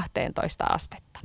12 0.00 0.64
astetta. 0.64 1.20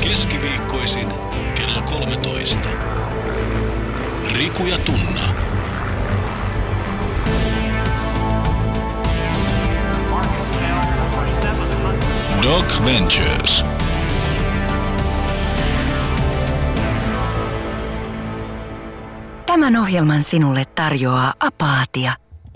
Keskiviikkoisin 0.00 1.08
kello 1.54 1.82
13. 1.82 2.58
Riku 4.32 4.66
ja 4.66 4.78
Tunna. 4.78 5.34
Doc 12.42 12.84
Ventures. 12.84 13.75
Tämän 19.56 19.76
ohjelman 19.76 20.22
sinulle 20.22 20.62
tarjoaa 20.74 21.34
apaatia. 21.40 22.12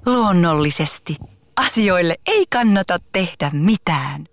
Luonnollisesti. 0.06 1.16
Asioille 1.56 2.16
ei 2.26 2.44
kannata 2.52 2.98
tehdä 3.12 3.50
mitään. 3.52 4.24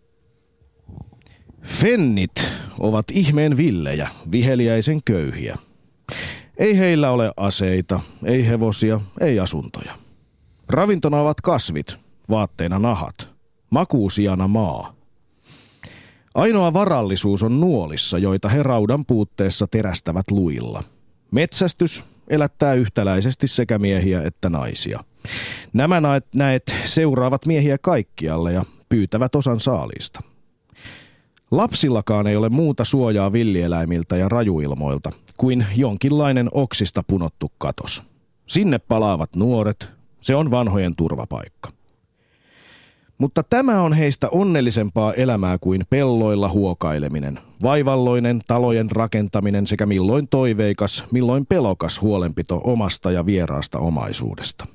Fennit 1.64 2.54
ovat 2.80 3.06
ihmeen 3.12 3.58
villejä, 3.58 4.10
viheliäisen 4.32 5.04
köyhiä. 5.06 5.58
Ei 6.58 6.78
heillä 6.78 7.12
ole 7.12 7.32
aseita, 7.38 8.00
ei 8.26 8.48
hevosia, 8.48 9.02
ei 9.20 9.40
asuntoja. 9.40 9.92
Ravintona 10.70 11.22
ovat 11.22 11.42
kasvit, 11.42 11.98
vaatteina 12.30 12.80
nahat, 12.80 13.30
makuusiana 13.70 14.48
maa. 14.48 14.96
Ainoa 16.36 16.74
varallisuus 16.74 17.44
on 17.44 17.60
nuolissa, 17.60 18.18
joita 18.18 18.50
he 18.50 18.64
raudan 18.64 19.06
puutteessa 19.06 19.68
terästävät 19.68 20.32
luilla. 20.32 20.84
Metsästys 21.32 22.17
elättää 22.28 22.74
yhtäläisesti 22.74 23.48
sekä 23.48 23.80
miehiä 23.80 24.22
että 24.22 24.50
naisia. 24.50 25.04
Nämä 25.74 26.02
näet 26.36 26.74
seuraavat 26.86 27.46
miehiä 27.46 27.78
kaikkialle 27.82 28.54
ja 28.54 28.66
pyytävät 28.90 29.36
osan 29.36 29.60
saaliista. 29.60 30.20
Lapsillakaan 31.52 32.28
ei 32.28 32.36
ole 32.36 32.50
muuta 32.50 32.86
suojaa 32.86 33.32
villieläimiltä 33.32 34.18
ja 34.18 34.30
rajuilmoilta 34.30 35.12
kuin 35.38 35.66
jonkinlainen 35.76 36.50
oksista 36.52 37.04
punottu 37.08 37.52
katos. 37.58 38.04
Sinne 38.48 38.80
palaavat 38.80 39.36
nuoret, 39.36 39.90
se 40.20 40.36
on 40.36 40.52
vanhojen 40.52 40.96
turvapaikka. 40.96 41.77
Mutta 43.18 43.44
tämä 43.44 43.82
on 43.82 43.94
heistä 43.94 44.30
onnellisempaa 44.30 45.14
elämää 45.14 45.58
kuin 45.58 45.82
pelloilla 45.90 46.50
huokaileminen, 46.50 47.40
vaivalloinen 47.64 48.42
talojen 48.48 48.92
rakentaminen 48.92 49.68
sekä 49.68 49.86
milloin 49.86 50.28
toiveikas, 50.28 51.06
milloin 51.12 51.46
pelokas 51.46 52.02
huolenpito 52.02 52.62
omasta 52.64 53.12
ja 53.12 53.26
vieraasta 53.26 53.80
omaisuudesta. 53.80 54.68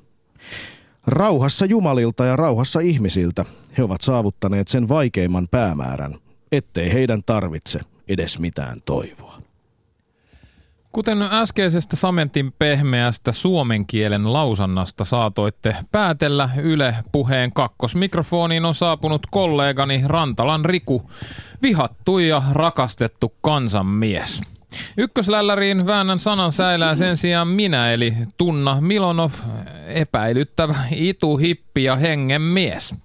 Rauhassa 1.07 1.65
jumalilta 1.65 2.25
ja 2.25 2.35
rauhassa 2.35 2.79
ihmisiltä 2.79 3.45
he 3.77 3.83
ovat 3.83 4.01
saavuttaneet 4.01 4.67
sen 4.67 4.89
vaikeimman 4.89 5.47
päämäärän, 5.51 6.15
ettei 6.51 6.93
heidän 6.93 7.21
tarvitse 7.25 7.79
edes 8.07 8.39
mitään 8.39 8.81
toivoa. 8.85 9.42
Kuten 10.93 11.21
äskeisestä 11.21 11.95
Samentin 11.95 12.53
pehmeästä 12.59 13.31
suomen 13.31 13.87
kielen 13.87 14.33
lausannasta 14.33 15.05
saatoitte 15.05 15.75
päätellä, 15.91 16.49
Yle 16.57 16.95
puheen 17.11 17.53
kakkosmikrofoniin 17.53 18.65
on 18.65 18.73
saapunut 18.73 19.27
kollegani 19.31 20.03
Rantalan 20.05 20.65
Riku, 20.65 21.09
vihattu 21.61 22.19
ja 22.19 22.41
rakastettu 22.51 23.33
kansanmies. 23.41 24.41
Ykköslälläriin 24.97 25.85
väännän 25.85 26.19
sanan 26.19 26.51
säilää 26.51 26.95
sen 26.95 27.17
sijaan 27.17 27.47
minä, 27.47 27.93
eli 27.93 28.13
Tunna 28.37 28.81
Milonov, 28.81 29.31
epäilyttävä 29.87 30.75
itu, 30.91 31.37
hippi 31.37 31.83
ja 31.83 31.95
hengen 31.95 32.41
mies. 32.41 32.95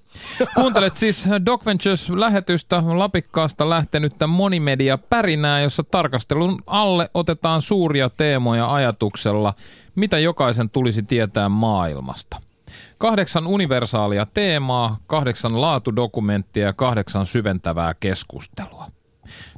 Kuuntelet 0.55 0.97
siis 0.97 1.29
Doc 1.47 1.67
Ventures-lähetystä 1.67 2.83
Lapikkaasta 2.87 3.71
lähtenyttä 3.71 4.27
monimedia 4.27 4.99
pärinää, 4.99 5.61
jossa 5.61 5.85
tarkastelun 5.85 6.63
alle 6.67 7.11
otetaan 7.15 7.63
suuria 7.63 8.11
teemoja 8.11 8.75
ajatuksella, 8.75 9.55
mitä 9.95 10.19
jokaisen 10.19 10.71
tulisi 10.71 11.03
tietää 11.03 11.49
maailmasta. 11.49 12.37
Kahdeksan 12.99 13.47
universaalia 13.47 14.27
teemaa, 14.27 14.99
kahdeksan 15.07 15.61
laatudokumenttia 15.61 16.67
ja 16.67 16.73
kahdeksan 16.73 17.27
syventävää 17.27 17.95
keskustelua. 18.01 18.87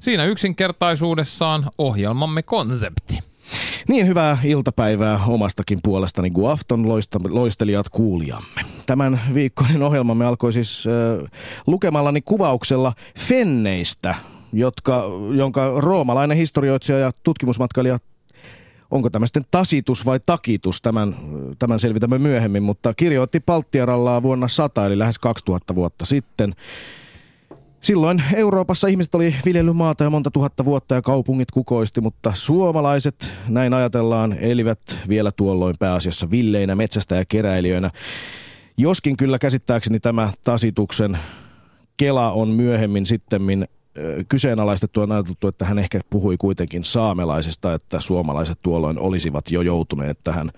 Siinä 0.00 0.24
yksinkertaisuudessaan 0.24 1.70
ohjelmamme 1.78 2.42
konsepti. 2.42 3.18
Niin 3.88 4.06
hyvää 4.06 4.38
iltapäivää 4.44 5.20
omastakin 5.26 5.78
puolestani 5.82 6.30
Guafton 6.30 6.88
loistelijat 7.28 7.88
kuulijamme. 7.88 8.60
Tämän 8.86 9.20
viikkoinen 9.34 9.82
ohjelmamme 9.82 10.24
alkoi 10.24 10.52
siis 10.52 10.84
äh, 10.86 11.30
lukemallani 11.66 12.20
kuvauksella 12.20 12.92
fenneistä, 13.18 14.14
jotka, 14.52 15.04
jonka 15.36 15.72
roomalainen 15.76 16.36
historioitsija 16.36 16.98
ja 16.98 17.10
tutkimusmatkailija 17.22 17.98
onko 18.90 19.10
tämä 19.10 19.26
sitten 19.26 19.44
tasitus 19.50 20.06
vai 20.06 20.20
takitus, 20.26 20.82
tämän, 20.82 21.16
tämän 21.58 21.80
selvitämme 21.80 22.18
myöhemmin, 22.18 22.62
mutta 22.62 22.94
kirjoitti 22.94 23.40
Palttiarallaa 23.40 24.22
vuonna 24.22 24.48
100 24.48 24.86
eli 24.86 24.98
lähes 24.98 25.18
2000 25.18 25.74
vuotta 25.74 26.04
sitten. 26.04 26.54
Silloin 27.80 28.22
Euroopassa 28.34 28.88
ihmiset 28.88 29.14
oli 29.14 29.34
viljelymaata 29.44 30.04
ja 30.04 30.10
monta 30.10 30.30
tuhatta 30.30 30.64
vuotta 30.64 30.94
ja 30.94 31.02
kaupungit 31.02 31.50
kukoisti, 31.50 32.00
mutta 32.00 32.32
suomalaiset, 32.34 33.32
näin 33.48 33.74
ajatellaan, 33.74 34.36
elivät 34.40 34.80
vielä 35.08 35.32
tuolloin 35.32 35.74
pääasiassa 35.78 36.30
villeinä, 36.30 36.74
metsästä 36.74 37.14
ja 37.14 37.24
keräilijöinä. 37.24 37.90
Joskin 38.76 39.16
kyllä 39.16 39.38
käsittääkseni 39.38 40.00
tämä 40.00 40.32
tasituksen 40.44 41.18
Kela 41.96 42.32
on 42.32 42.48
myöhemmin 42.48 43.06
sitten 43.06 43.42
kyseenalaistettu 44.28 45.00
ja 45.00 45.06
ajateltu, 45.14 45.48
että 45.48 45.64
hän 45.64 45.78
ehkä 45.78 46.00
puhui 46.10 46.36
kuitenkin 46.36 46.84
saamelaisesta, 46.84 47.74
että 47.74 48.00
suomalaiset 48.00 48.58
tuolloin 48.62 48.98
olisivat 48.98 49.50
jo 49.50 49.62
joutuneet 49.62 50.18
tähän 50.24 50.50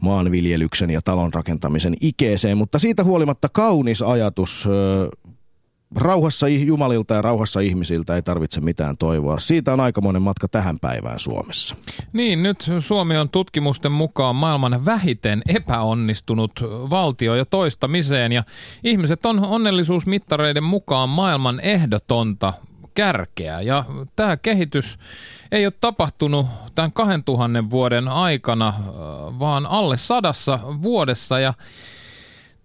maanviljelyksen 0.00 0.90
ja 0.90 1.00
talon 1.02 1.34
rakentamisen 1.34 1.94
ikeeseen, 2.00 2.58
mutta 2.58 2.78
siitä 2.78 3.04
huolimatta 3.04 3.48
kaunis 3.48 4.02
ajatus 4.02 4.68
rauhassa 5.96 6.48
jumalilta 6.48 7.14
ja 7.14 7.22
rauhassa 7.22 7.60
ihmisiltä 7.60 8.14
ei 8.14 8.22
tarvitse 8.22 8.60
mitään 8.60 8.96
toivoa. 8.96 9.38
Siitä 9.38 9.72
on 9.72 9.80
aikamoinen 9.80 10.22
matka 10.22 10.48
tähän 10.48 10.78
päivään 10.78 11.18
Suomessa. 11.18 11.76
Niin, 12.12 12.42
nyt 12.42 12.70
Suomi 12.78 13.16
on 13.16 13.28
tutkimusten 13.28 13.92
mukaan 13.92 14.36
maailman 14.36 14.84
vähiten 14.84 15.42
epäonnistunut 15.48 16.52
valtio 16.90 17.34
ja 17.34 17.44
toistamiseen. 17.44 18.32
Ja 18.32 18.44
ihmiset 18.84 19.26
on 19.26 19.44
onnellisuusmittareiden 19.44 20.64
mukaan 20.64 21.08
maailman 21.08 21.60
ehdotonta 21.60 22.52
kärkeä. 22.94 23.60
Ja 23.60 23.84
tämä 24.16 24.36
kehitys 24.36 24.98
ei 25.52 25.66
ole 25.66 25.72
tapahtunut 25.80 26.46
tämän 26.74 26.92
2000 26.92 27.70
vuoden 27.70 28.08
aikana, 28.08 28.74
vaan 29.38 29.66
alle 29.66 29.96
sadassa 29.96 30.58
vuodessa. 30.82 31.38
Ja 31.40 31.54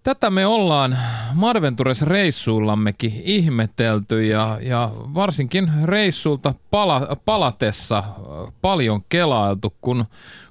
Tätä 0.02 0.30
me 0.30 0.46
ollaan 0.46 0.98
Marventures 1.34 2.02
reissuillammekin 2.02 3.22
ihmetelty 3.24 4.26
ja, 4.26 4.58
ja 4.62 4.90
varsinkin 4.94 5.70
reissulta 5.84 6.54
pala, 6.70 7.16
palatessa 7.24 8.04
paljon 8.62 9.02
kelailtu, 9.08 9.74
kun, 9.80 10.04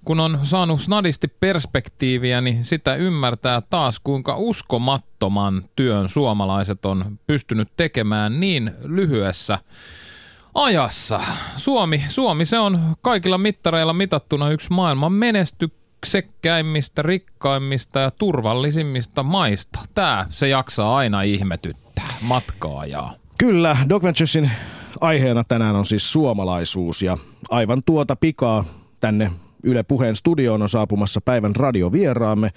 kun 0.06 0.20
on 0.20 0.40
saanut 0.44 0.82
snadisti 0.82 1.28
perspektiiviä, 1.28 2.42
niin 2.42 2.64
sitä 2.64 2.96
ymmärtää 2.96 3.62
taas 3.62 4.00
kuinka 4.00 4.36
uskomattoman 4.38 5.64
työn 5.76 6.10
suomalaiset 6.10 6.86
on 6.86 7.20
pystynyt 7.28 7.70
tekemään 7.78 8.40
niin 8.40 8.72
lyhyessä 8.84 9.60
ajassa. 10.56 11.22
Suomi, 11.58 12.04
Suomi 12.08 12.46
se 12.46 12.60
on 12.60 12.96
kaikilla 13.02 13.38
mittareilla 13.38 13.94
mitattuna 13.94 14.50
yksi 14.50 14.74
maailman 14.74 15.14
menesty, 15.14 15.72
menestyksekkäimmistä, 16.00 17.02
rikkaimmista 17.02 18.00
ja 18.00 18.12
turvallisimmista 18.12 19.24
maista. 19.24 19.80
Tämä 19.94 20.26
se 20.30 20.48
jaksaa 20.48 20.98
aina 20.98 21.22
ihmetyttää 21.22 22.14
matkaajaa. 22.22 23.14
Kyllä, 23.38 23.78
Doc 23.90 24.04
Venturesin 24.04 24.52
aiheena 25.02 25.44
tänään 25.44 25.76
on 25.76 25.86
siis 25.86 26.12
suomalaisuus 26.12 27.02
ja 27.02 27.18
aivan 27.50 27.82
tuota 27.86 28.16
pikaa 28.16 28.66
tänne 29.00 29.32
Yle 29.64 29.84
Puheen 29.84 30.16
studioon 30.16 30.62
on 30.62 30.70
saapumassa 30.70 31.22
päivän 31.22 31.56
radiovieraamme. 31.56 32.52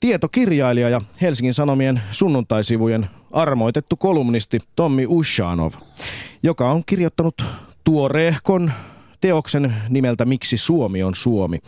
Tietokirjailija 0.00 0.88
ja 0.88 1.00
Helsingin 1.20 1.54
Sanomien 1.54 2.00
sunnuntaisivujen 2.10 3.06
armoitettu 3.30 3.96
kolumnisti 3.96 4.58
Tommi 4.76 5.06
Ushanov, 5.06 5.72
joka 6.42 6.70
on 6.70 6.82
kirjoittanut 6.86 7.44
tuoreehkon 7.84 8.72
teoksen 9.20 9.74
nimeltä 9.88 10.24
Miksi 10.24 10.56
Suomi 10.56 11.02
on 11.02 11.14
Suomi. 11.14 11.58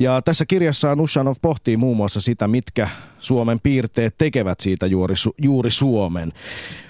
Ja 0.00 0.22
tässä 0.22 0.46
kirjassa 0.46 0.94
Nushanov 0.94 1.34
pohtii 1.42 1.76
muun 1.76 1.96
muassa 1.96 2.20
sitä, 2.20 2.48
mitkä 2.48 2.88
Suomen 3.18 3.60
piirteet 3.62 4.14
tekevät 4.18 4.60
siitä 4.60 4.86
juuri, 4.86 5.14
juuri 5.42 5.70
Suomen. 5.70 6.32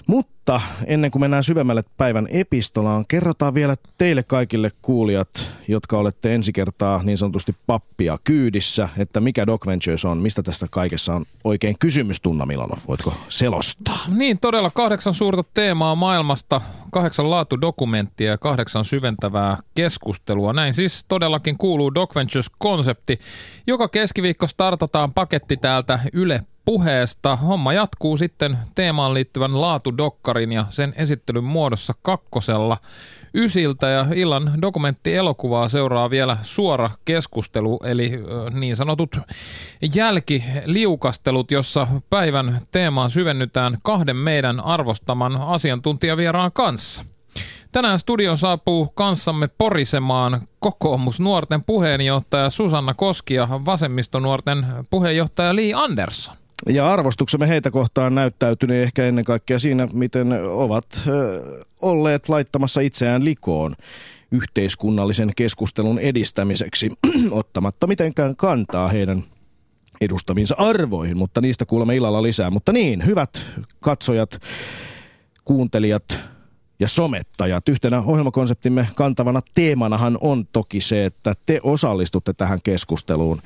Mutta 0.07 0.31
Mutta 0.41 0.61
ennen 0.85 1.11
kuin 1.11 1.19
mennään 1.19 1.43
syvemmälle 1.43 1.83
päivän 1.97 2.27
epistolaan, 2.31 3.05
kerrotaan 3.07 3.53
vielä 3.53 3.75
teille 3.97 4.23
kaikille 4.23 4.71
kuulijat, 4.81 5.51
jotka 5.67 5.97
olette 5.97 6.35
ensi 6.35 6.53
kertaa 6.53 7.03
niin 7.03 7.17
sanotusti 7.17 7.55
pappia 7.67 8.19
kyydissä, 8.23 8.89
että 8.97 9.19
mikä 9.19 9.47
Doc 9.47 9.67
Ventures 9.67 10.05
on, 10.05 10.17
mistä 10.17 10.43
tästä 10.43 10.67
kaikessa 10.71 11.15
on 11.15 11.25
oikein 11.43 11.75
kysymys, 11.79 12.21
Tunna 12.21 12.45
Milanov, 12.45 12.77
voitko 12.87 13.13
selostaa? 13.29 13.99
Niin, 14.09 14.39
todella 14.39 14.71
kahdeksan 14.71 15.13
suurta 15.13 15.43
teemaa 15.53 15.95
maailmasta, 15.95 16.61
kahdeksan 16.91 17.29
laatudokumenttia 17.29 18.31
ja 18.31 18.37
kahdeksan 18.37 18.85
syventävää 18.85 19.57
keskustelua. 19.75 20.53
Näin 20.53 20.73
siis 20.73 21.05
todellakin 21.07 21.57
kuuluu 21.57 21.93
Doc 21.95 22.15
Ventures-konsepti. 22.15 23.19
Joka 23.67 23.87
keskiviikko 23.87 24.47
startataan 24.47 25.13
paketti 25.13 25.57
täältä 25.57 25.99
Yle 26.13 26.41
puheesta. 26.65 27.35
Homma 27.35 27.73
jatkuu 27.73 28.17
sitten 28.17 28.57
teemaan 28.75 29.13
liittyvän 29.13 29.61
laatudokkarin 29.61 30.51
ja 30.51 30.65
sen 30.69 30.93
esittelyn 30.97 31.43
muodossa 31.43 31.93
kakkosella 32.01 32.77
ysiltä 33.33 33.87
ja 33.87 34.05
illan 34.15 34.61
dokumenttielokuvaa 34.61 35.67
seuraa 35.67 36.09
vielä 36.09 36.37
suora 36.41 36.89
keskustelu, 37.05 37.79
eli 37.83 38.11
niin 38.51 38.75
sanotut 38.75 39.17
jälkiliukastelut, 39.95 41.51
jossa 41.51 41.87
päivän 42.09 42.61
teemaan 42.71 43.09
syvennytään 43.09 43.77
kahden 43.83 44.15
meidän 44.15 44.59
arvostaman 44.59 45.35
asiantuntijavieraan 45.35 46.51
kanssa. 46.51 47.05
Tänään 47.71 47.99
studion 47.99 48.37
saapuu 48.37 48.85
kanssamme 48.95 49.47
porisemaan 49.47 50.41
kokoomusnuorten 50.59 51.63
puheenjohtaja 51.63 52.49
Susanna 52.49 52.93
Koski 52.93 53.33
ja 53.33 53.47
vasemmistonuorten 53.65 54.65
puheenjohtaja 54.89 55.55
Li 55.55 55.73
Andersson. 55.73 56.40
Ja 56.69 56.91
arvostuksemme 56.91 57.47
heitä 57.47 57.71
kohtaan 57.71 58.15
näyttäytyneen 58.15 58.83
ehkä 58.83 59.05
ennen 59.05 59.25
kaikkea 59.25 59.59
siinä, 59.59 59.87
miten 59.93 60.33
ovat 60.43 61.03
olleet 61.81 62.29
laittamassa 62.29 62.81
itseään 62.81 63.25
likoon 63.25 63.75
yhteiskunnallisen 64.31 65.31
keskustelun 65.35 65.99
edistämiseksi, 65.99 66.89
ottamatta 67.31 67.87
mitenkään 67.87 68.35
kantaa 68.35 68.87
heidän 68.87 69.23
edustaminsa 70.01 70.55
arvoihin, 70.57 71.17
mutta 71.17 71.41
niistä 71.41 71.65
kuulemme 71.65 71.95
illalla 71.95 72.23
lisää. 72.23 72.49
Mutta 72.49 72.73
niin, 72.73 73.05
hyvät 73.05 73.41
katsojat, 73.79 74.41
kuuntelijat, 75.45 76.19
ja 76.81 76.87
somettajat. 76.87 77.69
Yhtenä 77.69 78.01
ohjelmakonseptimme 78.01 78.87
kantavana 78.95 79.41
teemanahan 79.53 80.17
on 80.21 80.45
toki 80.51 80.81
se, 80.81 81.05
että 81.05 81.33
te 81.45 81.59
osallistutte 81.63 82.33
tähän 82.33 82.59
keskusteluun. 82.63 83.41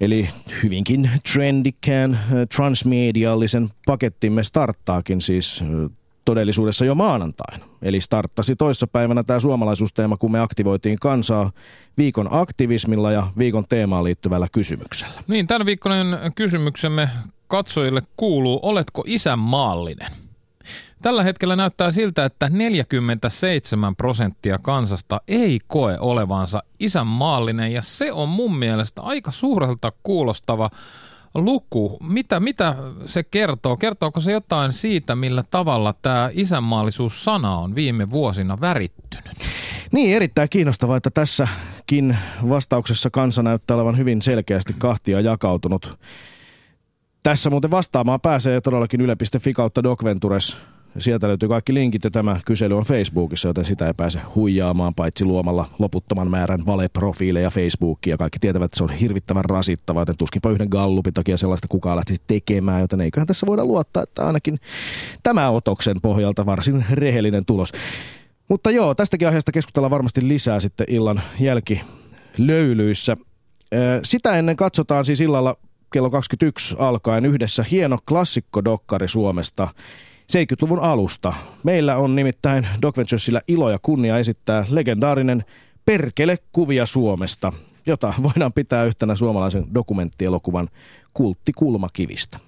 Eli 0.00 0.28
hyvinkin 0.62 1.10
trendikään 1.32 2.14
äh, 2.14 2.20
transmediallisen 2.56 3.68
pakettimme 3.86 4.42
starttaakin 4.42 5.20
siis 5.20 5.62
äh, 5.62 5.90
todellisuudessa 6.24 6.84
jo 6.84 6.94
maanantaina. 6.94 7.64
Eli 7.82 8.00
starttasi 8.00 8.56
toissapäivänä 8.56 9.22
tämä 9.22 9.40
suomalaisuusteema, 9.40 10.16
kun 10.16 10.32
me 10.32 10.40
aktivoitiin 10.40 10.98
kansaa 10.98 11.52
viikon 11.98 12.28
aktivismilla 12.30 13.12
ja 13.12 13.26
viikon 13.38 13.64
teemaan 13.68 14.04
liittyvällä 14.04 14.46
kysymyksellä. 14.52 15.22
Niin, 15.28 15.46
tämän 15.46 15.66
viikkoinen 15.66 16.18
kysymyksemme 16.34 17.08
katsojille 17.46 18.02
kuuluu, 18.16 18.60
oletko 18.62 19.04
isänmaallinen? 19.06 20.27
Tällä 21.02 21.22
hetkellä 21.22 21.56
näyttää 21.56 21.90
siltä, 21.90 22.24
että 22.24 22.48
47 22.50 23.96
prosenttia 23.96 24.58
kansasta 24.58 25.20
ei 25.28 25.58
koe 25.66 25.98
olevansa 26.00 26.62
isänmaallinen 26.80 27.72
ja 27.72 27.82
se 27.82 28.12
on 28.12 28.28
mun 28.28 28.58
mielestä 28.58 29.02
aika 29.02 29.30
suurelta 29.30 29.92
kuulostava 30.02 30.70
luku. 31.34 31.98
Mitä, 32.02 32.40
mitä 32.40 32.76
se 33.06 33.22
kertoo? 33.22 33.76
Kertooko 33.76 34.20
se 34.20 34.32
jotain 34.32 34.72
siitä, 34.72 35.14
millä 35.14 35.44
tavalla 35.50 35.94
tämä 36.02 36.30
isänmaallisuus-sana 36.32 37.56
on 37.58 37.74
viime 37.74 38.10
vuosina 38.10 38.60
värittynyt? 38.60 39.36
Niin, 39.92 40.16
erittäin 40.16 40.48
kiinnostavaa, 40.48 40.96
että 40.96 41.10
tässäkin 41.10 42.16
vastauksessa 42.48 43.10
kansa 43.10 43.42
näyttää 43.42 43.76
olevan 43.76 43.98
hyvin 43.98 44.22
selkeästi 44.22 44.74
kahtia 44.78 45.20
jakautunut. 45.20 45.98
Tässä 47.22 47.50
muuten 47.50 47.70
vastaamaan 47.70 48.20
pääsee 48.20 48.60
todellakin 48.60 49.00
yle.fi 49.00 49.52
kautta 49.52 49.82
Docventures 49.82 50.56
Sieltä 50.98 51.28
löytyy 51.28 51.48
kaikki 51.48 51.74
linkit 51.74 52.04
ja 52.04 52.10
tämä 52.10 52.36
kysely 52.44 52.76
on 52.76 52.84
Facebookissa, 52.84 53.48
joten 53.48 53.64
sitä 53.64 53.86
ei 53.86 53.94
pääse 53.96 54.20
huijaamaan 54.34 54.94
paitsi 54.94 55.24
luomalla 55.24 55.68
loputtoman 55.78 56.30
määrän 56.30 56.66
valeprofiileja 56.66 57.50
Facebookia. 57.50 58.16
Kaikki 58.16 58.38
tietävät, 58.38 58.64
että 58.64 58.78
se 58.78 58.84
on 58.84 58.92
hirvittävän 58.92 59.44
rasittavaa, 59.44 60.00
joten 60.00 60.16
tuskinpa 60.16 60.50
yhden 60.50 60.68
gallupin 60.70 61.14
takia 61.14 61.36
sellaista 61.36 61.68
kukaan 61.68 61.96
lähtisi 61.96 62.22
tekemään, 62.26 62.80
joten 62.80 63.00
eiköhän 63.00 63.26
tässä 63.26 63.46
voida 63.46 63.64
luottaa, 63.64 64.02
että 64.02 64.26
ainakin 64.26 64.58
tämä 65.22 65.50
otoksen 65.50 65.96
pohjalta 66.02 66.46
varsin 66.46 66.84
rehellinen 66.90 67.44
tulos. 67.46 67.72
Mutta 68.48 68.70
joo, 68.70 68.94
tästäkin 68.94 69.28
aiheesta 69.28 69.52
keskustellaan 69.52 69.90
varmasti 69.90 70.28
lisää 70.28 70.60
sitten 70.60 70.86
illan 70.90 71.20
jälkilöylyissä. 71.40 73.16
Sitä 74.04 74.36
ennen 74.36 74.56
katsotaan 74.56 75.04
siis 75.04 75.20
illalla 75.20 75.56
kello 75.92 76.10
21 76.10 76.76
alkaen 76.78 77.26
yhdessä 77.26 77.64
hieno 77.70 77.98
klassikkodokkari 78.08 79.08
Suomesta– 79.08 79.68
70-luvun 80.32 80.80
alusta. 80.80 81.32
Meillä 81.62 81.96
on 81.96 82.16
nimittäin 82.16 82.68
Doc 82.82 82.96
ilo 83.48 83.70
ja 83.70 83.78
kunnia 83.82 84.18
esittää 84.18 84.64
legendaarinen 84.70 85.44
Perkele 85.84 86.38
kuvia 86.52 86.86
Suomesta, 86.86 87.52
jota 87.86 88.14
voidaan 88.22 88.52
pitää 88.52 88.84
yhtenä 88.84 89.14
suomalaisen 89.14 89.64
dokumenttielokuvan 89.74 90.68
kulttikulmakivistä. 91.14 92.38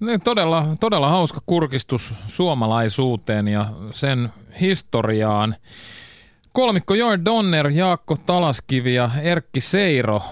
Niin, 0.00 0.20
todella, 0.20 0.66
todella 0.80 1.08
hauska 1.08 1.40
kurkistus 1.46 2.14
suomalaisuuteen 2.26 3.48
ja 3.48 3.66
sen 3.90 4.28
historiaan. 4.60 5.56
Kolmikko 6.52 6.94
Joel 6.94 7.18
Donner, 7.24 7.68
Jaakko 7.68 8.16
Talaskivi 8.16 8.94
ja 8.94 9.10
Erkki 9.22 9.60
Seiro 9.60 10.22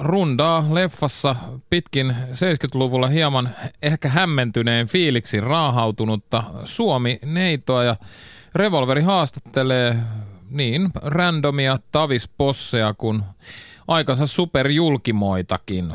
rundaa 0.00 0.64
leffassa 0.70 1.36
pitkin 1.70 2.16
70-luvulla 2.32 3.06
hieman 3.06 3.50
ehkä 3.82 4.08
hämmentyneen 4.08 4.86
fiiliksi 4.86 5.40
raahautunutta 5.40 6.44
Suomi-neitoa 6.64 7.84
ja 7.84 7.96
Revolveri 8.54 9.02
haastattelee 9.02 9.96
niin 10.50 10.90
randomia 10.94 11.78
tavisposseja 11.92 12.94
kuin 12.94 13.22
aikansa 13.88 14.26
superjulkimoitakin. 14.26 15.92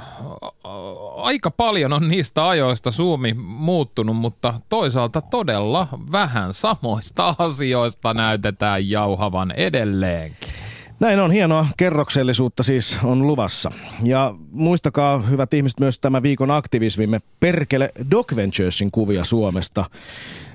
Aika 1.15 1.51
paljon 1.51 1.93
on 1.93 2.07
niistä 2.07 2.49
ajoista 2.49 2.91
Suomi 2.91 3.33
muuttunut, 3.33 4.17
mutta 4.17 4.53
toisaalta 4.69 5.21
todella 5.21 5.87
vähän 6.11 6.53
samoista 6.53 7.35
asioista 7.37 8.13
näytetään 8.13 8.89
jauhavan 8.89 9.51
edelleenkin. 9.51 10.62
Näin 11.03 11.19
on, 11.19 11.31
hienoa 11.31 11.67
kerroksellisuutta 11.77 12.63
siis 12.63 12.98
on 13.03 13.27
luvassa. 13.27 13.72
Ja 14.03 14.36
muistakaa, 14.51 15.19
hyvät 15.19 15.53
ihmiset, 15.53 15.79
myös 15.79 16.00
tämä 16.00 16.24
viikon 16.24 16.51
aktivismimme 16.51 17.19
Perkele 17.39 17.91
Doc 18.12 18.36
Venturesin 18.36 18.91
kuvia 18.91 19.24
Suomesta. 19.24 19.86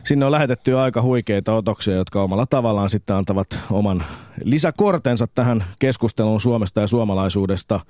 Sinne 0.04 0.26
on 0.26 0.32
lähetetty 0.32 0.78
aika 0.78 1.02
huikeita 1.02 1.54
otoksia, 1.54 1.94
jotka 1.94 2.22
omalla 2.22 2.46
tavallaan 2.46 2.90
sitten 2.90 3.16
antavat 3.16 3.58
oman 3.70 4.04
lisäkortensa 4.44 5.26
tähän 5.26 5.64
keskusteluun 5.78 6.40
Suomesta 6.40 6.80
ja 6.80 6.86
suomalaisuudesta. 6.86 7.80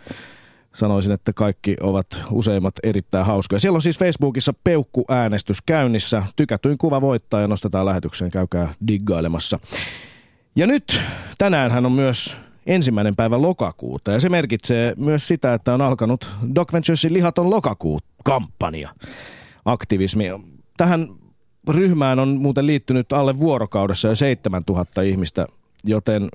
Sanoisin, 0.75 1.13
että 1.13 1.33
kaikki 1.33 1.77
ovat 1.81 2.07
useimmat 2.31 2.75
erittäin 2.83 3.27
hauskoja. 3.27 3.61
Siellä 3.61 3.77
on 3.77 3.83
siis 3.83 3.99
Facebookissa 3.99 4.53
peukkuäänestys 4.65 5.63
käynnissä. 5.67 6.23
Tykätyin 6.37 6.79
kuva 6.79 7.01
voittaa 7.01 7.41
ja 7.41 7.49
nostetaan 7.49 7.87
lähetykseen. 7.87 8.31
Käykää 8.31 8.75
diggailemassa. 8.89 9.59
Ja 10.57 10.67
nyt 10.67 11.01
tänään 11.39 11.87
on 11.87 11.93
myös 11.93 12.48
ensimmäinen 12.69 13.17
päivä 13.17 13.43
lokakuuta 13.43 14.13
ja 14.13 14.21
se 14.21 14.29
merkitsee 14.29 14.95
myös 14.97 15.29
sitä, 15.29 15.55
että 15.55 15.75
on 15.75 15.83
alkanut 15.83 16.31
Doc 16.55 16.73
Venturesin 16.73 17.13
lihaton 17.13 17.51
lokakuu-kampanja. 17.51 18.95
Aktivismi. 19.65 20.25
Tähän 20.77 21.09
ryhmään 21.69 22.19
on 22.19 22.29
muuten 22.29 22.67
liittynyt 22.67 23.13
alle 23.13 23.39
vuorokaudessa 23.39 24.09
jo 24.09 24.15
7000 24.15 25.03
ihmistä, 25.03 25.47
joten 25.85 26.29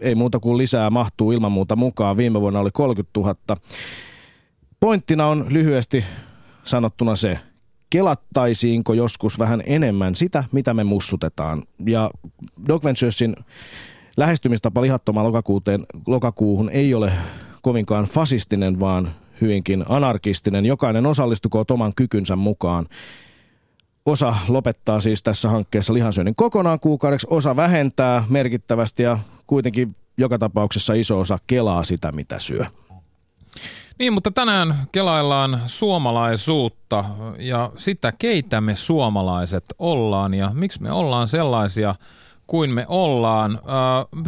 ei 0.00 0.14
muuta 0.14 0.40
kuin 0.40 0.58
lisää 0.58 0.90
mahtuu 0.90 1.32
ilman 1.32 1.52
muuta 1.52 1.76
mukaan. 1.76 2.16
Viime 2.16 2.40
vuonna 2.40 2.60
oli 2.60 2.70
30 2.70 3.20
000. 3.20 3.36
Pointtina 4.80 5.26
on 5.26 5.46
lyhyesti 5.48 6.04
sanottuna 6.64 7.16
se, 7.16 7.38
kelattaisiinko 7.90 8.92
joskus 8.92 9.38
vähän 9.38 9.62
enemmän 9.66 10.14
sitä, 10.14 10.44
mitä 10.52 10.74
me 10.74 10.84
mussutetaan. 10.84 11.62
Ja 11.86 12.10
Doc 12.68 12.84
Venturesin 12.84 13.36
lähestymistapa 14.16 14.82
lihattomaan 14.82 15.26
lokakuuteen, 15.26 15.86
lokakuuhun 16.06 16.70
ei 16.70 16.94
ole 16.94 17.12
kovinkaan 17.62 18.04
fasistinen, 18.04 18.80
vaan 18.80 19.14
hyvinkin 19.40 19.84
anarkistinen. 19.88 20.66
Jokainen 20.66 21.06
osallistukoon 21.06 21.64
oman 21.70 21.92
kykynsä 21.96 22.36
mukaan. 22.36 22.86
Osa 24.06 24.36
lopettaa 24.48 25.00
siis 25.00 25.22
tässä 25.22 25.48
hankkeessa 25.48 25.94
lihansyönnin 25.94 26.34
kokonaan 26.34 26.80
kuukaudeksi, 26.80 27.26
osa 27.30 27.56
vähentää 27.56 28.24
merkittävästi 28.28 29.02
ja 29.02 29.18
kuitenkin 29.46 29.96
joka 30.18 30.38
tapauksessa 30.38 30.94
iso 30.94 31.20
osa 31.20 31.38
kelaa 31.46 31.84
sitä, 31.84 32.12
mitä 32.12 32.38
syö. 32.38 32.64
Niin, 33.98 34.12
mutta 34.12 34.30
tänään 34.30 34.86
kelaillaan 34.92 35.62
suomalaisuutta 35.66 37.04
ja 37.38 37.72
sitä, 37.76 38.12
keitä 38.18 38.60
me 38.60 38.76
suomalaiset 38.76 39.64
ollaan 39.78 40.34
ja 40.34 40.50
miksi 40.54 40.82
me 40.82 40.92
ollaan 40.92 41.28
sellaisia 41.28 41.94
kuin 42.46 42.70
me 42.70 42.84
ollaan. 42.88 43.60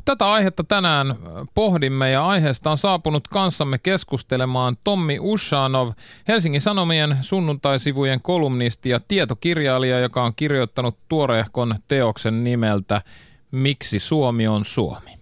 Tätä 0.04 0.32
aihetta 0.32 0.64
tänään 0.64 1.16
pohdimme 1.54 2.10
ja 2.10 2.26
aiheesta 2.26 2.70
on 2.70 2.78
saapunut 2.78 3.28
kanssamme 3.28 3.78
keskustelemaan 3.78 4.76
Tommi 4.84 5.18
Ushanov, 5.20 5.92
Helsingin 6.28 6.60
Sanomien 6.60 7.16
sunnuntaisivujen 7.20 8.20
kolumnisti 8.22 8.88
ja 8.88 9.00
tietokirjailija, 9.08 10.00
joka 10.00 10.22
on 10.22 10.32
kirjoittanut 10.36 10.98
tuoreehkon 11.08 11.74
teoksen 11.88 12.44
nimeltä 12.44 13.02
Miksi 13.50 13.98
Suomi 13.98 14.48
on 14.48 14.64
Suomi. 14.64 15.18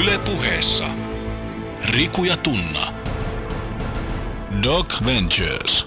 Yle 0.00 0.18
puheessa. 0.24 0.84
Riku 1.90 2.24
ja 2.24 2.36
Tunna. 2.36 2.92
Doc 4.62 5.04
Ventures. 5.06 5.86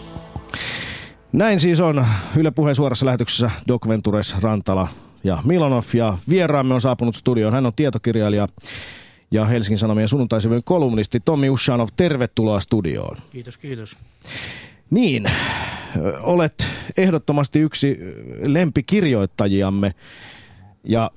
Näin 1.33 1.59
siis 1.59 1.81
on 1.81 2.05
Yle 2.35 2.51
Puheen 2.51 2.75
suorassa 2.75 3.05
lähetyksessä 3.05 3.51
Doc 3.67 3.87
Ventures 3.87 4.35
Rantala 4.41 4.87
ja 5.23 5.37
Milanov 5.45 5.83
ja 5.93 6.17
vieraamme 6.29 6.73
on 6.73 6.81
saapunut 6.81 7.15
studioon. 7.15 7.53
Hän 7.53 7.65
on 7.65 7.71
tietokirjailija 7.75 8.47
ja 9.31 9.45
Helsingin 9.45 9.77
Sanomien 9.77 10.07
sunnuntaisivujen 10.07 10.63
kolumnisti 10.63 11.19
Tommi 11.19 11.49
Ushanov. 11.49 11.87
Tervetuloa 11.97 12.59
studioon. 12.59 13.17
Kiitos, 13.31 13.57
kiitos. 13.57 13.97
Niin, 14.89 15.31
olet 16.21 16.67
ehdottomasti 16.97 17.59
yksi 17.59 17.99
lempikirjoittajiamme 18.45 19.93
ja 20.83 21.11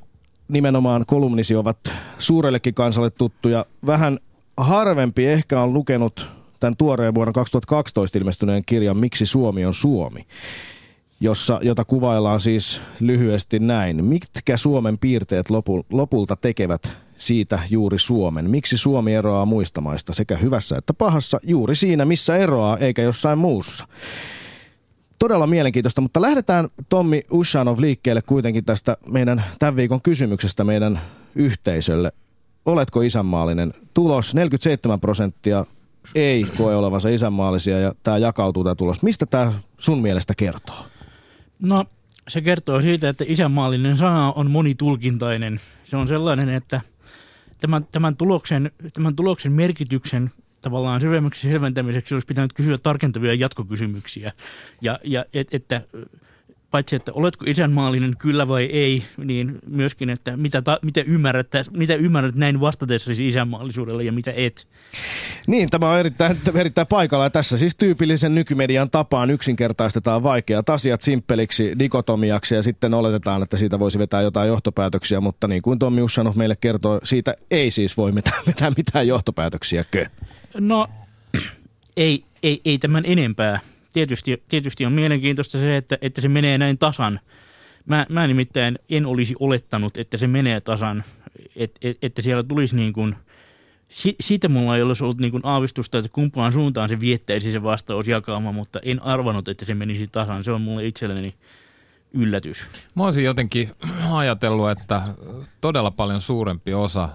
nimenomaan 0.48 1.06
kolumnisi 1.06 1.56
ovat 1.56 1.78
suurellekin 2.18 2.74
kansalle 2.74 3.10
tuttuja. 3.10 3.66
Vähän 3.86 4.18
harvempi 4.56 5.26
ehkä 5.26 5.60
on 5.60 5.72
lukenut 5.72 6.30
tämän 6.60 6.76
tuoreen 6.76 7.14
vuonna 7.14 7.32
2012 7.32 8.18
ilmestyneen 8.18 8.62
kirjan 8.66 8.96
Miksi 8.96 9.26
Suomi 9.26 9.64
on 9.64 9.74
Suomi, 9.74 10.26
jossa, 11.22 11.60
jota 11.62 11.84
kuvaillaan 11.84 12.40
siis 12.40 12.80
lyhyesti 13.00 13.58
näin. 13.58 14.04
Mitkä 14.04 14.56
Suomen 14.56 14.98
piirteet 14.98 15.50
lopu, 15.50 15.86
lopulta 15.92 16.36
tekevät 16.36 16.88
siitä 17.18 17.58
juuri 17.70 17.98
Suomen? 17.98 18.50
Miksi 18.50 18.76
Suomi 18.76 19.14
eroaa 19.14 19.44
muista 19.44 19.80
maista 19.80 20.12
sekä 20.12 20.36
hyvässä 20.36 20.76
että 20.76 20.94
pahassa 20.94 21.40
juuri 21.42 21.76
siinä, 21.76 22.04
missä 22.04 22.36
eroaa, 22.36 22.78
eikä 22.78 23.02
jossain 23.02 23.38
muussa? 23.38 23.88
Todella 25.18 25.46
mielenkiintoista, 25.46 26.00
mutta 26.00 26.22
lähdetään 26.22 26.68
Tommi 26.88 27.22
Ushanov 27.30 27.80
liikkeelle 27.80 28.22
kuitenkin 28.22 28.64
tästä 28.64 28.96
meidän 29.06 29.44
tämän 29.58 29.76
viikon 29.76 30.02
kysymyksestä 30.02 30.64
meidän 30.64 31.00
yhteisölle. 31.34 32.12
Oletko 32.66 33.00
isänmaallinen? 33.00 33.74
Tulos 33.94 34.34
47 34.34 35.00
prosenttia 35.00 35.66
ei 36.14 36.46
koe 36.56 36.76
olevansa 36.76 37.08
isänmaallisia 37.08 37.78
ja 37.78 37.92
tämä 38.02 38.18
jakautuu 38.18 38.64
tämä 38.64 38.74
tulos. 38.74 39.02
Mistä 39.02 39.26
tämä 39.26 39.52
sun 39.78 40.02
mielestä 40.02 40.34
kertoo? 40.36 40.84
No 41.62 41.84
se 42.28 42.40
kertoo 42.40 42.82
siitä, 42.82 43.08
että 43.08 43.24
isänmaallinen 43.28 43.96
sana 43.96 44.32
on 44.32 44.50
monitulkintainen. 44.50 45.60
Se 45.84 45.96
on 45.96 46.08
sellainen, 46.08 46.48
että 46.48 46.80
tämän, 47.60 47.86
tämän, 47.92 48.16
tuloksen, 48.16 48.70
tämän 48.92 49.16
tuloksen 49.16 49.52
merkityksen 49.52 50.30
tavallaan 50.60 51.00
syvemmäksi 51.00 51.48
selventämiseksi 51.48 52.14
olisi 52.14 52.26
pitänyt 52.26 52.52
kysyä 52.52 52.78
tarkentavia 52.78 53.34
jatkokysymyksiä. 53.34 54.32
Ja, 54.80 54.98
ja 55.04 55.24
et, 55.34 55.54
että 55.54 55.82
paitsi 56.72 56.96
että 56.96 57.12
oletko 57.14 57.44
isänmaallinen 57.48 58.16
kyllä 58.18 58.48
vai 58.48 58.64
ei, 58.64 59.04
niin 59.16 59.58
myöskin, 59.66 60.10
että 60.10 60.36
mitä, 60.36 60.62
ta, 60.62 60.78
mitä, 60.82 61.00
ymmärrät, 61.00 61.46
mitä 61.76 61.94
ymmärrät 61.94 62.34
näin 62.34 62.60
vastatessasi 62.60 63.28
isänmaallisuudelle 63.28 64.04
ja 64.04 64.12
mitä 64.12 64.32
et. 64.36 64.66
Niin, 65.46 65.68
tämä 65.70 65.90
on 65.90 65.98
erittäin, 65.98 66.36
erittäin 66.54 66.86
paikalla. 66.86 67.30
Tässä 67.30 67.58
siis 67.58 67.76
tyypillisen 67.76 68.34
nykymedian 68.34 68.90
tapaan 68.90 69.30
yksinkertaistetaan 69.30 70.22
vaikeat 70.22 70.70
asiat 70.70 71.02
simppeliksi 71.02 71.78
dikotomiaksi 71.78 72.54
ja 72.54 72.62
sitten 72.62 72.94
oletetaan, 72.94 73.42
että 73.42 73.56
siitä 73.56 73.78
voisi 73.78 73.98
vetää 73.98 74.22
jotain 74.22 74.48
johtopäätöksiä, 74.48 75.20
mutta 75.20 75.48
niin 75.48 75.62
kuin 75.62 75.78
Tommi 75.78 76.02
Ussanov 76.02 76.36
meille 76.36 76.56
kertoo, 76.56 77.00
siitä 77.04 77.34
ei 77.50 77.70
siis 77.70 77.96
voi 77.96 78.14
vetää, 78.14 78.70
mitään 78.76 79.06
johtopäätöksiä. 79.08 79.84
Kö? 79.90 80.06
No, 80.58 80.88
ei, 81.96 82.24
ei, 82.42 82.60
ei 82.64 82.78
tämän 82.78 83.04
enempää 83.06 83.60
tietysti, 83.92 84.42
tietysti 84.48 84.86
on 84.86 84.92
mielenkiintoista 84.92 85.58
se, 85.58 85.76
että, 85.76 85.98
että 86.00 86.20
se 86.20 86.28
menee 86.28 86.58
näin 86.58 86.78
tasan. 86.78 87.20
Mä, 87.86 88.06
mä 88.08 88.26
nimittäin 88.26 88.78
en 88.90 89.06
olisi 89.06 89.34
olettanut, 89.40 89.96
että 89.96 90.16
se 90.16 90.26
menee 90.26 90.60
tasan, 90.60 91.04
et, 91.56 91.78
et, 91.82 91.98
että 92.02 92.22
siellä 92.22 92.42
tulisi 92.42 92.76
niin 92.76 92.92
kuin, 92.92 93.14
si, 93.88 94.16
siitä 94.20 94.48
mulla 94.48 94.76
ei 94.76 94.82
olisi 94.82 95.04
ollut 95.04 95.18
niin 95.18 95.30
kuin 95.30 95.46
aavistusta, 95.46 95.98
että 95.98 96.10
kumpaan 96.12 96.52
suuntaan 96.52 96.88
se 96.88 97.00
viettäisi 97.00 97.52
se 97.52 97.62
vastausjakauma, 97.62 98.52
mutta 98.52 98.80
en 98.82 99.02
arvanut, 99.02 99.48
että 99.48 99.64
se 99.64 99.74
menisi 99.74 100.06
tasan. 100.06 100.44
Se 100.44 100.52
on 100.52 100.60
mulle 100.60 100.86
itselleni 100.86 101.34
yllätys. 102.12 102.66
Mä 102.94 103.04
olisin 103.04 103.24
jotenkin 103.24 103.70
ajatellut, 104.12 104.70
että 104.70 105.02
todella 105.60 105.90
paljon 105.90 106.20
suurempi 106.20 106.74
osa 106.74 107.08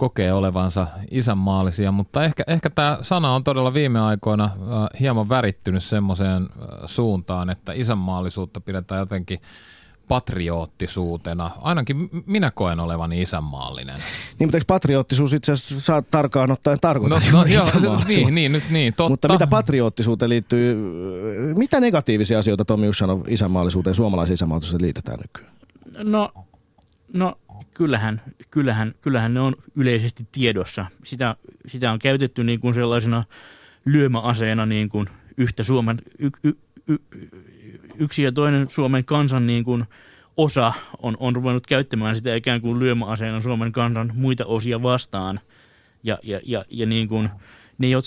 kokee 0.00 0.32
olevansa 0.32 0.86
isänmaallisia, 1.10 1.92
mutta 1.92 2.24
ehkä, 2.24 2.44
ehkä 2.46 2.70
tämä 2.70 2.98
sana 3.02 3.34
on 3.34 3.44
todella 3.44 3.74
viime 3.74 4.00
aikoina 4.00 4.44
äh, 4.44 5.00
hieman 5.00 5.28
värittynyt 5.28 5.82
semmoiseen 5.82 6.42
äh, 6.42 6.68
suuntaan, 6.86 7.50
että 7.50 7.72
isänmaallisuutta 7.72 8.60
pidetään 8.60 8.98
jotenkin 8.98 9.40
patriottisuutena. 10.08 11.50
Ainakin 11.60 12.10
minä 12.26 12.50
koen 12.50 12.80
olevani 12.80 13.22
isänmaallinen. 13.22 13.94
Niin, 14.38 14.46
mutta 14.46 14.56
eikö 14.56 14.64
patriottisuus 14.66 15.34
itse 15.34 15.52
asiassa 15.52 15.80
saa 15.80 16.02
tarkkaan 16.02 16.50
ottaen 16.50 16.80
tarkoittaa 16.80 17.20
no, 17.32 17.38
no, 17.38 17.46
joo, 17.46 18.00
niin, 18.08 18.34
niin, 18.34 18.52
nyt 18.52 18.70
niin, 18.70 18.94
totta. 18.94 19.10
Mutta 19.10 19.28
mitä 19.28 19.46
patriottisuuteen 19.46 20.28
liittyy, 20.28 20.76
mitä 21.54 21.80
negatiivisia 21.80 22.38
asioita 22.38 22.64
Tomi 22.64 22.88
Ushanov 22.88 23.20
isänmaallisuuteen, 23.28 23.94
suomalaisen 23.94 24.34
isänmaallisuuteen 24.34 24.86
liitetään 24.86 25.18
nykyään? 25.20 25.52
No, 25.98 26.32
no 27.12 27.36
kyllähän, 27.74 28.22
kyllähän, 28.50 28.94
kyllähän 29.00 29.34
ne 29.34 29.40
on 29.40 29.54
yleisesti 29.76 30.28
tiedossa. 30.32 30.86
Sitä, 31.04 31.36
sitä 31.66 31.92
on 31.92 31.98
käytetty 31.98 32.44
niin 32.44 32.60
kuin 32.60 32.74
sellaisena 32.74 33.24
lyömäaseena 33.84 34.66
niin 34.66 34.88
kuin 34.88 35.06
yhtä 35.36 35.62
Suomen, 35.62 35.98
y, 36.18 36.30
y, 36.44 36.52
y, 36.88 36.98
yksi 37.98 38.22
ja 38.22 38.32
toinen 38.32 38.68
Suomen 38.68 39.04
kansan 39.04 39.46
niin 39.46 39.64
kuin 39.64 39.84
osa 40.36 40.72
on, 41.02 41.16
on 41.20 41.36
ruvennut 41.36 41.66
käyttämään 41.66 42.16
sitä 42.16 42.34
ikään 42.34 42.60
kuin 42.60 42.78
lyömäaseena 42.78 43.40
Suomen 43.40 43.72
kansan 43.72 44.12
muita 44.14 44.46
osia 44.46 44.82
vastaan. 44.82 45.40
Ja, 46.02 46.18
ja, 46.22 46.40
ja, 46.44 46.64
ja, 46.70 46.86
niin 46.86 47.08
kuin, 47.08 47.28
ne, 47.78 47.88
ja, 47.88 48.00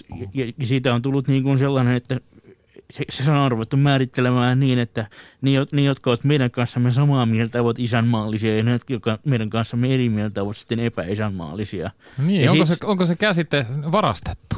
ja 0.59 0.65
siitä 0.67 0.93
on 0.93 1.01
tullut 1.01 1.27
niin 1.27 1.43
kuin 1.43 1.59
sellainen, 1.59 1.95
että 1.95 2.19
se, 2.93 3.23
se 3.23 3.31
on 3.31 3.51
ruvettu 3.51 3.77
määrittelemään 3.77 4.59
niin, 4.59 4.79
että 4.79 5.05
ne, 5.41 5.51
ne, 5.71 5.81
jotka 5.81 6.09
ovat 6.09 6.23
meidän 6.23 6.51
kanssamme 6.51 6.91
samaa 6.91 7.25
mieltä, 7.25 7.61
ovat 7.61 7.79
isänmaallisia 7.79 8.57
ja 8.57 8.63
ne, 8.63 8.79
jotka 8.89 9.19
meidän 9.25 9.49
kanssamme 9.49 9.93
eri 9.93 10.09
mieltä, 10.09 10.43
ovat 10.43 10.57
sitten 10.57 10.79
epäisänmaallisia. 10.79 11.91
Niin, 12.17 12.49
onko, 12.49 12.65
sit, 12.65 12.79
se, 12.79 12.85
onko 12.85 13.05
se 13.05 13.15
käsite 13.15 13.65
varastettu? 13.91 14.55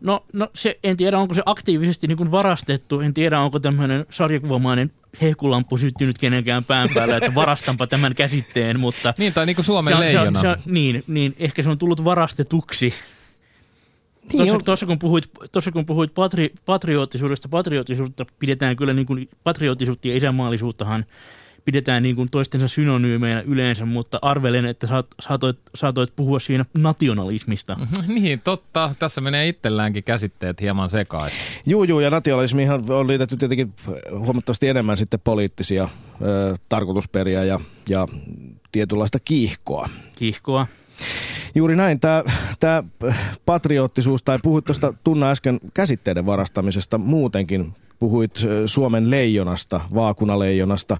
No, 0.00 0.24
no 0.32 0.48
se, 0.54 0.78
en 0.84 0.96
tiedä, 0.96 1.18
onko 1.18 1.34
se 1.34 1.42
aktiivisesti 1.46 2.06
niin 2.06 2.16
kuin 2.16 2.30
varastettu. 2.30 3.00
En 3.00 3.14
tiedä, 3.14 3.40
onko 3.40 3.60
tämmöinen 3.60 4.06
sarjakuvamainen 4.10 4.92
hehkulampu 5.22 5.78
syttynyt 5.78 6.18
kenenkään 6.18 6.64
pään 6.64 6.88
päällä, 6.94 7.16
että 7.16 7.34
varastanpa 7.34 7.86
tämän 7.86 8.14
käsitteen, 8.14 8.80
mutta... 8.80 9.14
Niin, 9.18 9.32
tai 9.32 9.46
niin 9.46 9.56
kuin 9.56 9.66
Suomen 9.66 9.94
se, 9.94 10.00
leijona. 10.00 10.40
Se, 10.40 10.48
se, 10.48 10.56
niin, 10.66 11.04
niin, 11.06 11.34
ehkä 11.38 11.62
se 11.62 11.68
on 11.68 11.78
tullut 11.78 12.04
varastetuksi 12.04 12.94
niin 14.32 14.48
tuossa, 14.48 14.64
tuossa, 14.64 14.86
kun 14.86 14.98
puhuit, 14.98 15.30
tuossa 15.52 15.72
kun 15.72 15.86
puhuit 15.86 16.14
patri, 16.14 16.52
patriottisuudesta, 16.64 17.48
patriottisuutta 17.48 18.26
pidetään 18.38 18.76
kyllä 18.76 18.92
niin 18.92 19.06
kuin, 19.06 19.28
patriottisuutta 19.44 20.08
ja 20.08 20.16
isänmaallisuuttahan 20.16 21.04
pidetään 21.64 22.02
niin 22.02 22.16
kuin 22.16 22.30
toistensa 22.30 22.68
synonyymeinä 22.68 23.40
yleensä, 23.40 23.84
mutta 23.84 24.18
arvelen, 24.22 24.66
että 24.66 24.86
saat, 24.86 25.06
saatoit, 25.20 25.58
saatoit 25.74 26.16
puhua 26.16 26.40
siinä 26.40 26.64
nationalismista. 26.78 27.76
niin, 28.06 28.40
totta. 28.40 28.94
Tässä 28.98 29.20
menee 29.20 29.48
itselläänkin 29.48 30.04
käsitteet 30.04 30.60
hieman 30.60 30.88
sekaisin. 30.88 31.38
Juu, 31.66 31.84
juu, 31.84 32.00
ja 32.00 32.10
nationalismihan 32.10 32.90
on 32.90 33.08
liitetty 33.08 33.36
tietenkin 33.36 33.74
huomattavasti 34.18 34.68
enemmän 34.68 34.96
sitten 34.96 35.20
poliittisia 35.24 35.88
ö, 36.22 36.56
tarkoitusperiä 36.68 37.44
ja, 37.44 37.60
ja 37.88 38.08
tietynlaista 38.72 39.18
kiihkoa. 39.18 39.88
Kiihkoa. 40.16 40.66
Juuri 41.54 41.76
näin. 41.76 42.00
Tämä, 42.00 42.24
tämä 42.60 42.82
patriottisuus, 43.46 44.22
tai 44.22 44.38
puhuit 44.42 44.64
tuosta 44.64 44.94
Tunna 45.04 45.30
äsken 45.30 45.60
käsitteiden 45.74 46.26
varastamisesta 46.26 46.98
muutenkin. 46.98 47.72
Puhuit 47.98 48.32
Suomen 48.66 49.10
leijonasta, 49.10 49.80
vaakunaleijonasta. 49.94 50.96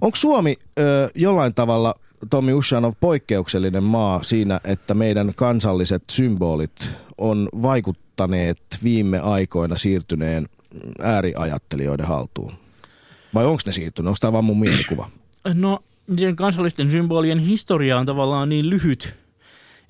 Onko 0.00 0.16
Suomi 0.16 0.56
ö, 0.78 1.10
jollain 1.14 1.54
tavalla, 1.54 1.94
Tommi 2.30 2.52
Ushanov, 2.52 2.92
poikkeuksellinen 3.00 3.84
maa 3.84 4.22
siinä, 4.22 4.60
että 4.64 4.94
meidän 4.94 5.32
kansalliset 5.36 6.02
symbolit 6.10 6.90
on 7.18 7.48
vaikuttaneet 7.62 8.58
viime 8.82 9.18
aikoina 9.18 9.76
siirtyneen 9.76 10.48
ääriajattelijoiden 11.02 12.06
haltuun? 12.06 12.52
Vai 13.34 13.44
onko 13.44 13.60
ne 13.66 13.72
siirtynyt? 13.72 14.08
Onko 14.08 14.18
tämä 14.20 14.32
vaan 14.32 14.44
mun 14.44 14.60
mielikuva? 14.60 15.10
No, 15.54 15.82
kansallisten 16.36 16.90
symbolien 16.90 17.38
historia 17.38 17.98
on 17.98 18.06
tavallaan 18.06 18.48
niin 18.48 18.70
lyhyt, 18.70 19.14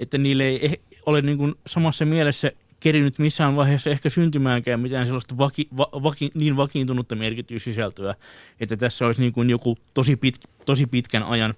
että 0.00 0.18
niille 0.18 0.44
ei 0.44 0.80
ole 1.06 1.22
niin 1.22 1.38
kuin 1.38 1.54
samassa 1.66 2.04
mielessä 2.06 2.52
kerinyt 2.80 3.18
missään 3.18 3.56
vaiheessa 3.56 3.90
ehkä 3.90 4.10
syntymäänkään 4.10 4.80
mitään 4.80 5.06
sellaista 5.06 5.38
vaki, 5.38 5.68
va, 5.76 5.88
vaki, 6.02 6.30
niin 6.34 6.56
vakiintunutta 6.56 7.16
merkityssisältöä, 7.16 8.14
että 8.60 8.76
tässä 8.76 9.06
olisi 9.06 9.20
niin 9.20 9.32
kuin 9.32 9.50
joku 9.50 9.78
tosi, 9.94 10.16
pit, 10.16 10.40
tosi 10.66 10.86
pitkän 10.86 11.22
ajan 11.22 11.54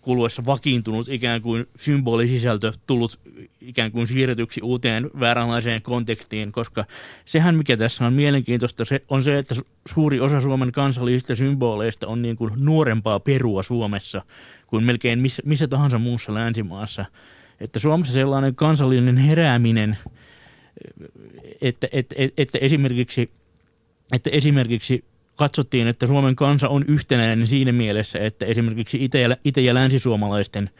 kuluessa 0.00 0.44
vakiintunut 0.46 1.08
ikään 1.08 1.42
kuin 1.42 1.66
symbolisisältö 1.80 2.72
tullut 2.86 3.20
ikään 3.60 3.92
kuin 3.92 4.06
siirretyksi 4.06 4.60
uuteen 4.62 5.10
vääränlaiseen 5.20 5.82
kontekstiin, 5.82 6.52
koska 6.52 6.84
sehän 7.24 7.54
mikä 7.54 7.76
tässä 7.76 8.06
on 8.06 8.12
mielenkiintoista 8.12 8.84
se 8.84 9.02
on 9.08 9.22
se, 9.22 9.38
että 9.38 9.54
suuri 9.94 10.20
osa 10.20 10.40
Suomen 10.40 10.72
kansallisista 10.72 11.34
symboleista 11.34 12.06
on 12.06 12.22
niin 12.22 12.36
kuin 12.36 12.52
nuorempaa 12.56 13.20
perua 13.20 13.62
Suomessa 13.62 14.22
kuin 14.66 14.84
melkein 14.84 15.18
missä, 15.18 15.42
missä 15.46 15.68
tahansa 15.68 15.98
muussa 15.98 16.34
länsimaassa. 16.34 17.04
Että 17.60 17.78
Suomessa 17.78 18.12
sellainen 18.12 18.54
kansallinen 18.54 19.16
herääminen, 19.16 19.98
että, 21.60 21.88
että, 21.92 22.14
että, 22.36 22.58
esimerkiksi, 22.58 23.30
että 24.12 24.30
esimerkiksi 24.30 25.04
katsottiin, 25.36 25.86
että 25.88 26.06
Suomen 26.06 26.36
kansa 26.36 26.68
on 26.68 26.84
yhtenäinen 26.88 27.46
siinä 27.46 27.72
mielessä, 27.72 28.18
että 28.18 28.46
esimerkiksi 28.46 29.04
itä- 29.04 29.18
ja, 29.18 29.36
itä- 29.44 29.60
ja 29.60 29.74
länsisuomalaisten 29.74 30.70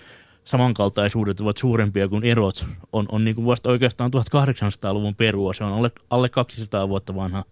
samankaltaisuudet 0.45 1.41
ovat 1.41 1.57
suurempia 1.57 2.09
kuin 2.09 2.25
erot, 2.25 2.67
on, 2.93 3.07
on 3.13 3.25
niin 3.25 3.35
kuin 3.35 3.47
vasta 3.47 3.69
oikeastaan 3.69 4.11
1800-luvun 4.17 5.15
perua. 5.15 5.53
Se 5.53 5.65
on 5.65 5.73
alle, 5.73 5.91
alle 6.11 6.29
200 6.29 6.89
vuotta 6.89 7.15
vanha 7.15 7.45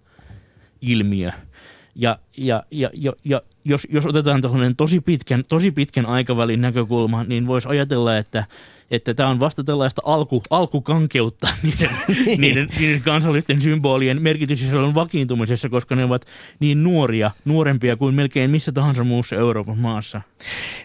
ilmiö. 0.80 1.30
Ja, 1.94 2.18
ja, 2.36 2.62
ja, 2.70 2.90
ja, 2.94 3.12
ja 3.24 3.42
jos, 3.64 3.86
jos 3.90 4.06
otetaan 4.06 4.40
tällainen 4.40 4.76
tosi 4.76 5.00
pitkän, 5.00 5.44
tosi 5.48 5.70
pitkän 5.70 6.06
aikavälin 6.06 6.60
näkökulma, 6.60 7.24
niin 7.24 7.46
voisi 7.46 7.68
ajatella, 7.68 8.16
että– 8.16 8.44
että 8.90 9.14
tämä 9.14 9.28
on 9.28 9.40
vasta 9.40 9.64
tällaista 9.64 10.02
alku, 10.04 10.42
alkukankeutta 10.50 11.48
niiden, 11.62 11.90
niin. 12.26 12.40
niiden, 12.40 12.68
niiden 12.78 13.02
kansallisten 13.02 13.60
symbolien 13.60 14.22
merkitysisällön 14.22 14.94
vakiintumisessa, 14.94 15.68
koska 15.68 15.96
ne 15.96 16.04
ovat 16.04 16.26
niin 16.60 16.84
nuoria, 16.84 17.30
nuorempia 17.44 17.96
kuin 17.96 18.14
melkein 18.14 18.50
missä 18.50 18.72
tahansa 18.72 19.04
muussa 19.04 19.36
Euroopan 19.36 19.78
maassa. 19.78 20.20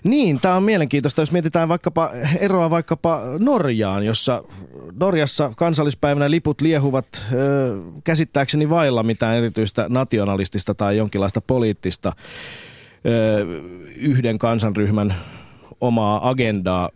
Niin, 0.03 0.39
tämä 0.39 0.55
on 0.55 0.63
mielenkiintoista, 0.63 1.21
jos 1.21 1.31
mietitään 1.31 1.69
vaikkapa 1.69 2.11
eroa 2.39 2.69
vaikkapa 2.69 3.21
Norjaan, 3.39 4.05
jossa 4.05 4.43
Norjassa 4.99 5.53
kansallispäivänä 5.57 6.31
liput 6.31 6.61
liehuvat 6.61 7.07
ö, 7.33 7.77
käsittääkseni 8.03 8.69
vailla 8.69 9.03
mitään 9.03 9.35
erityistä 9.35 9.85
nationalistista 9.89 10.73
tai 10.73 10.97
jonkinlaista 10.97 11.41
poliittista 11.41 12.13
ö, 13.05 13.45
yhden 13.97 14.37
kansanryhmän 14.37 15.15
omaa 15.81 16.29
agendaa 16.29 16.89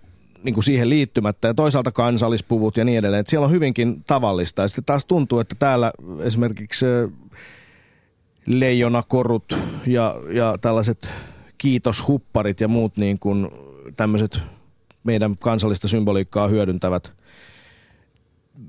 niin 0.46 0.54
kuin 0.54 0.64
siihen 0.64 0.90
liittymättä 0.90 1.48
ja 1.48 1.54
toisaalta 1.54 1.92
kansallispuvut 1.92 2.78
ja 2.78 2.86
niin 2.86 2.98
edelleen. 3.00 3.20
Että 3.20 3.30
siellä 3.30 3.46
on 3.46 3.52
hyvinkin 3.52 4.04
tavallista 4.08 4.62
ja 4.62 4.68
sitten 4.68 4.86
taas 4.86 5.06
tuntuu, 5.06 5.40
että 5.40 5.56
täällä 5.60 5.92
esimerkiksi 6.20 6.86
leijonakorut 8.46 9.58
ja, 9.88 10.16
ja 10.34 10.58
tällaiset 10.62 11.10
kiitoshupparit 11.58 12.62
ja 12.62 12.68
muut 12.68 12.98
niin 12.98 13.20
kuin 13.20 13.50
tämmöiset 13.98 14.40
meidän 15.04 15.36
kansallista 15.40 15.88
symboliikkaa 15.88 16.48
hyödyntävät– 16.48 17.12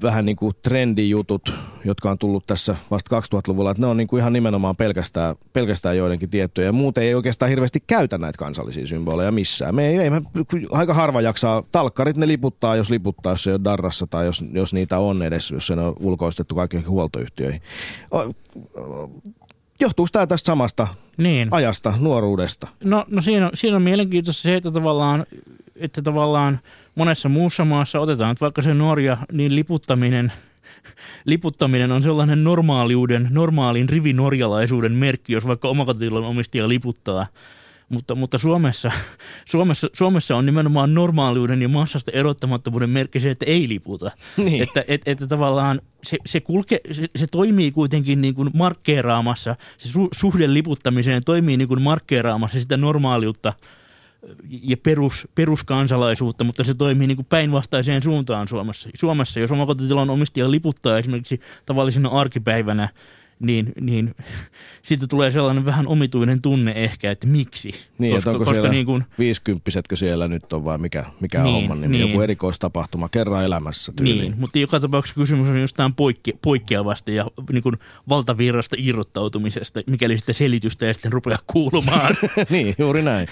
vähän 0.02 0.26
niin 0.26 0.36
kuin 0.36 0.54
trendijutut, 0.62 1.52
jotka 1.84 2.10
on 2.10 2.18
tullut 2.18 2.46
tässä 2.46 2.76
vasta 2.90 3.20
2000-luvulla, 3.20 3.70
että 3.70 3.80
ne 3.80 3.86
on 3.86 3.96
niin 3.96 4.08
kuin 4.08 4.20
ihan 4.20 4.32
nimenomaan 4.32 4.76
pelkästään, 4.76 5.36
pelkästään 5.52 5.96
joidenkin 5.96 6.30
tiettyjä. 6.30 6.72
Muuten 6.72 7.04
ei 7.04 7.14
oikeastaan 7.14 7.48
hirveästi 7.48 7.82
käytä 7.86 8.18
näitä 8.18 8.38
kansallisia 8.38 8.86
symboleja 8.86 9.32
missään. 9.32 9.74
Me 9.74 9.88
ei, 9.88 9.98
ei 9.98 10.10
me, 10.10 10.22
aika 10.70 10.94
harva 10.94 11.20
jaksaa, 11.20 11.62
talkkarit 11.72 12.16
ne 12.16 12.26
liputtaa, 12.26 12.76
jos 12.76 12.90
liputtaa, 12.90 13.32
jos 13.32 13.42
se 13.42 13.54
on 13.54 13.64
darrassa 13.64 14.06
tai 14.06 14.26
jos, 14.26 14.44
jos 14.52 14.74
niitä 14.74 14.98
on 14.98 15.22
edes, 15.22 15.50
jos 15.50 15.66
se 15.66 15.72
on 15.72 15.94
ulkoistettu 16.00 16.54
kaikkiin 16.54 16.88
huoltoyhtiöihin. 16.88 17.62
Johtuuko 19.80 20.08
tämä 20.12 20.26
tästä 20.26 20.46
samasta 20.46 20.88
niin. 21.16 21.48
ajasta, 21.50 21.94
nuoruudesta? 22.00 22.68
No, 22.84 23.04
no 23.10 23.22
siinä, 23.22 23.46
on, 23.46 23.50
siinä 23.54 23.76
on 23.76 23.82
mielenkiintoista 23.82 24.42
se, 24.42 24.56
että 24.56 24.70
tavallaan, 24.70 25.26
että 25.76 26.02
tavallaan 26.02 26.60
monessa 26.96 27.28
muussa 27.28 27.64
maassa, 27.64 28.00
otetaan 28.00 28.30
nyt 28.30 28.40
vaikka 28.40 28.62
se 28.62 28.74
Norja, 28.74 29.16
niin 29.32 29.56
liputtaminen, 29.56 30.32
liputtaminen 31.24 31.92
on 31.92 32.02
sellainen 32.02 32.44
normaaliuden, 32.44 33.28
normaalin 33.30 33.88
rivinorjalaisuuden 33.88 34.92
merkki, 34.92 35.32
jos 35.32 35.46
vaikka 35.46 35.68
omakotilan 35.68 36.24
omistaja 36.24 36.68
liputtaa. 36.68 37.26
Mutta, 37.88 38.14
mutta 38.14 38.38
Suomessa, 38.38 38.90
Suomessa, 39.52 39.88
Suomessa 39.92 40.36
on 40.36 40.46
nimenomaan 40.46 40.94
normaaliuden 40.94 41.62
ja 41.62 41.68
massasta 41.68 42.10
erottamattomuuden 42.14 42.90
merkki 42.90 43.20
se, 43.20 43.30
että 43.30 43.46
ei 43.46 43.68
liputa. 43.68 44.10
Niin. 44.36 44.62
Että, 44.62 44.84
et, 44.88 45.02
että 45.06 45.26
tavallaan 45.26 45.80
se, 46.02 46.16
se, 46.26 46.40
kulke, 46.40 46.80
se, 46.92 47.08
se 47.16 47.26
toimii 47.26 47.70
kuitenkin 47.70 48.20
niin 48.20 48.34
kuin 48.34 48.50
markkeeraamassa, 48.54 49.56
se 49.78 49.88
su, 49.88 50.08
suhde 50.12 50.52
liputtamiseen 50.54 51.24
toimii 51.24 51.56
niin 51.56 51.68
kuin 51.68 51.82
markkeeraamassa 51.82 52.60
sitä 52.60 52.76
normaaliutta– 52.76 53.52
ja 54.48 54.76
perus, 54.76 55.28
peruskansalaisuutta, 55.34 56.44
mutta 56.44 56.64
se 56.64 56.74
toimii 56.74 57.06
niin 57.06 57.16
kuin 57.16 57.26
päinvastaiseen 57.26 58.02
suuntaan 58.02 58.48
Suomessa. 58.48 58.88
Suomessa, 58.94 59.40
jos 59.40 59.50
omakotitalon 59.50 60.10
omistaja 60.10 60.50
liputtaa 60.50 60.98
esimerkiksi 60.98 61.40
tavallisena 61.66 62.08
arkipäivänä 62.08 62.88
niin, 63.40 63.72
niin 63.80 64.14
siitä 64.82 65.06
tulee 65.06 65.30
sellainen 65.30 65.64
vähän 65.64 65.86
omituinen 65.86 66.42
tunne 66.42 66.72
ehkä, 66.72 67.10
että 67.10 67.26
miksi. 67.26 67.74
Niin, 67.98 68.14
koska, 68.14 68.30
onko 68.30 68.38
koska 68.38 68.54
siellä 68.54 68.70
niin 68.70 68.86
kuin, 68.86 69.04
viisikymppisetkö 69.18 69.96
siellä 69.96 70.28
nyt 70.28 70.52
on 70.52 70.64
vai 70.64 70.78
mikä, 70.78 71.04
mikä 71.20 71.42
niin, 71.42 71.54
homman 71.54 71.80
nimi, 71.80 71.98
niin. 71.98 72.08
joku 72.08 72.22
erikoistapahtuma 72.22 73.08
kerran 73.08 73.44
elämässä 73.44 73.92
tyyliin. 73.96 74.20
Niin, 74.20 74.34
mutta 74.38 74.58
joka 74.58 74.80
tapauksessa 74.80 75.20
kysymys 75.20 75.48
on 75.48 75.60
jostain 75.60 75.94
poikke, 75.94 76.32
poikkeavasta 76.42 77.10
ja 77.10 77.26
niin 77.52 77.62
kuin 77.62 77.76
valtavirrasta 78.08 78.76
irrottautumisesta, 78.78 79.80
mikäli 79.86 80.18
sitä 80.18 80.32
selitystä 80.32 80.86
ei 80.86 80.94
sitten 80.94 81.12
rupea 81.12 81.38
kuulumaan. 81.46 82.14
niin, 82.50 82.74
juuri 82.78 83.02
näin. 83.02 83.28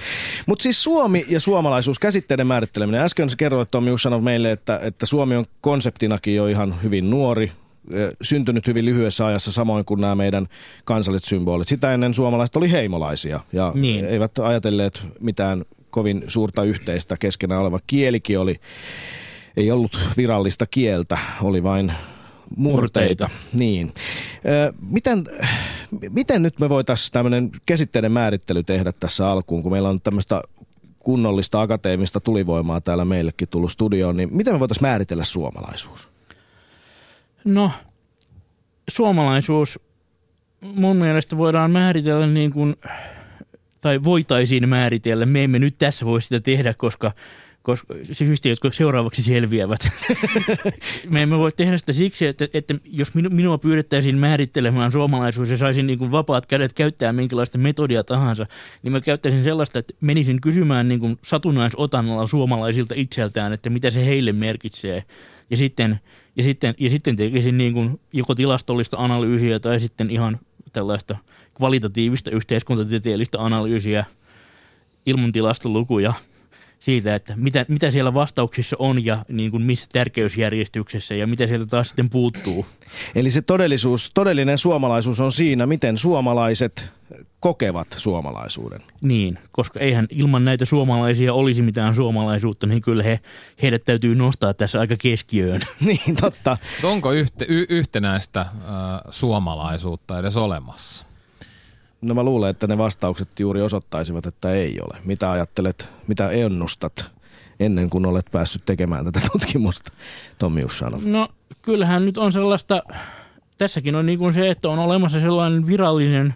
Mutta 0.46 0.62
siis 0.62 0.84
Suomi 0.84 1.26
ja 1.28 1.40
suomalaisuus, 1.40 1.98
käsitteiden 1.98 2.46
määritteleminen. 2.46 3.00
Äsken 3.00 3.28
kerroit 3.36 3.70
Tommi 3.70 3.90
sanoi 3.98 4.20
meille, 4.20 4.52
että, 4.52 4.80
että 4.82 5.06
Suomi 5.06 5.36
on 5.36 5.44
konseptinakin 5.60 6.36
jo 6.36 6.46
ihan 6.46 6.82
hyvin 6.82 7.10
nuori, 7.10 7.52
syntynyt 8.22 8.66
hyvin 8.66 8.84
lyhyessä 8.84 9.26
ajassa, 9.26 9.52
samoin 9.52 9.84
kuin 9.84 10.00
nämä 10.00 10.14
meidän 10.14 10.46
kansalliset 10.84 11.28
symbolit. 11.28 11.68
Sitä 11.68 11.94
ennen 11.94 12.14
suomalaiset 12.14 12.56
oli 12.56 12.70
heimolaisia 12.70 13.40
ja 13.52 13.72
niin. 13.74 14.04
eivät 14.04 14.38
ajatelleet 14.38 15.06
mitään 15.20 15.64
kovin 15.90 16.24
suurta 16.26 16.64
yhteistä 16.64 17.16
keskenään 17.16 17.60
oleva 17.60 17.78
kielikin 17.86 18.38
oli, 18.38 18.60
ei 19.56 19.70
ollut 19.70 19.98
virallista 20.16 20.66
kieltä, 20.66 21.18
oli 21.42 21.62
vain 21.62 21.92
murteita. 22.56 23.24
murteita. 23.24 23.30
Niin. 23.52 23.94
Miten, 24.90 25.24
miten 26.10 26.42
nyt 26.42 26.60
me 26.60 26.68
voitaisiin 26.68 27.12
tämmöinen 27.12 27.50
käsitteiden 27.66 28.12
määrittely 28.12 28.62
tehdä 28.62 28.92
tässä 28.92 29.30
alkuun, 29.30 29.62
kun 29.62 29.72
meillä 29.72 29.88
on 29.88 30.00
tämmöistä 30.00 30.42
kunnollista 30.98 31.60
akateemista 31.60 32.20
tulivoimaa 32.20 32.80
täällä 32.80 33.04
meillekin 33.04 33.48
tullut 33.48 33.72
studioon, 33.72 34.16
niin 34.16 34.28
miten 34.32 34.54
me 34.54 34.60
voitaisiin 34.60 34.84
määritellä 34.84 35.24
suomalaisuus? 35.24 36.13
No, 37.44 37.70
suomalaisuus 38.90 39.78
mun 40.60 40.96
mielestä 40.96 41.36
voidaan 41.36 41.70
määritellä 41.70 42.26
niin 42.26 42.52
kuin, 42.52 42.76
tai 43.80 44.04
voitaisiin 44.04 44.68
määritellä. 44.68 45.26
Me 45.26 45.44
emme 45.44 45.58
nyt 45.58 45.78
tässä 45.78 46.06
voi 46.06 46.22
sitä 46.22 46.40
tehdä, 46.40 46.74
koska, 46.74 47.12
koska 47.62 47.94
syystä, 48.12 48.48
jotka 48.48 48.70
seuraavaksi 48.72 49.22
selviävät. 49.22 49.80
Me 51.10 51.22
emme 51.22 51.38
voi 51.38 51.52
tehdä 51.52 51.78
sitä 51.78 51.92
siksi, 51.92 52.26
että, 52.26 52.48
että 52.54 52.74
jos 52.84 53.14
minua 53.14 53.58
pyydettäisiin 53.58 54.18
määrittelemään 54.18 54.92
suomalaisuus 54.92 55.50
ja 55.50 55.56
saisin 55.56 55.86
niin 55.86 55.98
kuin 55.98 56.12
vapaat 56.12 56.46
kädet 56.46 56.72
käyttää 56.72 57.12
minkälaista 57.12 57.58
metodia 57.58 58.04
tahansa, 58.04 58.46
niin 58.82 58.92
mä 58.92 59.00
käyttäisin 59.00 59.44
sellaista, 59.44 59.78
että 59.78 59.94
menisin 60.00 60.40
kysymään 60.40 60.88
niin 60.88 61.00
kuin 61.00 61.18
satunnaisotannalla 61.24 62.26
suomalaisilta 62.26 62.94
itseltään, 62.96 63.52
että 63.52 63.70
mitä 63.70 63.90
se 63.90 64.06
heille 64.06 64.32
merkitsee. 64.32 65.04
Ja 65.50 65.56
sitten– 65.56 65.98
ja 66.36 66.42
sitten, 66.42 66.74
ja 66.78 66.90
sitten 66.90 67.16
tekisin 67.16 67.58
niin 67.58 67.72
kuin 67.72 68.00
joko 68.12 68.34
tilastollista 68.34 68.96
analyysiä 68.96 69.60
tai 69.60 69.80
sitten 69.80 70.10
ihan 70.10 70.40
tällaista 70.72 71.16
kvalitatiivista 71.54 72.30
yhteiskuntatieteellistä 72.30 73.44
analyysiä 73.44 74.04
ilman 75.06 75.32
tilastolukuja 75.32 76.12
siitä, 76.84 77.14
että 77.14 77.34
mitä, 77.36 77.66
mitä 77.68 77.90
siellä 77.90 78.14
vastauksissa 78.14 78.76
on 78.78 79.04
ja 79.04 79.24
niin 79.28 79.50
kuin 79.50 79.62
missä 79.62 79.86
tärkeysjärjestyksessä 79.92 81.14
ja 81.14 81.26
mitä 81.26 81.46
sieltä 81.46 81.66
taas 81.66 81.88
sitten 81.88 82.10
puuttuu. 82.10 82.66
Eli 83.14 83.30
se 83.30 83.42
todellisuus, 83.42 84.10
todellinen 84.14 84.58
suomalaisuus 84.58 85.20
on 85.20 85.32
siinä, 85.32 85.66
miten 85.66 85.98
suomalaiset 85.98 86.84
kokevat 87.40 87.88
suomalaisuuden. 87.96 88.80
Niin, 89.00 89.38
koska 89.52 89.80
eihän 89.80 90.06
ilman 90.10 90.44
näitä 90.44 90.64
suomalaisia 90.64 91.34
olisi 91.34 91.62
mitään 91.62 91.94
suomalaisuutta, 91.94 92.66
niin 92.66 92.82
kyllä 92.82 93.02
he, 93.02 93.20
heidät 93.62 93.84
täytyy 93.84 94.14
nostaa 94.14 94.54
tässä 94.54 94.80
aika 94.80 94.96
keskiöön. 94.96 95.60
niin, 95.80 96.16
totta. 96.20 96.56
Onko 96.82 97.12
yhte, 97.12 97.46
y, 97.48 97.66
yhtenäistä 97.68 98.40
äh, 98.40 98.48
suomalaisuutta 99.10 100.18
edes 100.18 100.36
olemassa? 100.36 101.13
No 102.04 102.14
mä 102.14 102.22
luulen, 102.22 102.50
että 102.50 102.66
ne 102.66 102.78
vastaukset 102.78 103.40
juuri 103.40 103.62
osoittaisivat, 103.62 104.26
että 104.26 104.52
ei 104.52 104.78
ole. 104.80 104.98
Mitä 105.04 105.30
ajattelet, 105.30 105.88
mitä 106.06 106.30
ennustat 106.30 107.10
ennen 107.60 107.90
kuin 107.90 108.06
olet 108.06 108.26
päässyt 108.32 108.64
tekemään 108.64 109.04
tätä 109.04 109.20
tutkimusta, 109.32 109.92
Tommi 110.38 110.64
Ussanov? 110.64 111.00
No 111.04 111.28
kyllähän 111.62 112.06
nyt 112.06 112.18
on 112.18 112.32
sellaista, 112.32 112.82
tässäkin 113.58 113.94
on 113.96 114.06
niin 114.06 114.18
kuin 114.18 114.34
se, 114.34 114.50
että 114.50 114.68
on 114.68 114.78
olemassa 114.78 115.20
sellainen 115.20 115.66
virallinen 115.66 116.34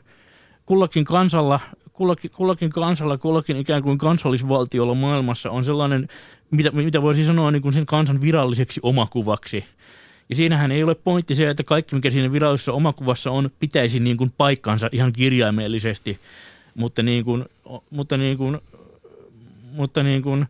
kullakin 0.67 1.05
kansalla, 1.05 1.61
kullakin, 1.93 2.31
kullakin 2.31 2.71
kansalla, 2.71 3.19
kullakin 3.19 3.57
ikään 3.57 3.83
kuin 3.83 3.99
kansallisvaltiolla 3.99 4.95
maailmassa 4.95 5.51
on 5.51 5.65
sellainen, 5.65 6.09
mitä, 6.51 6.71
mitä 6.71 7.03
voisi 7.03 7.25
sanoa 7.25 7.51
niin 7.51 7.63
kuin 7.63 7.73
sen 7.73 7.87
kansan 7.87 8.21
viralliseksi 8.21 8.81
omakuvaksi. 8.83 9.65
Ja 10.29 10.37
siinähän 10.37 10.73
ei 10.73 10.83
ole 10.83 10.95
pointti 10.95 11.35
se, 11.35 11.51
että 11.51 11.63
kaikki, 11.63 11.95
mikä 11.95 12.11
siinä 12.11 12.33
virallisessa 12.33 12.73
omakuvassa 12.73 13.31
on, 13.31 13.51
pitäisi 13.59 14.01
niin 14.01 14.17
kuin 14.17 14.33
paikkansa 14.37 14.89
ihan 14.93 15.13
kirjaimellisesti. 15.13 16.19
Mutta, 16.75 17.03
niin 17.03 17.25
kuin, 17.25 17.45
mutta, 17.91 18.17
niin 18.17 18.39
kuin, 18.39 18.59
mutta 19.73 20.03
niin 20.03 20.23
kuin, 20.23 20.47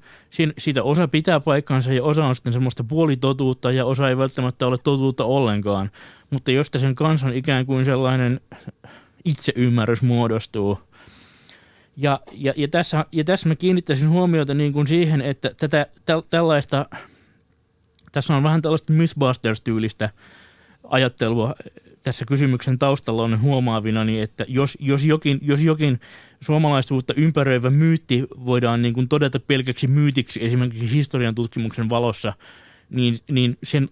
siitä 0.58 0.82
osa 0.82 1.08
pitää 1.08 1.40
paikkansa 1.40 1.92
ja 1.92 2.04
osa 2.04 2.24
on 2.24 2.34
sitten 2.34 2.52
semmoista 2.52 2.84
puolitotuutta 2.84 3.72
ja 3.72 3.84
osa 3.84 4.08
ei 4.08 4.18
välttämättä 4.18 4.66
ole 4.66 4.76
totuutta 4.78 5.24
ollenkaan. 5.24 5.90
Mutta 6.30 6.50
josta 6.50 6.78
sen 6.78 6.94
kansan 6.94 7.34
ikään 7.34 7.66
kuin 7.66 7.84
sellainen 7.84 8.40
itseymmärrys 9.24 10.02
muodostuu. 10.02 10.78
Ja, 11.96 12.20
ja, 12.32 12.52
ja, 12.56 12.68
tässä, 12.68 13.04
ja 13.12 13.24
tässä 13.24 13.48
mä 13.48 13.54
kiinnittäisin 13.56 14.08
huomiota 14.08 14.54
niin 14.54 14.72
kuin 14.72 14.86
siihen, 14.86 15.20
että 15.20 15.50
tätä, 15.56 15.86
täl, 16.04 16.22
tällaista, 16.30 16.86
tässä 18.12 18.36
on 18.36 18.42
vähän 18.42 18.62
tällaista 18.62 18.92
Mythbusters-tyylistä 18.92 20.10
ajattelua 20.84 21.54
tässä 22.02 22.24
kysymyksen 22.24 22.78
taustalla 22.78 23.22
on 23.22 23.40
huomaavina, 23.40 24.04
niin 24.04 24.22
että 24.22 24.44
jos, 24.48 24.76
jos, 24.80 25.04
jokin, 25.04 25.38
jos 25.42 25.60
jokin 25.60 26.00
suomalaisuutta 26.40 27.14
ympäröivä 27.16 27.70
myytti 27.70 28.26
voidaan 28.44 28.82
niin 28.82 28.94
kuin 28.94 29.08
todeta 29.08 29.40
pelkäksi 29.40 29.86
myytiksi 29.86 30.44
esimerkiksi 30.44 30.92
historian 30.92 31.34
tutkimuksen 31.34 31.88
valossa, 31.88 32.32
niin, 32.90 33.18
niin 33.30 33.58
sen 33.62 33.88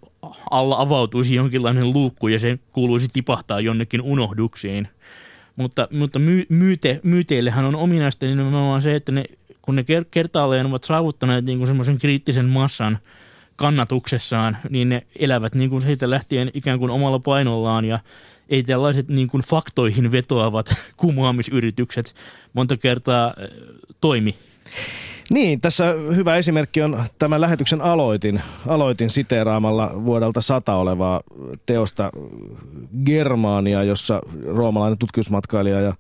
alla 0.50 0.80
avautuisi 0.80 1.34
jonkinlainen 1.34 1.90
luukku 1.90 2.28
ja 2.28 2.38
sen 2.38 2.60
kuuluisi 2.72 3.08
tipahtaa 3.12 3.60
jonnekin 3.60 4.02
unohduksiin. 4.02 4.88
Mutta, 5.56 5.88
mutta 5.92 6.18
my, 6.18 6.46
myyte, 6.48 7.00
myyteillehän 7.02 7.64
on 7.64 7.74
ominaista 7.74 8.26
nimenomaan 8.26 8.82
se, 8.82 8.94
että 8.94 9.12
ne, 9.12 9.24
kun 9.62 9.76
ne 9.76 9.84
kertaalleen 10.10 10.66
ovat 10.66 10.84
saavuttaneet 10.84 11.44
niin 11.44 11.66
semmoisen 11.66 11.98
kriittisen 11.98 12.46
massan 12.46 12.98
kannatuksessaan, 13.56 14.56
niin 14.70 14.88
ne 14.88 15.02
elävät 15.18 15.54
niin 15.54 15.70
kuin 15.70 15.82
siitä 15.82 16.10
lähtien 16.10 16.50
ikään 16.54 16.78
kuin 16.78 16.90
omalla 16.90 17.18
painollaan 17.18 17.84
ja 17.84 17.98
ei 18.48 18.62
tällaiset 18.62 19.08
niin 19.08 19.28
kuin 19.28 19.42
faktoihin 19.42 20.12
vetoavat 20.12 20.74
kumoamisyritykset 20.96 22.14
monta 22.52 22.76
kertaa 22.76 23.34
toimi. 24.00 24.34
Niin, 25.30 25.60
tässä 25.60 25.94
hyvä 26.16 26.36
esimerkki 26.36 26.82
on 26.82 27.04
tämän 27.18 27.40
lähetyksen 27.40 27.80
aloitin, 27.80 28.42
aloitin 28.66 29.10
siteeraamalla 29.10 29.90
vuodelta 30.04 30.40
sata 30.40 30.74
olevaa 30.74 31.20
teosta 31.66 32.10
Germania, 33.04 33.82
jossa 33.82 34.20
roomalainen 34.46 34.98
tutkimusmatkailija 34.98 35.80
ja 35.80 35.94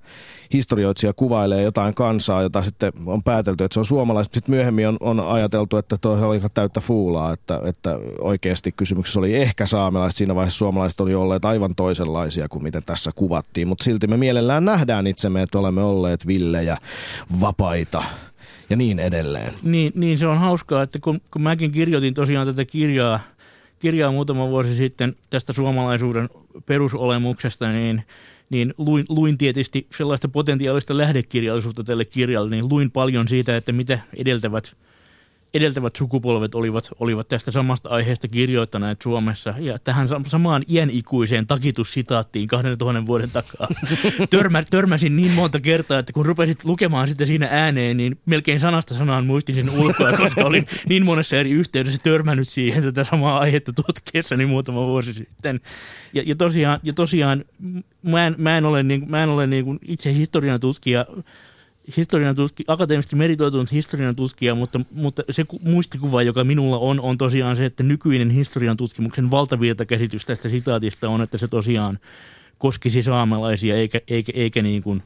historioitsija 0.52 1.12
kuvailee 1.12 1.62
jotain 1.62 1.94
kansaa, 1.94 2.42
jota 2.42 2.62
sitten 2.62 2.92
on 3.06 3.22
päätelty, 3.22 3.64
että 3.64 3.74
se 3.74 3.80
on 3.80 3.86
suomalaiset. 3.86 4.34
Sitten 4.34 4.54
myöhemmin 4.54 4.88
on, 4.88 4.96
on 5.00 5.20
ajateltu, 5.20 5.76
että 5.76 5.96
tuo 6.00 6.12
oli 6.12 6.36
ihan 6.36 6.50
täyttä 6.54 6.80
fuulaa, 6.80 7.32
että, 7.32 7.60
että 7.64 7.98
oikeasti 8.20 8.72
kysymyksessä 8.72 9.20
oli 9.20 9.36
ehkä 9.36 9.66
saamelaiset. 9.66 10.16
Siinä 10.16 10.34
vaiheessa 10.34 10.58
suomalaiset 10.58 11.00
oli 11.00 11.14
olleet 11.14 11.44
aivan 11.44 11.74
toisenlaisia 11.74 12.48
kuin 12.48 12.62
miten 12.62 12.82
tässä 12.86 13.10
kuvattiin, 13.14 13.68
mutta 13.68 13.84
silti 13.84 14.06
me 14.06 14.16
mielellään 14.16 14.64
nähdään 14.64 15.06
itsemme, 15.06 15.42
että 15.42 15.58
olemme 15.58 15.82
olleet 15.82 16.26
villejä, 16.26 16.76
vapaita– 17.40 18.02
ja 18.70 18.76
niin 18.76 18.98
edelleen. 18.98 19.52
Niin, 19.62 19.92
niin 19.94 20.18
se 20.18 20.26
on 20.26 20.38
hauskaa, 20.38 20.82
että 20.82 20.98
kun, 20.98 21.20
kun 21.30 21.42
mäkin 21.42 21.72
kirjoitin 21.72 22.14
tosiaan 22.14 22.46
tätä 22.46 22.64
kirjaa, 22.64 23.20
kirjaa 23.78 24.12
muutama 24.12 24.48
vuosi 24.48 24.74
sitten 24.74 25.16
tästä 25.30 25.52
suomalaisuuden 25.52 26.28
perusolemuksesta, 26.66 27.72
niin, 27.72 28.02
niin 28.50 28.74
luin, 28.78 29.04
luin 29.08 29.38
tietysti 29.38 29.86
sellaista 29.96 30.28
potentiaalista 30.28 30.96
lähdekirjallisuutta 30.96 31.84
tälle 31.84 32.04
kirjalle, 32.04 32.50
niin 32.50 32.68
luin 32.68 32.90
paljon 32.90 33.28
siitä, 33.28 33.56
että 33.56 33.72
mitä 33.72 33.98
edeltävät– 34.16 34.72
edeltävät 35.56 35.96
sukupolvet 35.96 36.54
olivat, 36.54 36.90
olivat 37.00 37.28
tästä 37.28 37.50
samasta 37.50 37.88
aiheesta 37.88 38.28
kirjoittaneet 38.28 39.02
Suomessa. 39.02 39.54
Ja 39.58 39.78
tähän 39.78 40.08
samaan 40.26 40.64
iänikuiseen 40.68 41.46
takitussitaattiin 41.46 42.48
2000 42.48 43.06
vuoden 43.06 43.30
takaa 43.30 43.68
Törmä, 44.30 44.62
törmäsin 44.62 45.16
niin 45.16 45.30
monta 45.30 45.60
kertaa, 45.60 45.98
että 45.98 46.12
kun 46.12 46.26
rupesit 46.26 46.64
lukemaan 46.64 47.08
sitä 47.08 47.26
siinä 47.26 47.48
ääneen, 47.50 47.96
niin 47.96 48.18
melkein 48.26 48.60
sanasta 48.60 48.94
sanaan 48.94 49.26
muistin 49.26 49.54
sen 49.54 49.70
ulkoa, 49.70 50.12
koska 50.22 50.44
olin 50.44 50.66
niin 50.88 51.04
monessa 51.04 51.36
eri 51.36 51.50
yhteydessä 51.50 52.00
törmännyt 52.02 52.48
siihen 52.48 52.82
tätä 52.82 53.04
samaa 53.04 53.38
aihetta 53.38 53.72
tutkiessani 53.72 54.46
muutama 54.46 54.86
vuosi 54.86 55.14
sitten. 55.14 55.60
Ja, 56.12 56.22
ja 56.26 56.36
tosiaan, 56.36 56.80
ja 56.82 56.92
tosiaan 56.92 57.44
mä, 58.02 58.26
en, 58.26 58.34
mä 58.38 58.58
en 58.58 58.64
ole, 58.64 58.82
niin, 58.82 59.04
mä 59.08 59.22
en 59.22 59.28
ole 59.28 59.46
niin 59.46 59.78
itse 59.82 60.14
historian 60.14 60.60
tutkija, 60.60 61.06
historian 61.96 62.36
tutki, 62.36 62.64
akateemisesti 62.66 63.16
meritoitunut 63.16 63.72
historian 63.72 64.16
tutkija, 64.16 64.54
mutta, 64.54 64.80
mutta 64.90 65.22
se 65.30 65.44
muistikuva, 65.62 66.22
joka 66.22 66.44
minulla 66.44 66.78
on, 66.78 67.00
on 67.00 67.18
tosiaan 67.18 67.56
se, 67.56 67.64
että 67.64 67.82
nykyinen 67.82 68.30
historian 68.30 68.76
tutkimuksen 68.76 69.30
valtavirta 69.30 69.86
käsitys 69.86 70.24
tästä 70.24 70.48
sitaatista 70.48 71.08
on, 71.08 71.22
että 71.22 71.38
se 71.38 71.48
tosiaan 71.48 71.98
koskisi 72.58 73.02
saamelaisia 73.02 73.76
eikä, 73.76 74.00
eikä, 74.08 74.32
eikä 74.34 74.62
niin 74.62 74.82
kuin 74.82 75.02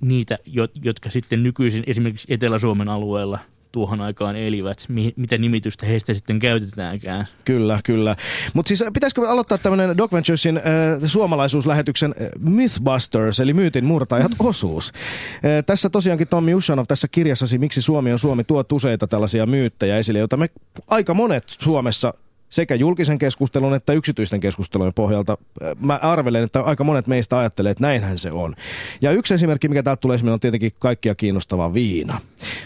niitä, 0.00 0.38
jotka 0.82 1.10
sitten 1.10 1.42
nykyisin 1.42 1.84
esimerkiksi 1.86 2.26
Etelä-Suomen 2.30 2.88
alueella– 2.88 3.38
tuohon 3.76 4.00
aikaan 4.00 4.36
elivät, 4.36 4.84
mi- 4.88 5.12
mitä 5.16 5.38
nimitystä 5.38 5.86
heistä 5.86 6.14
sitten 6.14 6.38
käytetäänkään. 6.38 7.26
Kyllä, 7.44 7.80
kyllä. 7.84 8.16
Mutta 8.54 8.68
siis 8.68 8.82
äh, 8.82 8.92
pitäisikö 8.92 9.28
aloittaa 9.28 9.58
tämmöinen 9.58 9.96
Doc 9.96 10.12
Venturesin 10.12 10.56
äh, 10.56 10.62
suomalaisuuslähetyksen 11.06 12.14
äh, 12.20 12.28
Mythbusters, 12.38 13.40
eli 13.40 13.52
myytin 13.52 13.84
murtajat 13.84 14.32
osuus. 14.38 14.92
Äh, 14.94 15.64
tässä 15.66 15.90
tosiaankin 15.90 16.28
Tommi 16.28 16.54
Ushanov 16.54 16.84
tässä 16.88 17.08
kirjassasi 17.08 17.58
Miksi 17.58 17.82
Suomi 17.82 18.12
on 18.12 18.18
Suomi 18.18 18.44
tuot 18.44 18.72
useita 18.72 19.06
tällaisia 19.06 19.46
myyttejä 19.46 19.98
esille, 19.98 20.18
joita 20.18 20.36
me 20.36 20.46
aika 20.88 21.14
monet 21.14 21.44
Suomessa 21.48 22.14
sekä 22.56 22.74
julkisen 22.74 23.18
keskustelun 23.18 23.74
että 23.74 23.92
yksityisten 23.92 24.40
keskustelujen 24.40 24.94
pohjalta. 24.94 25.38
Mä 25.80 25.98
arvelen, 26.02 26.44
että 26.44 26.60
aika 26.60 26.84
monet 26.84 27.06
meistä 27.06 27.38
ajattelee, 27.38 27.70
että 27.70 27.82
näinhän 27.82 28.18
se 28.18 28.30
on. 28.30 28.54
Ja 29.00 29.12
yksi 29.12 29.34
esimerkki, 29.34 29.68
mikä 29.68 29.82
täältä 29.82 30.00
tulee 30.00 30.14
esiin, 30.14 30.28
on 30.28 30.40
tietenkin 30.40 30.72
kaikkia 30.78 31.14
kiinnostava 31.14 31.74
viina. 31.74 32.20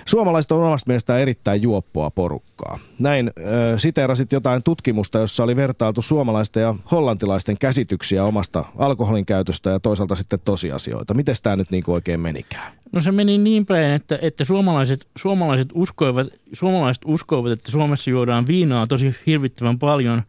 Suomalaiset 0.05 0.53
on 0.53 0.63
omasta 0.63 0.89
mielestään 0.89 1.21
erittäin 1.21 1.63
juoppoa 1.63 2.11
porukkaa. 2.11 2.79
Näin 3.01 3.31
äh, 3.39 3.45
siteerasit 3.77 4.33
jotain 4.33 4.63
tutkimusta, 4.63 5.19
jossa 5.19 5.45
oli 5.45 5.57
vertailtu 5.57 6.03
suomalaisten 6.03 6.61
ja 6.61 6.75
hollantilaisten 6.91 7.59
käsityksiä 7.59 8.25
omasta 8.25 8.65
alkoholin 8.79 9.27
käytöstä 9.27 9.71
ja 9.71 9.81
toisaalta 9.81 10.15
sitten 10.15 10.39
tosiasioita. 10.45 11.15
Miten 11.15 11.35
tämä 11.43 11.57
nyt 11.57 11.71
niin 11.71 11.85
oikein 11.87 12.21
menikään? 12.21 12.80
No 12.93 13.01
se 13.01 13.13
meni 13.13 13.39
niin 13.39 13.67
päin, 13.67 13.93
että, 13.93 14.19
että 14.23 14.45
suomalaiset, 14.45 15.07
suomalaiset, 15.19 15.69
uskoivat, 15.75 16.27
suomalaiset 16.53 17.03
uskoivat, 17.07 17.53
että 17.53 17.71
Suomessa 17.71 18.11
juodaan 18.11 18.47
viinaa 18.47 18.87
tosi 18.87 19.15
hirvittävän 19.27 19.79
paljon. 19.79 20.23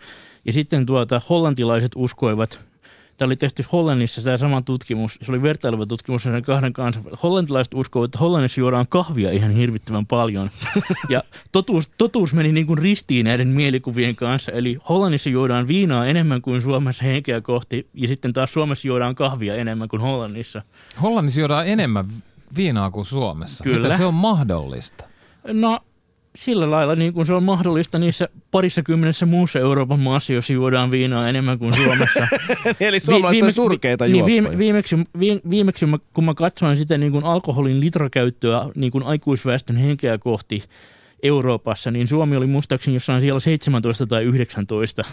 Ja 0.45 0.54
sitten 0.54 0.86
tuota, 0.86 1.21
hollantilaiset 1.30 1.91
uskoivat, 1.95 2.60
tämä 3.17 3.28
oli 3.28 3.36
tehty 3.36 3.65
Hollannissa 3.71 4.21
tämä 4.21 4.38
sama 4.38 4.62
tutkimus, 4.62 5.19
se 5.21 5.32
oli 5.32 5.41
vertaileva 5.41 5.86
tutkimus 5.86 6.24
sen 6.24 6.43
kahden 6.43 6.74
kanssa. 6.74 7.02
Hollantilaiset 7.24 7.74
uskoivat, 7.74 8.08
että 8.08 8.19
Hollannissa 8.19 8.60
juodaan 8.60 8.86
kahvia 8.89 9.32
ihan 9.32 9.52
hirvittävän 9.52 10.06
paljon. 10.06 10.50
Ja 11.10 11.24
totuus, 11.52 11.89
totuus 11.97 12.34
meni 12.34 12.52
niin 12.52 12.67
kuin 12.67 12.78
ristiin 12.78 13.24
näiden 13.24 13.47
mielikuvien 13.47 14.15
kanssa. 14.15 14.52
Eli 14.52 14.78
Hollannissa 14.89 15.30
juodaan 15.30 15.67
viinaa 15.67 16.06
enemmän 16.06 16.41
kuin 16.41 16.62
Suomessa 16.62 17.04
henkeä 17.04 17.41
kohti, 17.41 17.88
ja 17.93 18.08
sitten 18.08 18.34
taas 18.34 18.54
Suomessa 18.54 18.88
juodaan 18.88 19.15
kahvia 19.15 19.56
enemmän 19.56 19.89
kuin 19.89 20.02
Hollannissa. 20.02 20.62
Hollannissa 21.02 21.39
juodaan 21.39 21.67
enemmän 21.67 22.06
viinaa 22.56 22.92
kuin 22.92 23.06
Suomessa. 23.06 23.64
Kyllä. 23.64 23.88
Mitä 23.88 23.98
se 23.98 24.06
on 24.06 24.14
mahdollista? 24.14 25.04
No 25.54 25.80
sillä 26.36 26.72
lailla 26.72 26.96
niin 26.96 27.14
kuin 27.14 27.26
se 27.26 27.34
on 27.34 27.44
mahdollista 27.44 28.00
niissä 28.00 28.30
parissa 28.52 28.84
kymmenessä 28.84 29.26
muussa 29.26 29.60
Euroopan 29.60 30.00
maassa, 30.00 30.34
jos 30.34 30.50
juodaan 30.50 30.92
viinaa 30.92 31.30
enemmän 31.30 31.60
kuin 31.60 31.74
Suomessa. 31.74 32.28
Eli 32.80 33.00
suomalaiset 33.00 33.44
on 33.44 33.52
surkeita 33.52 34.06
niin 34.08 34.26
viime, 34.26 34.58
viimeksi, 34.58 34.96
viimeksi 35.50 35.86
kun 36.14 36.26
mä 36.26 36.34
katsoin 36.34 36.78
sitä 36.78 36.98
niin 36.98 37.12
kuin 37.12 37.24
alkoholin 37.24 37.80
litrakäyttöä 37.80 38.66
niin 38.76 38.92
kuin 38.92 39.04
aikuisväestön 39.04 39.78
henkeä 39.78 40.18
kohti 40.18 40.64
Euroopassa, 41.24 41.92
niin 41.92 42.08
Suomi 42.08 42.36
oli 42.36 42.48
muistaakseni 42.48 42.96
jossain 42.96 43.22
siellä 43.22 43.40
17 43.40 44.08
tai 44.08 44.24
19. 44.24 45.04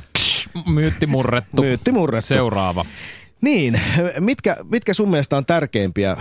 Myytti 0.67 1.07
murrettu. 1.07 1.63
Myytti 1.63 1.93
murrettu. 1.93 2.27
Seuraava. 2.27 2.85
Niin, 3.41 3.81
mitkä, 4.21 4.57
mitkä 4.71 4.95
sun 4.95 5.11
mielestä 5.11 5.37
on 5.37 5.47
tärkeimpiä 5.47 6.17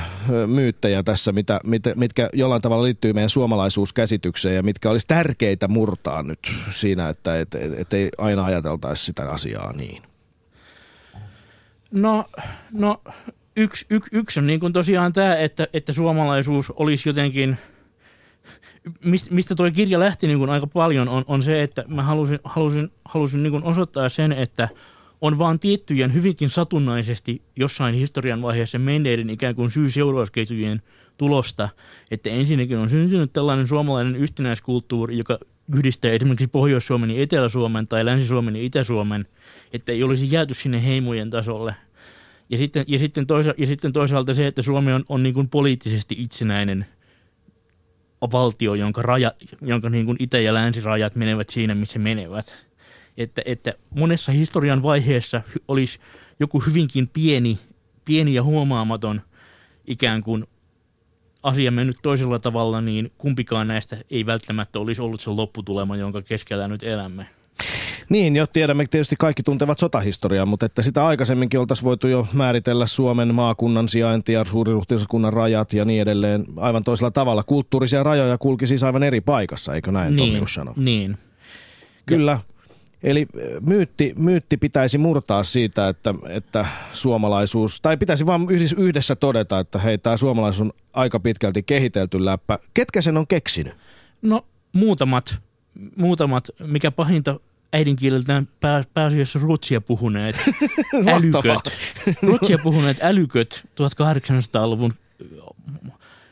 myyttejä 0.47 1.03
tässä, 1.03 1.31
mitä, 1.31 1.59
mit, 1.63 1.83
mitkä 1.95 2.29
jollain 2.33 2.61
tavalla 2.61 2.83
liittyy 2.83 3.13
meidän 3.13 3.29
suomalaisuuskäsitykseen 3.29 4.55
ja 4.55 4.63
mitkä 4.63 4.89
olisi 4.89 5.07
tärkeitä 5.07 5.67
murtaa 5.67 6.23
nyt 6.23 6.39
siinä, 6.69 7.09
että 7.09 7.39
et, 7.39 7.55
et 7.55 7.93
ei 7.93 8.09
aina 8.17 8.45
ajateltaisi 8.45 9.05
sitä 9.05 9.29
asiaa 9.29 9.73
niin? 9.73 10.03
No, 11.91 12.25
no 12.71 13.01
yksi, 13.55 13.85
yksi, 13.89 14.09
yksi 14.13 14.39
on 14.39 14.47
niin 14.47 14.59
kuin 14.59 14.73
tosiaan 14.73 15.13
tämä, 15.13 15.35
että, 15.35 15.67
että 15.73 15.93
suomalaisuus 15.93 16.71
olisi 16.75 17.09
jotenkin 17.09 17.57
mistä 19.31 19.55
tuo 19.55 19.71
kirja 19.71 19.99
lähti 19.99 20.27
niin 20.27 20.39
kuin 20.39 20.49
aika 20.49 20.67
paljon, 20.67 21.09
on, 21.09 21.25
on 21.27 21.43
se, 21.43 21.63
että 21.63 21.83
mä 21.87 22.03
halusin, 22.03 22.39
halusin, 22.43 22.91
halusin 23.05 23.43
niin 23.43 23.51
kuin 23.51 23.63
osoittaa 23.63 24.09
sen, 24.09 24.31
että 24.31 24.69
on 25.21 25.37
vaan 25.39 25.59
tiettyjen 25.59 26.13
hyvinkin 26.13 26.49
satunnaisesti 26.49 27.41
jossain 27.55 27.95
historian 27.95 28.41
vaiheessa 28.41 28.79
menneiden 28.79 29.29
ikään 29.29 29.55
kuin 29.55 29.71
syy-seurausketjujen 29.71 30.81
tulosta, 31.17 31.69
että 32.11 32.29
ensinnäkin 32.29 32.77
on 32.77 32.89
syntynyt 32.89 33.33
tällainen 33.33 33.67
suomalainen 33.67 34.15
yhtenäiskulttuuri, 34.15 35.17
joka 35.17 35.37
yhdistää 35.75 36.11
esimerkiksi 36.11 36.47
Pohjois-Suomen 36.47 37.11
ja 37.11 37.21
Etelä-Suomen 37.21 37.87
tai 37.87 38.05
Länsi-Suomen 38.05 38.55
ja 38.55 38.61
Itä-Suomen, 38.61 39.25
että 39.73 39.91
ei 39.91 40.03
olisi 40.03 40.31
jääty 40.31 40.53
sinne 40.53 40.85
heimojen 40.85 41.29
tasolle. 41.29 41.75
Ja 42.49 42.57
sitten, 42.57 42.85
ja 42.87 42.99
sitten, 42.99 43.27
toisa, 43.27 43.53
ja 43.57 43.67
sitten 43.67 43.93
toisaalta 43.93 44.33
se, 44.33 44.47
että 44.47 44.61
Suomi 44.61 44.93
on, 44.93 45.05
on 45.09 45.23
niin 45.23 45.33
kuin 45.33 45.49
poliittisesti 45.49 46.15
itsenäinen 46.19 46.85
valtio, 48.31 48.73
jonka, 48.73 49.01
raja, 49.01 49.31
jonka 49.61 49.89
niin 49.89 50.05
kuin 50.05 50.17
itä- 50.19 50.39
ja 50.39 50.53
länsirajat 50.53 51.15
menevät 51.15 51.49
siinä, 51.49 51.75
missä 51.75 51.99
menevät. 51.99 52.66
Että, 53.17 53.41
että 53.45 53.73
monessa 53.89 54.31
historian 54.31 54.83
vaiheessa 54.83 55.41
olisi 55.67 55.99
joku 56.39 56.59
hyvinkin 56.59 57.07
pieni, 57.07 57.59
pieni 58.05 58.33
ja 58.33 58.43
huomaamaton 58.43 59.21
ikään 59.87 60.23
kuin 60.23 60.45
asia 61.43 61.71
mennyt 61.71 61.97
toisella 62.01 62.39
tavalla, 62.39 62.81
niin 62.81 63.11
kumpikaan 63.17 63.67
näistä 63.67 63.97
ei 64.09 64.25
välttämättä 64.25 64.79
olisi 64.79 65.01
ollut 65.01 65.21
se 65.21 65.29
lopputulema, 65.29 65.97
jonka 65.97 66.21
keskellä 66.21 66.67
nyt 66.67 66.83
elämme. 66.83 67.27
Niin, 68.09 68.35
jo 68.35 68.47
tiedämme, 68.47 68.85
tietysti 68.91 69.15
kaikki 69.19 69.43
tuntevat 69.43 69.79
sotahistoriaa, 69.79 70.45
mutta 70.45 70.65
että 70.65 70.81
sitä 70.81 71.05
aikaisemminkin 71.05 71.59
oltaisiin 71.59 71.85
voitu 71.85 72.07
jo 72.07 72.27
määritellä 72.33 72.87
Suomen 72.87 73.35
maakunnan 73.35 73.89
sijainti 73.89 74.33
ja 74.33 74.45
suuriruhtinaskunnan 74.45 75.33
rajat 75.33 75.73
ja 75.73 75.85
niin 75.85 76.01
edelleen 76.01 76.45
aivan 76.55 76.83
toisella 76.83 77.11
tavalla. 77.11 77.43
Kulttuurisia 77.43 78.03
rajoja 78.03 78.37
kulki 78.37 78.67
siis 78.67 78.83
aivan 78.83 79.03
eri 79.03 79.21
paikassa, 79.21 79.75
eikö 79.75 79.91
näin 79.91 80.15
niin, 80.15 80.47
sanoi? 80.47 80.73
Niin. 80.77 81.17
Kyllä. 82.05 82.31
Ja. 82.31 82.56
Eli 83.03 83.27
myytti, 83.61 84.13
myytti 84.17 84.57
pitäisi 84.57 84.97
murtaa 84.97 85.43
siitä, 85.43 85.89
että, 85.89 86.13
että 86.29 86.65
suomalaisuus, 86.91 87.81
tai 87.81 87.97
pitäisi 87.97 88.25
vain 88.25 88.47
yhdessä 88.77 89.15
todeta, 89.15 89.59
että 89.59 89.79
hei, 89.79 89.97
tämä 89.97 90.17
suomalaisuus 90.17 90.61
on 90.61 90.73
aika 90.93 91.19
pitkälti 91.19 91.63
kehitelty 91.63 92.25
läppä. 92.25 92.59
Ketkä 92.73 93.01
sen 93.01 93.17
on 93.17 93.27
keksinyt? 93.27 93.73
No 94.21 94.45
muutamat, 94.73 95.35
muutamat, 95.95 96.49
mikä 96.59 96.91
pahinta 96.91 97.39
äidinkieleltään 97.73 98.47
pää, 98.59 98.83
pääasiassa 98.93 99.39
ruotsia 99.39 99.81
puhuneet 99.81 100.35
älyköt. 101.15 101.73
ruotsia 102.21 102.57
puhuneet 102.63 102.97
älyköt 103.01 103.67
1800-luvun 103.81 104.93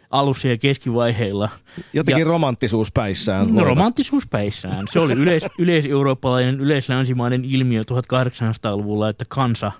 alussa 0.09 0.47
ja 0.47 0.57
keskivaiheilla. 0.57 1.49
Jotenkin 1.93 2.21
ja, 2.21 2.27
romanttisuus 2.27 2.91
päissään. 2.91 3.55
No 3.55 3.63
romanttisuus 3.63 4.27
päissään. 4.27 4.85
Se 4.89 4.99
oli 4.99 5.13
yleis, 5.13 5.45
yleiseurooppalainen, 5.59 6.59
yleislänsimainen 6.59 7.45
ilmiö 7.45 7.81
1800-luvulla, 7.81 9.09
että 9.09 9.25
kansa, 9.27 9.71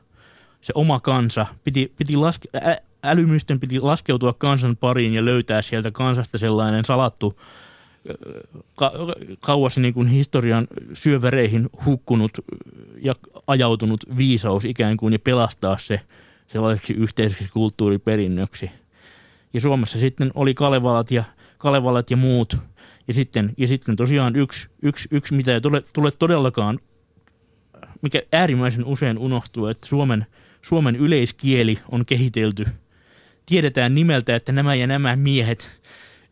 se 0.61 0.73
oma 0.75 0.99
kansa, 0.99 1.45
piti, 1.63 1.93
piti 1.97 2.15
laske, 2.15 2.49
ä, 2.55 2.77
älymysten 3.03 3.59
piti 3.59 3.79
laskeutua 3.79 4.33
kansan 4.33 4.77
pariin 4.77 5.13
ja 5.13 5.25
löytää 5.25 5.61
sieltä 5.61 5.91
kansasta 5.91 6.37
sellainen 6.37 6.85
salattu 6.85 7.39
ka- 8.75 8.91
kauas 9.39 9.77
niin 9.77 9.93
kuin 9.93 10.07
historian 10.07 10.67
syövereihin 10.93 11.69
hukkunut 11.85 12.31
ja 13.01 13.15
ajautunut 13.47 14.03
viisaus 14.17 14.65
ikään 14.65 14.97
kuin 14.97 15.13
ja 15.13 15.19
pelastaa 15.19 15.77
se 15.77 16.01
sellaiseksi 16.47 16.93
yhteiseksi 16.93 17.49
kulttuuriperinnöksi. 17.53 18.71
Ja 19.55 19.61
Suomessa 19.61 19.99
sitten 19.99 20.31
oli 20.35 20.53
Kalevalat 20.53 21.11
ja, 21.11 21.23
Kalevalat 21.57 22.11
ja 22.11 22.17
muut. 22.17 22.57
Ja 23.07 23.13
sitten, 23.13 23.53
ja 23.57 23.67
sitten 23.67 23.95
tosiaan 23.95 24.35
yksi, 24.35 24.67
yksi, 24.81 25.07
yksi 25.11 25.33
mitä 25.33 25.53
ei 25.53 25.61
tule, 25.61 25.83
tule 25.93 26.11
todellakaan, 26.11 26.79
mikä 28.01 28.21
äärimmäisen 28.31 28.85
usein 28.85 29.17
unohtuu, 29.17 29.67
että 29.67 29.87
Suomen, 29.87 30.25
Suomen 30.61 30.95
yleiskieli 30.95 31.79
on 31.91 32.05
kehitelty. 32.05 32.65
Tiedetään 33.45 33.95
nimeltä, 33.95 34.35
että 34.35 34.51
nämä 34.51 34.75
ja 34.75 34.87
nämä 34.87 35.15
miehet– 35.15 35.69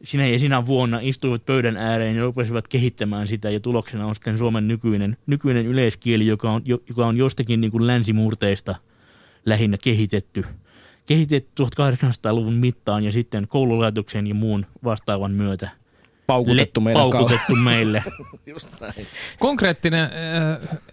sinä 0.03 0.27
ja 0.27 0.39
sinä 0.39 0.65
vuonna 0.65 0.99
istuivat 1.01 1.45
pöydän 1.45 1.77
ääreen 1.77 2.15
ja 2.15 2.23
rupesivat 2.23 2.67
kehittämään 2.67 3.27
sitä 3.27 3.49
ja 3.49 3.59
tuloksena 3.59 4.05
on 4.05 4.15
sitten 4.15 4.37
Suomen 4.37 4.67
nykyinen, 4.67 5.17
nykyinen 5.27 5.65
yleiskieli, 5.65 6.27
joka 6.27 6.51
on, 6.51 6.61
joka 6.65 7.07
on 7.07 7.17
jostakin 7.17 7.61
niin 7.61 7.71
kuin 7.71 7.87
länsimurteista 7.87 8.75
lähinnä 9.45 9.77
kehitetty. 9.77 10.45
Kehitetty 11.05 11.63
1800-luvun 11.63 12.53
mittaan 12.53 13.03
ja 13.03 13.11
sitten 13.11 13.47
koululaitoksen 13.47 14.27
ja 14.27 14.33
muun 14.33 14.65
vastaavan 14.83 15.31
myötä 15.31 15.69
paukutettu, 16.27 16.85
Le- 16.85 16.93
paukutettu 16.93 17.55
meille. 17.55 18.03
Just 18.45 18.81
näin. 18.81 19.07
Konkreettinen 19.39 20.03
äh, 20.03 20.09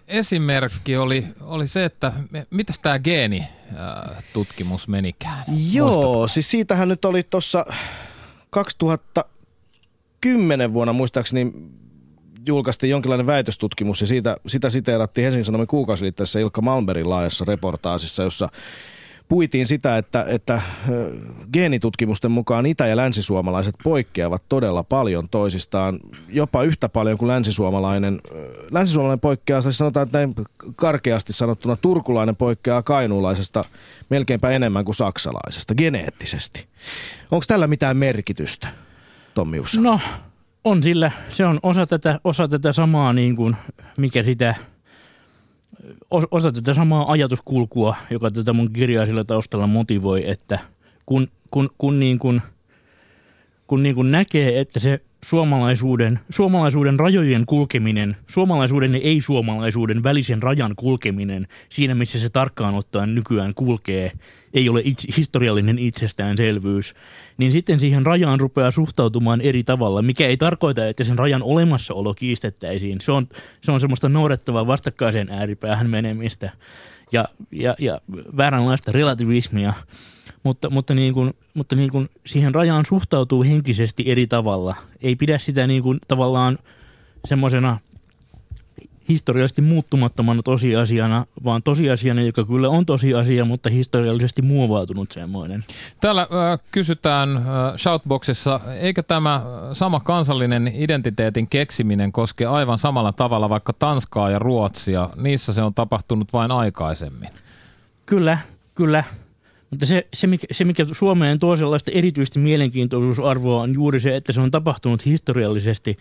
esimerkki 0.07 0.97
oli, 0.97 1.25
oli 1.41 1.67
se, 1.67 1.85
että 1.85 2.13
mitäs 2.49 2.79
tämä 2.79 2.99
geenitutkimus 2.99 4.81
äh, 4.81 4.87
menikään? 4.87 5.43
Joo, 5.73 5.87
Muistatko? 5.87 6.27
siis 6.27 6.51
siitähän 6.51 6.89
nyt 6.89 7.05
oli 7.05 7.23
tuossa 7.23 7.65
2010 8.49 10.73
vuonna 10.73 10.93
muistaakseni 10.93 11.53
julkaistiin 12.47 12.91
jonkinlainen 12.91 13.27
väitöstutkimus 13.27 14.01
ja 14.01 14.07
siitä, 14.07 14.35
sitä 14.47 14.69
siteerattiin 14.69 15.23
Helsingin 15.23 15.45
Sanomien 15.45 15.67
kuukausiliitteessä 15.67 16.39
Ilkka 16.39 16.61
Malmberin 16.61 17.09
laajassa 17.09 17.45
reportaasissa, 17.47 18.23
jossa 18.23 18.49
puitiin 19.31 19.65
sitä, 19.65 19.97
että, 19.97 20.25
että 20.27 20.61
geenitutkimusten 21.53 22.31
mukaan 22.31 22.65
itä- 22.65 22.87
ja 22.87 22.95
länsisuomalaiset 22.95 23.75
poikkeavat 23.83 24.43
todella 24.49 24.83
paljon 24.83 25.29
toisistaan, 25.29 25.99
jopa 26.29 26.63
yhtä 26.63 26.89
paljon 26.89 27.17
kuin 27.17 27.27
länsisuomalainen. 27.27 28.21
Länsisuomalainen 28.71 29.19
poikkeaa, 29.19 29.61
siis 29.61 29.77
sanotaan, 29.77 30.07
että 30.07 30.17
näin 30.17 30.33
karkeasti 30.75 31.33
sanottuna 31.33 31.75
turkulainen 31.75 32.35
poikkeaa 32.35 32.83
kainuulaisesta 32.83 33.65
melkeinpä 34.09 34.49
enemmän 34.49 34.85
kuin 34.85 34.95
saksalaisesta, 34.95 35.75
geneettisesti. 35.75 36.67
Onko 37.31 37.45
tällä 37.47 37.67
mitään 37.67 37.97
merkitystä, 37.97 38.67
Tommi 39.33 39.59
Ussa? 39.59 39.81
No, 39.81 39.99
on 40.63 40.83
sillä. 40.83 41.11
Se 41.29 41.45
on 41.45 41.59
osa 41.63 41.85
tätä, 41.85 42.19
osa 42.23 42.47
tätä 42.47 42.73
samaa, 42.73 43.13
niin 43.13 43.35
kuin, 43.35 43.55
mikä 43.97 44.23
sitä– 44.23 44.55
osa 46.11 46.51
tätä 46.51 46.73
samaa 46.73 47.11
ajatuskulkua, 47.11 47.95
joka 48.09 48.31
tätä 48.31 48.53
mun 48.53 48.73
kirjaa 48.73 49.05
sillä 49.05 49.23
taustalla 49.23 49.67
motivoi, 49.67 50.29
että 50.29 50.59
kun, 51.05 51.27
kun, 51.51 51.69
kun, 51.77 51.99
niin 51.99 52.19
kun, 52.19 52.41
kun 53.67 53.83
niin 53.83 53.95
kun 53.95 54.11
näkee, 54.11 54.59
että 54.59 54.79
se 54.79 55.01
suomalaisuuden, 55.25 56.19
suomalaisuuden 56.29 56.99
rajojen 56.99 57.45
kulkeminen, 57.45 58.17
suomalaisuuden 58.27 58.93
ja 58.93 58.99
ei-suomalaisuuden 59.03 60.03
välisen 60.03 60.43
rajan 60.43 60.75
kulkeminen 60.75 61.47
siinä, 61.69 61.95
missä 61.95 62.19
se 62.19 62.29
tarkkaan 62.29 62.75
ottaen 62.75 63.15
nykyään 63.15 63.53
kulkee, 63.53 64.11
ei 64.53 64.69
ole 64.69 64.81
itse, 64.85 65.07
historiallinen 65.17 65.79
itsestäänselvyys, 65.79 66.93
niin 67.37 67.51
sitten 67.51 67.79
siihen 67.79 68.05
rajaan 68.05 68.39
rupeaa 68.39 68.71
suhtautumaan 68.71 69.41
eri 69.41 69.63
tavalla, 69.63 70.01
mikä 70.01 70.27
ei 70.27 70.37
tarkoita, 70.37 70.87
että 70.87 71.03
sen 71.03 71.19
rajan 71.19 71.43
olemassaolo 71.43 72.13
kiistettäisiin. 72.13 73.01
Se 73.01 73.11
on, 73.11 73.27
se 73.61 73.71
on 73.71 73.79
semmoista 73.79 74.09
noudattavaa 74.09 74.67
vastakkaiseen 74.67 75.29
ääripäähän 75.29 75.89
menemistä 75.89 76.49
ja, 77.11 77.25
ja, 77.51 77.75
ja 77.79 78.01
vääränlaista 78.37 78.91
relativismia, 78.91 79.73
mutta, 80.43 80.69
mutta, 80.69 80.93
niin 80.93 81.13
kuin, 81.13 81.33
mutta 81.53 81.75
niin 81.75 81.91
kuin 81.91 82.09
siihen 82.25 82.55
rajaan 82.55 82.85
suhtautuu 82.85 83.43
henkisesti 83.43 84.03
eri 84.05 84.27
tavalla. 84.27 84.75
Ei 85.01 85.15
pidä 85.15 85.37
sitä 85.37 85.67
niin 85.67 85.83
kuin 85.83 85.99
tavallaan 86.07 86.57
semmoisena– 87.25 87.77
historiallisesti 89.09 89.61
muuttumattomana 89.61 90.41
tosiasiana, 90.41 91.25
vaan 91.43 91.63
tosiasiana, 91.63 92.21
joka 92.21 92.43
kyllä 92.43 92.69
on 92.69 92.85
tosiasia, 92.85 93.45
mutta 93.45 93.69
historiallisesti 93.69 94.41
muovautunut 94.41 95.11
semmoinen. 95.11 95.63
Täällä 96.01 96.21
äh, 96.21 96.59
kysytään 96.71 97.37
äh, 97.37 97.43
Shoutboxissa, 97.77 98.59
eikö 98.79 99.03
tämä 99.03 99.41
sama 99.73 99.99
kansallinen 99.99 100.71
identiteetin 100.75 101.47
keksiminen 101.47 102.11
koske 102.11 102.45
aivan 102.45 102.77
samalla 102.77 103.11
tavalla 103.11 103.49
vaikka 103.49 103.73
Tanskaa 103.73 104.29
ja 104.29 104.39
Ruotsia? 104.39 105.09
Niissä 105.15 105.53
se 105.53 105.61
on 105.61 105.73
tapahtunut 105.73 106.33
vain 106.33 106.51
aikaisemmin. 106.51 107.29
Kyllä, 108.05 108.37
kyllä. 108.75 109.03
Mutta 109.71 109.85
se, 109.85 110.07
se, 110.13 110.27
mikä, 110.27 110.47
se, 110.51 110.65
mikä 110.65 110.85
Suomeen 110.91 111.39
tuo 111.39 111.57
sellaista 111.57 111.91
erityisesti 111.91 112.39
mielenkiintoisuusarvoa, 112.39 113.61
on 113.61 113.73
juuri 113.73 113.99
se, 113.99 114.15
että 114.15 114.33
se 114.33 114.41
on 114.41 114.51
tapahtunut 114.51 115.05
historiallisesti 115.05 115.97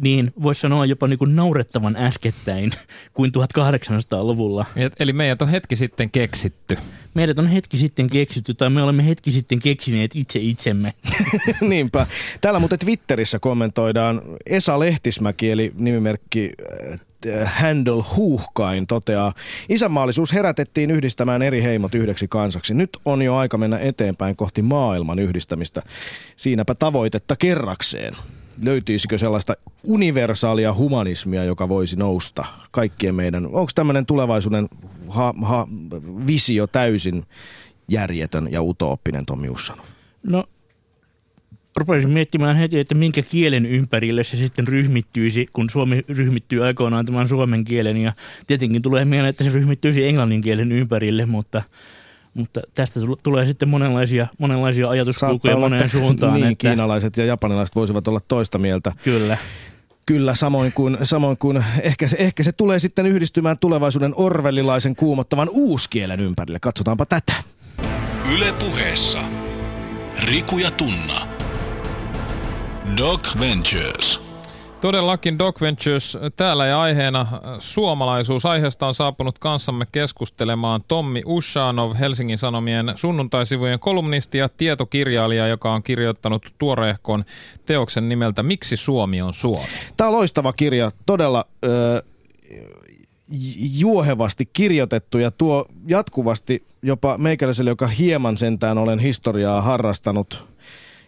niin 0.00 0.32
voisi 0.42 0.60
sanoa 0.60 0.86
jopa 0.86 1.06
niin 1.06 1.18
kuin 1.18 1.36
naurettavan 1.36 1.96
äskettäin 1.96 2.70
kuin 3.14 3.32
1800-luvulla. 3.38 4.66
Eli 5.00 5.12
meidät 5.12 5.42
on 5.42 5.48
hetki 5.48 5.76
sitten 5.76 6.10
keksitty. 6.10 6.78
Meidät 7.14 7.38
on 7.38 7.46
hetki 7.46 7.78
sitten 7.78 8.10
keksitty 8.10 8.54
tai 8.54 8.70
me 8.70 8.82
olemme 8.82 9.06
hetki 9.06 9.32
sitten 9.32 9.58
keksineet 9.58 10.10
itse 10.14 10.38
itsemme. 10.38 10.94
Niinpä. 11.60 12.06
Täällä 12.40 12.60
muuten 12.60 12.78
Twitterissä 12.78 13.38
kommentoidaan 13.38 14.22
Esa 14.46 14.78
Lehtismäki 14.78 15.50
eli 15.50 15.72
nimimerkki 15.74 16.52
äh, 17.26 17.60
Handle 17.60 18.04
Huuhkain 18.16 18.86
toteaa, 18.86 19.34
isänmaallisuus 19.68 20.32
herätettiin 20.32 20.90
yhdistämään 20.90 21.42
eri 21.42 21.62
heimot 21.62 21.94
yhdeksi 21.94 22.28
kansaksi. 22.28 22.74
Nyt 22.74 22.90
on 23.04 23.22
jo 23.22 23.36
aika 23.36 23.58
mennä 23.58 23.78
eteenpäin 23.78 24.36
kohti 24.36 24.62
maailman 24.62 25.18
yhdistämistä. 25.18 25.82
Siinäpä 26.36 26.74
tavoitetta 26.74 27.36
kerrakseen. 27.36 28.16
löytyisikö 28.64 29.18
sellaista 29.18 29.56
universaalia 29.84 30.74
humanismia, 30.74 31.44
joka 31.44 31.68
voisi 31.68 31.96
nousta 31.96 32.44
kaikkien 32.70 33.14
meidän, 33.14 33.46
onko 33.46 33.70
tämmöinen 33.74 34.06
tulevaisuuden 34.06 34.68
ha, 35.08 35.34
ha, 35.42 35.68
visio 36.26 36.66
täysin 36.66 37.24
järjetön 37.88 38.52
ja 38.52 38.62
utooppinen, 38.62 39.26
Tommi 39.26 39.48
Ussanov? 39.48 39.84
No 40.22 40.44
rupesin 41.78 42.10
miettimään 42.10 42.56
heti, 42.56 42.78
että 42.78 42.94
minkä 42.94 43.22
kielen 43.22 43.66
ympärille 43.66 44.24
se 44.24 44.36
sitten 44.36 44.68
ryhmittyisi, 44.68 45.46
kun 45.52 45.70
Suomi 45.70 46.04
ryhmittyy 46.08 46.64
aikoinaan 46.64 47.06
tämän 47.06 47.28
suomen 47.28 47.64
kielen. 47.64 47.96
Ja 47.96 48.12
tietenkin 48.46 48.82
tulee 48.82 49.04
mieleen, 49.04 49.30
että 49.30 49.44
se 49.44 49.50
ryhmittyisi 49.50 50.06
englannin 50.06 50.40
kielen 50.40 50.72
ympärille, 50.72 51.26
mutta, 51.26 51.62
mutta 52.34 52.60
tästä 52.74 53.00
tulee 53.22 53.46
sitten 53.46 53.68
monenlaisia, 53.68 54.26
monenlaisia 54.38 54.88
ajatuskulkuja 54.88 55.56
moneen 55.56 55.88
suuntaan. 55.88 56.34
Niin, 56.34 56.46
että, 56.46 56.68
kiinalaiset 56.68 57.16
ja 57.16 57.24
japanilaiset 57.24 57.76
voisivat 57.76 58.08
olla 58.08 58.20
toista 58.28 58.58
mieltä. 58.58 58.92
Kyllä. 59.04 59.38
Kyllä, 60.06 60.34
samoin 60.34 60.72
kuin, 60.72 60.98
samoin 61.02 61.36
kuin 61.38 61.64
ehkä, 61.82 62.08
se, 62.08 62.16
ehkä 62.20 62.42
se 62.42 62.52
tulee 62.52 62.78
sitten 62.78 63.06
yhdistymään 63.06 63.58
tulevaisuuden 63.58 64.12
orvelilaisen 64.16 64.96
kuumottavan 64.96 65.48
uuskielen 65.50 66.20
ympärille. 66.20 66.58
Katsotaanpa 66.60 67.06
tätä. 67.06 67.32
Yle 68.34 68.52
puheessa. 68.58 69.18
Riku 70.24 70.58
ja 70.58 70.70
Tunna. 70.70 71.37
Doc 72.96 73.40
Ventures. 73.40 74.20
Todellakin 74.80 75.38
Doc 75.38 75.60
Ventures 75.60 76.18
täällä 76.36 76.66
ja 76.66 76.80
aiheena 76.80 77.26
suomalaisuus. 77.58 78.46
Aiheesta 78.46 78.86
on 78.86 78.94
saapunut 78.94 79.38
kanssamme 79.38 79.86
keskustelemaan 79.92 80.84
Tommi 80.88 81.22
Ushanov, 81.26 81.94
Helsingin 81.94 82.38
Sanomien 82.38 82.92
sunnuntaisivujen 82.94 83.78
kolumnisti 83.78 84.38
ja 84.38 84.48
tietokirjailija, 84.48 85.46
joka 85.46 85.72
on 85.72 85.82
kirjoittanut 85.82 86.54
tuoreehkon 86.58 87.24
teoksen 87.66 88.08
nimeltä 88.08 88.42
Miksi 88.42 88.76
Suomi 88.76 89.22
on 89.22 89.32
Suomi? 89.32 89.68
Tämä 89.96 90.08
on 90.08 90.16
loistava 90.16 90.52
kirja, 90.52 90.92
todella 91.06 91.44
ö, 91.64 92.02
juohevasti 93.78 94.48
kirjoitettu 94.52 95.18
ja 95.18 95.30
tuo 95.30 95.66
jatkuvasti 95.86 96.66
jopa 96.82 97.18
meikäläiselle, 97.18 97.70
joka 97.70 97.86
hieman 97.86 98.36
sentään 98.36 98.78
olen 98.78 98.98
historiaa 98.98 99.62
harrastanut– 99.62 100.44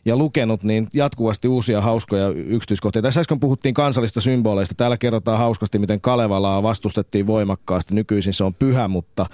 ja 0.05 0.17
lukenut 0.17 0.63
niin 0.63 0.89
jatkuvasti 0.95 1.49
uusia 1.49 1.81
hauskoja 1.81 2.29
yksityiskohtia. 2.29 3.03
Tässä 3.03 3.21
äsken 3.21 3.41
puhuttiin 3.41 3.75
kansallista 3.75 4.21
symboleista. 4.21 4.75
Täällä 4.75 4.97
kerrotaan 4.97 5.39
hauskasti, 5.39 5.79
miten 5.79 6.01
Kalevalaa 6.01 6.63
vastustettiin 6.63 7.27
voimakkaasti. 7.27 7.95
Nykyisin 7.95 8.33
se 8.33 8.45
on 8.45 8.55
pyhä 8.55 8.89
mutta, 8.89 9.27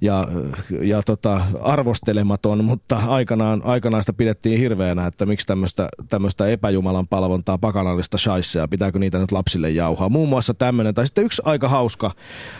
ja, 0.00 0.28
ja 0.82 1.02
tota, 1.02 1.40
arvostelematon, 1.60 2.64
mutta 2.64 2.96
aikanaan, 3.06 3.62
aikanaan 3.64 4.02
sitä 4.02 4.12
pidettiin 4.12 4.60
hirveänä, 4.60 5.06
että 5.06 5.26
miksi 5.26 5.46
tämmöistä 6.08 6.48
epäjumalan 6.48 7.08
palvontaa, 7.08 7.58
pakanallista 7.58 8.18
shaisseja, 8.18 8.68
pitääkö 8.68 8.98
niitä 8.98 9.18
nyt 9.18 9.32
lapsille 9.32 9.70
jauhaa. 9.70 10.08
Muun 10.08 10.28
muassa 10.28 10.54
tämmöinen. 10.54 10.94
Tai 10.94 11.06
sitten 11.06 11.24
yksi 11.24 11.42
aika 11.44 11.68
hauska, 11.68 12.12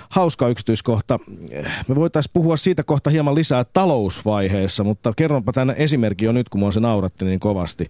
hauska 0.08 0.48
yksityiskohta. 0.48 1.18
Me 1.88 1.94
voitaisiin 1.94 2.30
puhua 2.32 2.56
siitä 2.56 2.82
kohta 2.82 3.10
hieman 3.10 3.34
lisää 3.34 3.64
talousvaiheessa, 3.64 4.84
mutta 4.84 5.12
kerronpa 5.16 5.52
tänne 5.52 5.74
esimerkki 5.76 6.24
jo 6.24 6.32
nyt, 6.32 6.48
kun 6.48 6.58
mua 6.58 6.72
se 6.72 6.80
nauratti 6.80 7.24
niin 7.24 7.35
kovasti. 7.40 7.88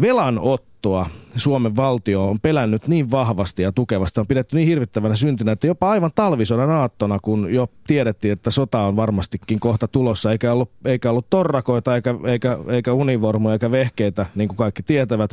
Velanottoa 0.00 1.06
Suomen 1.36 1.76
valtio 1.76 2.28
on 2.28 2.40
pelännyt 2.40 2.88
niin 2.88 3.10
vahvasti 3.10 3.62
ja 3.62 3.72
tukevasti, 3.72 4.20
on 4.20 4.26
pidetty 4.26 4.56
niin 4.56 4.68
hirvittävänä 4.68 5.16
syntynä, 5.16 5.52
että 5.52 5.66
jopa 5.66 5.90
aivan 5.90 6.10
talvisodan 6.14 6.70
aattona, 6.70 7.18
kun 7.22 7.54
jo 7.54 7.68
tiedettiin, 7.86 8.32
että 8.32 8.50
sota 8.50 8.80
on 8.80 8.96
varmastikin 8.96 9.60
kohta 9.60 9.88
tulossa, 9.88 10.32
eikä 10.32 10.52
ollut, 10.52 10.70
eikä 10.84 11.10
ollut 11.10 11.30
torrakoita, 11.30 11.94
eikä, 11.94 12.14
eikä, 12.24 12.58
eikä 12.68 12.92
univormuja, 12.92 13.52
eikä 13.52 13.70
vehkeitä, 13.70 14.26
niin 14.34 14.48
kuin 14.48 14.56
kaikki 14.56 14.82
tietävät, 14.82 15.30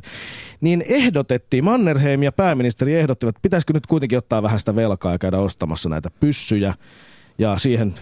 niin 0.61 0.83
ehdotettiin, 0.87 1.63
Mannerheim 1.63 2.23
ja 2.23 2.31
pääministeri 2.31 2.95
ehdottivat, 2.95 3.35
että 3.35 3.41
pitäisikö 3.41 3.73
nyt 3.73 3.87
kuitenkin 3.87 4.17
ottaa 4.17 4.43
vähän 4.43 4.59
sitä 4.59 4.75
velkaa 4.75 5.11
ja 5.11 5.19
käydä 5.19 5.39
ostamassa 5.39 5.89
näitä 5.89 6.09
pyssyjä, 6.19 6.73
ja 7.39 7.57
siihen 7.57 7.95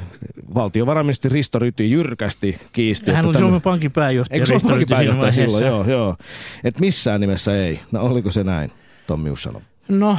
valtiovarainministeri 0.56 1.34
Risto 1.34 1.60
Ryti 1.60 1.92
jyrkästi 1.92 2.60
kiisti. 2.72 3.12
Hän 3.12 3.26
oli 3.26 3.38
Suomen 3.38 3.62
Pankin 3.62 3.92
pääjohtaja. 3.92 4.36
Eikö 4.36 4.46
Suomen 4.46 4.68
Pankin 4.68 4.88
pääjohtaja 4.90 5.32
silloin? 5.32 5.66
Joo, 5.66 5.86
joo. 5.90 6.16
Et 6.64 6.80
missään 6.80 7.22
nimessä 7.22 7.58
ei. 7.58 7.80
No 7.92 8.02
oliko 8.02 8.32
se 8.32 8.44
näin, 8.44 8.72
Tommi 9.08 9.30
Ussanov? 9.30 9.62
No 9.90 10.18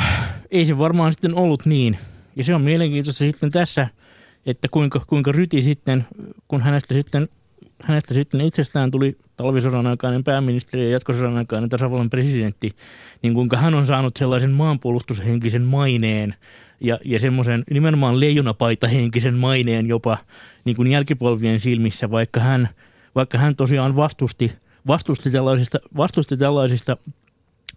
ei 0.51 0.67
se 0.67 0.79
varmaan 0.79 1.13
sitten 1.13 1.35
ollut 1.35 1.67
niin. 1.67 1.99
Ja 2.37 2.45
se 2.45 2.55
on 2.55 2.63
mielenkiintoista 2.63 3.19
sitten 3.19 3.51
tässä, 3.51 3.89
että 4.47 4.69
kuinka, 4.71 5.01
kuinka 5.07 5.33
Ryti 5.33 5.63
sitten, 5.63 6.07
kun 6.49 6.61
hänestä 6.61 6.95
sitten, 6.95 7.29
hänestä 7.83 8.15
sitten 8.15 8.41
itsestään 8.41 8.91
tuli 8.91 9.17
talvisodan 9.37 9.87
aikainen 9.87 10.25
pääministeri 10.25 10.85
ja 10.85 10.91
jatkosodan 10.91 11.37
aikainen 11.37 11.69
tasavallan 11.69 12.11
presidentti, 12.11 12.73
niin 13.23 13.35
kuinka 13.35 13.57
hän 13.57 13.75
on 13.75 13.87
saanut 13.87 14.17
sellaisen 14.17 14.51
maanpuolustushenkisen 14.51 15.63
maineen– 15.63 16.35
ja, 16.81 16.99
ja 17.05 17.21
semmoisen 17.21 17.65
nimenomaan 17.71 18.21
leijonapaita-henkisen 18.21 19.35
maineen 19.35 19.87
jopa 19.87 20.19
niin 20.65 20.77
kuin 20.77 20.91
jälkipolvien 20.91 21.61
silmissä, 21.61 22.11
vaikka 22.11 22.41
hän, 22.41 22.69
vaikka 23.15 23.39
hän 23.39 23.57
tosiaan 23.57 23.97
vastusti, 23.97 24.53
vastusti, 24.87 25.31
tällaisista, 25.31 25.79
vastusti 25.97 26.37
tällaisista 26.37 26.97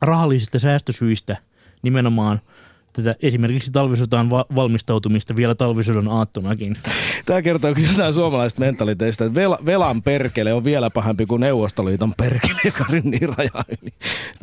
rahallisista 0.02 0.60
säästösyistä 0.60 1.38
nimenomaan– 1.84 2.40
tätä 2.94 3.16
esimerkiksi 3.22 3.72
talvisotaan 3.72 4.30
va- 4.30 4.46
valmistautumista 4.56 5.36
vielä 5.36 5.56
talvisodan 5.56 6.08
aattonakin. 6.08 6.78
Tämä 7.26 7.42
kertoo 7.42 7.74
kyllä 7.74 7.90
jotain 7.92 8.14
suomalaisesta 8.14 8.60
mentaliteista, 8.60 9.26
että 9.26 9.42
vel- 9.42 9.66
velan 9.66 10.04
perkele 10.04 10.54
on 10.54 10.64
vielä 10.64 10.90
pahempi 10.90 11.26
kuin 11.26 11.40
Neuvostoliiton 11.40 12.14
perkele, 12.18 12.60
joka 12.66 12.86
rynnii 12.90 13.28
rajaa 13.38 13.64
yli. 13.82 13.94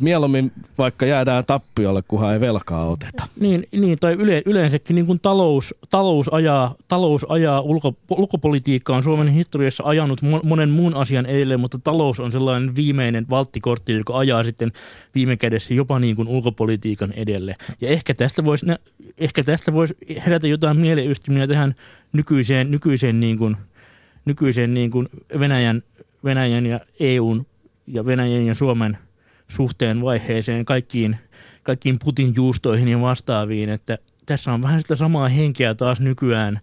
Mieluummin 0.01 0.51
vaikka 0.77 1.05
jäädään 1.05 1.43
tappiolle, 1.47 2.03
kunhan 2.07 2.33
ei 2.33 2.39
velkaa 2.39 2.85
oteta. 2.85 3.27
Niin, 3.39 3.67
niin 3.71 3.99
tai 3.99 4.13
yle, 4.13 4.41
yleensäkin 4.45 4.95
niin 4.95 5.05
kuin 5.05 5.19
talous, 5.19 5.73
talous 5.89 6.33
ajaa, 6.33 6.75
talous 6.87 7.25
ajaa 7.29 7.61
ulko, 7.61 7.93
ulkopolitiikka 8.09 8.95
on 8.95 9.03
Suomen 9.03 9.27
historiassa 9.27 9.83
ajanut 9.83 10.21
monen 10.43 10.69
muun 10.69 10.93
asian 10.93 11.25
edelleen, 11.25 11.59
mutta 11.59 11.79
talous 11.79 12.19
on 12.19 12.31
sellainen 12.31 12.75
viimeinen 12.75 13.25
valttikortti, 13.29 13.93
joka 13.93 14.17
ajaa 14.17 14.43
sitten 14.43 14.71
viime 15.15 15.37
kädessä 15.37 15.73
jopa 15.73 15.99
niin 15.99 16.15
kuin 16.15 16.27
ulkopolitiikan 16.27 17.11
edelle. 17.11 17.55
Ja 17.81 17.89
ehkä 17.89 18.13
tästä 18.13 18.36
voisi, 18.45 18.65
ehkä 19.17 19.43
tästä 19.43 19.73
voisi 19.73 19.95
herätä 20.25 20.47
jotain 20.47 20.77
mieleyhtymiä 20.77 21.47
tähän 21.47 21.75
nykyiseen, 22.13 22.71
nykyiseen, 22.71 23.19
niin 23.19 23.37
kuin, 23.37 23.57
nykyiseen 24.25 24.73
niin 24.73 24.91
kuin 24.91 25.07
Venäjän, 25.39 25.83
Venäjän 26.23 26.65
ja 26.65 26.79
EUn 26.99 27.45
ja 27.87 28.05
Venäjän 28.05 28.45
ja 28.45 28.53
Suomen 28.53 28.97
suhteen 29.47 30.01
vaiheeseen 30.01 30.65
kaikkiin, 30.65 31.15
kaikkiin 31.63 31.99
Putin 32.03 32.33
juustoihin 32.35 32.87
ja 32.87 33.01
vastaaviin, 33.01 33.69
että 33.69 33.97
tässä 34.25 34.53
on 34.53 34.61
vähän 34.61 34.81
sitä 34.81 34.95
samaa 34.95 35.27
henkeä 35.27 35.75
taas 35.75 35.99
nykyään 35.99 36.59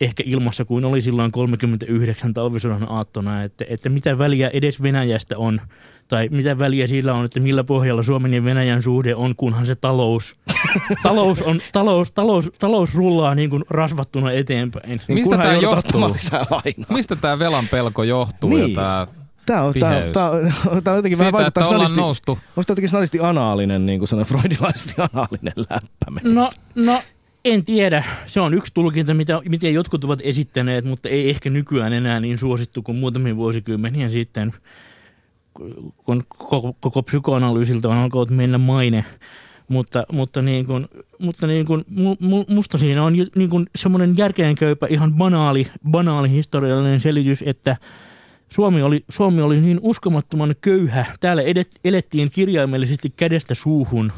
ehkä 0.00 0.22
ilmassa 0.26 0.64
kuin 0.64 0.84
oli 0.84 1.02
silloin 1.02 1.32
39 1.32 2.34
talvisodan 2.34 2.86
aattona, 2.88 3.42
että, 3.42 3.64
että 3.68 3.88
mitä 3.88 4.18
väliä 4.18 4.50
edes 4.52 4.82
Venäjästä 4.82 5.38
on 5.38 5.60
tai 6.10 6.28
mitä 6.30 6.58
väliä 6.58 6.86
sillä 6.86 7.14
on, 7.14 7.24
että 7.24 7.40
millä 7.40 7.64
pohjalla 7.64 8.02
Suomen 8.02 8.34
ja 8.34 8.44
Venäjän 8.44 8.82
suhde 8.82 9.14
on, 9.14 9.36
kunhan 9.36 9.66
se 9.66 9.74
talous, 9.74 10.36
talous, 11.02 11.42
on, 11.42 11.60
talous, 11.72 12.12
talous, 12.12 12.52
talous 12.58 12.94
rullaa 12.94 13.34
niin 13.34 13.50
kuin 13.50 13.64
rasvattuna 13.70 14.32
eteenpäin. 14.32 14.88
Niin 14.88 15.18
Mistä 15.18 15.36
tämä 15.36 15.54
johtuu? 15.54 16.16
Mistä 16.88 17.16
tämä 17.16 17.38
velan 17.38 17.64
pelko 17.70 18.02
johtuu 18.02 18.50
niin. 18.50 18.70
ja 18.70 18.74
tämä 18.74 19.06
Tämä 19.46 19.62
on, 19.62 19.74
tämä, 19.74 19.94
tämä, 20.12 20.30
tämä 20.84 20.92
on 20.92 20.98
jotenkin 20.98 21.02
Siitä, 21.02 21.18
vähän 21.18 21.32
vaikuttaa 21.32 21.64
että 21.64 21.74
ollaan 21.74 21.96
noustu. 21.96 22.32
Onko 22.32 22.64
jotenkin 22.68 22.88
snadisti 22.88 23.20
anaalinen, 23.20 23.86
niin 23.86 23.98
kuin 23.98 24.08
sellainen 24.08 24.38
freudilaisesti 24.38 24.94
anaalinen 25.12 25.52
läppä? 25.56 26.20
No, 26.22 26.50
no, 26.74 27.02
en 27.44 27.64
tiedä. 27.64 28.04
Se 28.26 28.40
on 28.40 28.54
yksi 28.54 28.74
tulkinta, 28.74 29.14
mitä, 29.14 29.40
mitä 29.48 29.68
jotkut 29.68 30.04
ovat 30.04 30.18
esittäneet, 30.22 30.84
mutta 30.84 31.08
ei 31.08 31.30
ehkä 31.30 31.50
nykyään 31.50 31.92
enää 31.92 32.20
niin 32.20 32.38
suosittu 32.38 32.82
kuin 32.82 32.98
muutamia 32.98 33.36
vuosikymmeniä 33.36 34.10
sitten 34.10 34.52
kun 35.96 36.24
koko, 36.38 36.76
koko 36.80 37.02
psykoanalyysiltä 37.02 37.88
on 37.88 37.96
alkanut 37.96 38.30
mennä 38.30 38.58
maine. 38.58 39.04
Mutta, 39.68 40.04
mutta, 40.12 40.42
niin 40.42 40.66
kuin, 40.66 40.88
mutta 41.18 41.46
niin 41.46 41.66
kuin, 41.66 41.84
mu, 42.20 42.44
musta 42.48 42.78
siinä 42.78 43.04
on 43.04 43.12
niin 43.34 43.50
kuin 43.50 43.66
semmoinen 43.76 44.16
järkeenköypä, 44.16 44.86
ihan 44.90 45.14
banaali, 45.14 45.66
banaali 45.90 46.30
historiallinen 46.30 47.00
selitys, 47.00 47.44
että 47.46 47.76
Suomi 48.48 48.82
oli, 48.82 49.04
Suomi 49.08 49.42
oli 49.42 49.60
niin 49.60 49.78
uskomattoman 49.82 50.54
köyhä. 50.60 51.04
Täällä 51.20 51.42
edet, 51.42 51.70
elettiin 51.84 52.30
kirjaimellisesti 52.30 53.12
kädestä 53.16 53.54
suuhun 53.54 54.12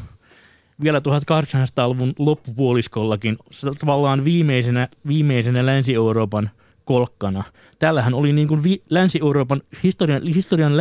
vielä 0.83 0.99
1800-luvun 0.99 2.13
loppupuoliskollakin, 2.19 3.37
tavallaan 3.79 4.23
viimeisenä, 4.23 4.87
viimeisenä 5.07 5.65
Länsi-Euroopan 5.65 6.49
kolkkana. 6.85 7.43
Täällähän 7.79 8.13
oli 8.13 8.33
niin 8.33 8.47
kuin 8.47 8.63
vi, 8.63 8.81
Länsi-Euroopan 8.89 9.61
historian, 9.83 10.23
historian 10.23 10.73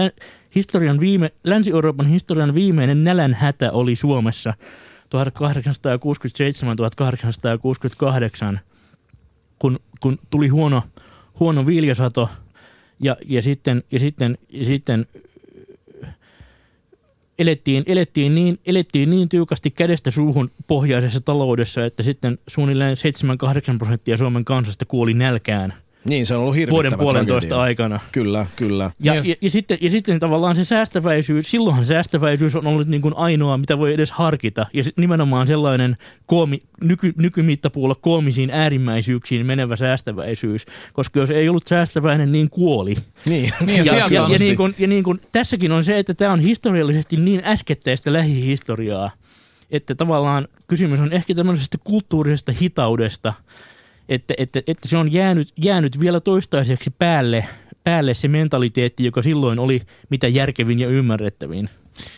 historian 0.55 1.01
viime, 1.01 1.33
Länsi-Euroopan 1.45 2.07
historian 2.07 2.55
viimeinen 2.55 3.05
nälänhätä 3.05 3.73
oli 3.73 3.97
Suomessa 3.97 4.55
1867-1868, 8.55 8.59
kun, 9.59 9.79
kun 10.01 10.19
tuli 10.31 10.49
huono, 10.49 10.83
huono 11.41 11.67
viljasato 11.67 12.29
ja, 13.01 13.17
ja 13.27 13.43
sitten, 13.43 13.83
ja 13.93 13.99
sitten, 13.99 14.39
ja 14.49 14.65
sitten 14.65 15.07
elettiin, 17.39 17.85
elettiin, 17.87 18.35
niin, 18.35 18.59
elettiin 18.67 19.11
niin 19.11 19.29
tiukasti 19.29 19.71
kädestä 19.71 20.11
suuhun 20.11 20.51
pohjaisessa 20.67 21.21
taloudessa, 21.21 21.85
että 21.85 22.03
sitten 22.03 22.39
suunnilleen 22.49 22.97
7-8 23.75 23.79
prosenttia 23.79 24.17
Suomen 24.17 24.45
kansasta 24.45 24.85
kuoli 24.85 25.15
nälkään 25.15 25.75
Niin, 26.05 26.27
se 26.27 26.35
on 26.35 26.41
ollut 26.43 26.57
vuoden 26.71 26.93
puolentoista 26.99 27.49
tragedia. 27.49 27.63
aikana. 27.63 28.01
Kyllä, 28.13 28.47
kyllä. 28.57 28.91
Ja, 29.01 29.13
Niin. 29.13 29.29
ja, 29.29 29.37
ja, 29.41 29.51
sitten, 29.51 29.79
ja 29.81 29.91
sitten 29.91 30.19
tavallaan 30.19 30.57
se 30.57 30.65
säästäväisyys, 30.65 31.51
silloinhan 31.51 31.87
säästäväisyys 31.87 32.57
on 32.57 32.67
ollut 32.67 32.89
niin 32.89 33.03
kuin 33.03 33.17
ainoa, 33.17 33.59
mitä 33.59 33.79
voi 33.79 33.93
edes 33.95 34.11
harkita. 34.13 34.67
Ja 34.73 34.83
nimenomaan 34.97 35.47
sellainen 35.47 35.97
koomi, 36.27 36.63
nyky, 36.81 37.13
nykymittapuulla 37.17 37.95
koomisiin 37.95 38.51
äärimmäisyyksiin 38.51 39.47
menevä 39.47 39.77
säästäväisyys. 39.77 40.67
Koska 40.93 41.21
jos 41.21 41.31
ei 41.31 41.49
ollut 41.49 41.67
säästäväinen, 41.67 42.33
niin 42.33 42.51
kuoli. 42.51 42.97
Niin, 43.25 43.53
Niin, 43.67 43.87
ja 43.87 43.95
Ja, 43.95 44.09
ja, 44.11 44.29
ja, 44.29 44.39
niin 44.39 44.57
kuin, 44.57 44.75
ja 44.79 44.89
niin 44.89 45.05
kuin, 45.05 45.21
tässäkin 45.33 45.73
on 45.73 45.85
se, 45.85 45.99
että 45.99 46.15
tämä 46.15 46.33
on 46.33 46.41
historiallisesti 46.41 47.17
niin 47.17 47.43
äskettäistä 47.45 48.13
lähihistoriaa, 48.13 49.11
että 49.71 49.95
tavallaan 49.95 50.49
kysymys 50.67 51.01
on 51.01 51.13
ehkä 51.13 51.35
tämmöisestä 51.35 51.79
kulttuurisesta 51.85 52.53
hitaudesta, 52.61 53.33
että, 54.09 54.35
että, 54.39 54.59
että 54.67 54.89
se 54.89 54.97
on 54.97 55.13
jäänyt, 55.13 55.53
jäänyt 55.57 56.01
vielä 56.01 56.21
toistaiseksi 56.21 56.91
päälle, 56.99 57.47
päälle 57.85 58.15
se 58.15 58.29
mentaliteetti, 58.29 59.05
joka 59.05 59.23
silloin 59.23 59.59
oli 59.59 59.83
mitä 60.11 60.29
järkevin 60.29 60.79
ja 60.79 60.89
ymmärrettävin. 60.89 61.69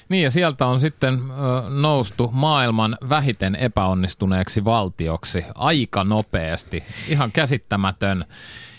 Niin 0.08 0.24
ja 0.24 0.30
sieltä 0.30 0.66
on 0.66 0.80
sitten 0.80 1.14
ö, 1.14 1.70
noustu 1.80 2.30
maailman 2.32 2.98
vähiten 3.08 3.54
epäonnistuneeksi 3.56 4.64
valtioksi 4.64 5.44
aika 5.54 6.04
nopeasti. 6.04 6.82
Ihan 7.08 7.32
käsittämätön, 7.32 8.24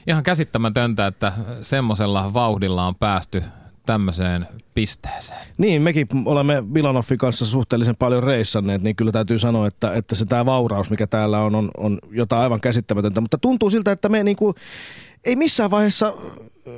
ihan 0.07 0.23
käsittämätöntä, 0.23 1.07
että 1.07 1.33
semmoisella 1.61 2.33
vauhdilla 2.33 2.87
on 2.87 2.95
päästy 2.95 3.43
tämmöiseen 3.85 4.47
pisteeseen. 4.73 5.47
Niin, 5.57 5.81
mekin 5.81 6.07
olemme 6.25 6.63
Milanoffin 6.67 7.17
kanssa 7.17 7.45
suhteellisen 7.45 7.95
paljon 7.95 8.23
reissanneet, 8.23 8.81
niin 8.81 8.95
kyllä 8.95 9.11
täytyy 9.11 9.39
sanoa, 9.39 9.67
että, 9.67 9.93
että 9.93 10.15
se 10.15 10.25
tämä 10.25 10.45
vauraus, 10.45 10.89
mikä 10.89 11.07
täällä 11.07 11.39
on, 11.39 11.55
on, 11.55 11.71
on 11.77 11.99
jotain 12.11 12.41
aivan 12.41 12.61
käsittämätöntä. 12.61 13.21
Mutta 13.21 13.37
tuntuu 13.37 13.69
siltä, 13.69 13.91
että 13.91 14.09
me 14.09 14.23
niinku, 14.23 14.55
ei 15.23 15.35
missään 15.35 15.71
vaiheessa 15.71 16.07
äh, 16.67 16.73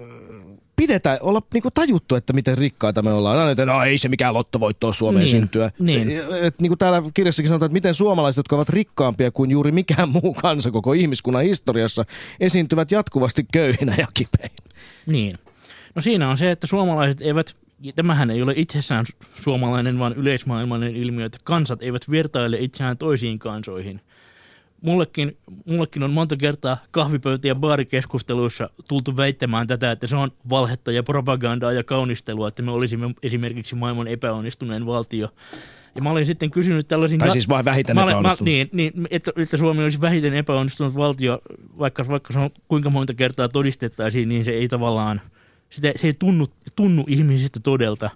pidetä, 0.76 1.18
olla 1.22 1.42
niinku 1.54 1.72
tajuttu, 1.72 2.16
että 2.16 2.34
miten 2.34 2.58
rikkaita 2.58 3.02
me 3.02 3.14
ollaan. 3.14 3.38
Aina, 3.40 3.52
että 3.52 3.66
no, 3.66 3.84
ei 3.84 3.98
se 3.98 4.10
mikään 4.10 4.34
lottovoitto 4.34 4.88
ole 4.88 4.94
Suomeen 4.94 5.24
Niin, 5.24 5.32
syntyä. 5.32 5.72
niin. 5.80 6.10
Et, 6.12 6.26
et, 6.44 6.62
niin 6.62 6.70
kuin 6.70 6.78
täällä 6.78 7.04
kirjassakin 7.14 7.48
sanotaan, 7.50 7.68
että 7.68 7.74
miten 7.74 7.94
suomalaiset, 7.94 8.38
jotka 8.38 8.56
ovat 8.56 8.70
rikkaampia 8.70 9.32
kuin 9.32 9.52
juuri 9.52 9.72
mikään 9.72 10.10
muu 10.10 10.34
kansa 10.34 10.72
koko 10.72 10.94
ihmiskunnan 10.94 11.44
historiassa, 11.44 12.06
esiintyvät 12.40 12.92
jatkuvasti 12.92 13.46
köyhinä 13.52 13.96
ja 13.98 14.08
kipein. 14.14 14.52
Niin. 15.06 15.38
No 15.96 16.02
siinä 16.02 16.30
on 16.30 16.38
se, 16.38 16.52
että 16.52 16.68
suomalaiset 16.68 17.22
eivät, 17.22 17.56
tämähän 17.96 18.30
ei 18.30 18.42
ole 18.42 18.54
itsessään 18.56 19.06
suomalainen, 19.42 20.00
vaan 20.00 20.14
yleismaailmallinen 20.14 20.96
ilmiö, 20.96 21.26
että 21.26 21.38
kansat 21.44 21.84
eivät 21.84 22.10
vertaile 22.12 22.58
itseään 22.60 22.98
toisiin 22.98 23.40
kansoihin. 23.40 24.02
Mullekin, 24.82 25.38
mullekin 25.66 26.04
on 26.04 26.12
monta 26.12 26.38
kertaa 26.38 26.78
kahvipöytä- 26.92 27.48
ja 27.48 27.56
baarikeskusteluissa 27.56 28.70
tultu 28.88 29.18
väittämään 29.18 29.68
tätä, 29.68 29.92
että 29.92 30.08
se 30.08 30.16
on 30.16 30.32
valhetta 30.50 30.92
ja 30.92 31.04
propagandaa 31.04 31.72
ja 31.72 31.84
kaunistelua, 31.84 32.48
että 32.48 32.62
me 32.62 32.72
olisimme 32.72 33.10
esimerkiksi 33.24 33.76
maailman 33.76 34.08
epäonnistuneen 34.08 34.86
valtio. 34.86 35.30
Ja 35.96 36.02
mä 36.02 36.12
olin 36.12 36.26
sitten 36.26 36.52
kysynyt 36.52 36.88
tällaisin... 36.88 37.20
Tai 37.20 37.32
siis 37.32 37.50
vain 37.50 37.66
vähiten 37.66 37.96
Mä 37.96 38.04
olen- 38.04 38.22
mä, 38.22 38.36
niin, 38.40 38.70
niin 38.72 39.08
että, 39.12 39.32
että 39.36 39.58
Suomi 39.58 39.84
olisi 39.84 40.02
vähiten 40.02 40.34
epäonnistunut 40.34 40.96
valtio, 40.96 41.42
vaikka, 41.80 42.08
vaikka 42.08 42.34
se 42.34 42.40
on 42.40 42.50
kuinka 42.68 42.90
monta 42.90 43.14
kertaa 43.14 43.50
todistettaisiin, 43.50 44.30
niin 44.30 44.46
se 44.46 44.52
ei 44.52 44.68
tavallaan, 44.68 45.22
sitä, 45.70 45.92
se 46.02 46.08
ei 46.08 46.14
tunnu, 46.14 46.48
tunnu 46.76 47.04
ihmisistä 47.08 47.60
todelta. 47.60 48.10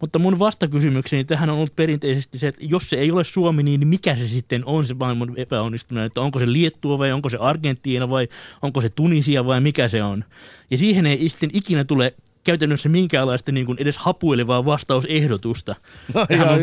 Mutta 0.00 0.18
mun 0.18 0.38
vastakysymykseni 0.38 1.24
tähän 1.24 1.50
on 1.50 1.56
ollut 1.56 1.76
perinteisesti 1.76 2.38
se, 2.38 2.48
että 2.48 2.64
jos 2.64 2.90
se 2.90 2.96
ei 2.96 3.10
ole 3.10 3.24
Suomi, 3.24 3.62
niin 3.62 3.88
mikä 3.88 4.16
se 4.16 4.28
sitten 4.28 4.64
on 4.64 4.86
se 4.86 4.94
maailman 4.94 5.32
epäonnistuneen? 5.36 6.06
Että 6.06 6.20
onko 6.20 6.38
se 6.38 6.52
Liettua 6.52 6.98
vai 6.98 7.12
onko 7.12 7.28
se 7.28 7.36
Argentiina 7.40 8.08
vai 8.08 8.28
onko 8.62 8.80
se 8.80 8.88
Tunisia 8.88 9.46
vai 9.46 9.60
mikä 9.60 9.88
se 9.88 10.02
on? 10.02 10.24
Ja 10.70 10.78
siihen 10.78 11.06
ei 11.06 11.28
sitten 11.28 11.50
ikinä 11.52 11.84
tule 11.84 12.14
käytännössä 12.48 12.88
minkäänlaista 12.88 13.52
niin 13.52 13.66
kuin 13.66 13.78
edes 13.80 13.98
hapuilevaa 13.98 14.64
vastausehdotusta 14.64 15.74
No, 16.14 16.26
tähän 16.26 16.46
ihan 16.48 16.62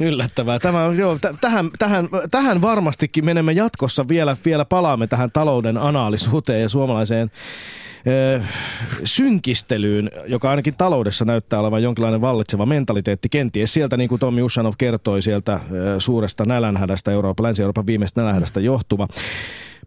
yllättävää. 0.00 0.58
Tämä, 0.58 0.84
on- 0.84 0.98
joo, 0.98 1.18
t- 1.18 1.40
tähän, 1.40 1.70
tähän, 1.78 2.08
tähän 2.30 2.62
varmastikin 2.62 3.24
menemme 3.24 3.52
jatkossa 3.52 4.08
vielä, 4.08 4.36
vielä 4.44 4.64
palaamme 4.64 5.06
tähän 5.06 5.30
talouden 5.32 5.78
analisuuteen 5.78 6.62
ja 6.62 6.68
suomalaiseen 6.68 7.30
ö, 8.06 8.40
synkistelyyn, 9.04 10.10
joka 10.26 10.50
ainakin 10.50 10.74
taloudessa 10.78 11.24
näyttää 11.24 11.60
olevan 11.60 11.82
jonkinlainen 11.82 12.20
vallitseva 12.20 12.66
mentaliteetti. 12.66 13.28
Kenties 13.28 13.72
sieltä, 13.72 13.96
niin 13.96 14.08
kuin 14.08 14.18
Tommi 14.18 14.42
Ushanov 14.42 14.72
kertoi, 14.78 15.22
sieltä 15.22 15.52
ö, 15.72 16.00
suuresta 16.00 16.44
nälänhädästä, 16.44 17.12
Euroopan, 17.12 17.44
Länsi-Euroopan 17.44 17.86
viimeistä 17.86 18.20
nälänhädästä 18.20 18.60
johtuva. 18.60 19.08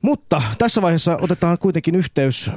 Mutta 0.02 0.41
tässä 0.58 0.82
vaiheessa 0.82 1.18
otetaan 1.22 1.58
kuitenkin 1.58 1.95
yhteys, 1.95 2.47
ö, 2.47 2.52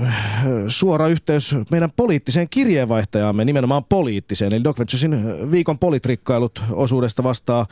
suora 0.68 1.09
yhteys 1.09 1.55
meidän 1.70 1.90
poliittiseen 1.97 2.49
kirjeenvaihtajaamme, 2.49 3.45
nimenomaan 3.45 3.84
poliittiseen. 3.84 4.55
Eli 4.55 4.64
Doc 4.64 4.78
Venturesin 4.78 5.24
viikon 5.51 5.78
politrikkailut 5.78 6.62
osuudesta 6.72 7.22
vastaa 7.22 7.66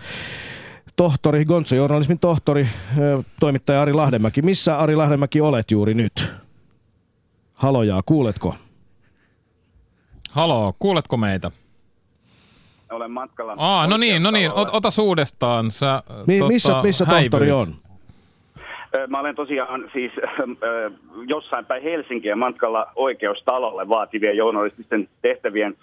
tohtori, 0.97 1.45
Gonzo-journalismin 1.45 2.19
tohtori, 2.21 2.69
ö, 2.99 3.23
toimittaja 3.41 3.83
Ari 3.83 3.93
Lahdemäki. 3.93 4.43
Missä 4.43 4.79
Ari 4.79 4.97
Lahdemäki 4.97 5.41
olet 5.41 5.71
juuri 5.71 5.95
nyt? 5.95 6.33
Halojaa, 7.55 8.03
kuuletko? 8.07 8.55
Haloo, 10.31 10.75
kuuletko 10.79 11.17
meitä? 11.17 11.51
Olen 12.91 13.11
matkalla. 13.11 13.55
Aa, 13.59 13.87
no 13.87 13.97
niin, 13.97 14.23
no 14.23 14.31
niin, 14.31 14.53
ot, 14.53 14.69
ota 14.73 14.89
uudestaan. 15.03 15.71
Sä, 15.71 16.03
Mi- 16.27 16.39
tota, 16.39 16.49
missä, 16.53 16.83
missä 16.83 17.05
tohtori 17.07 17.51
häipyit. 17.51 17.53
on? 17.69 17.75
Mä 19.09 19.21
olen 19.21 19.35
tosiaan 19.35 19.91
siis 19.93 20.13
jossain 21.29 21.67
päin 21.67 21.83
Helsinkiä 21.83 22.37
matkalla 22.37 22.87
oikeustalolle 22.97 23.89
vaativien 23.89 24.37
journalististen 24.37 25.09
tehtävien 25.23 25.75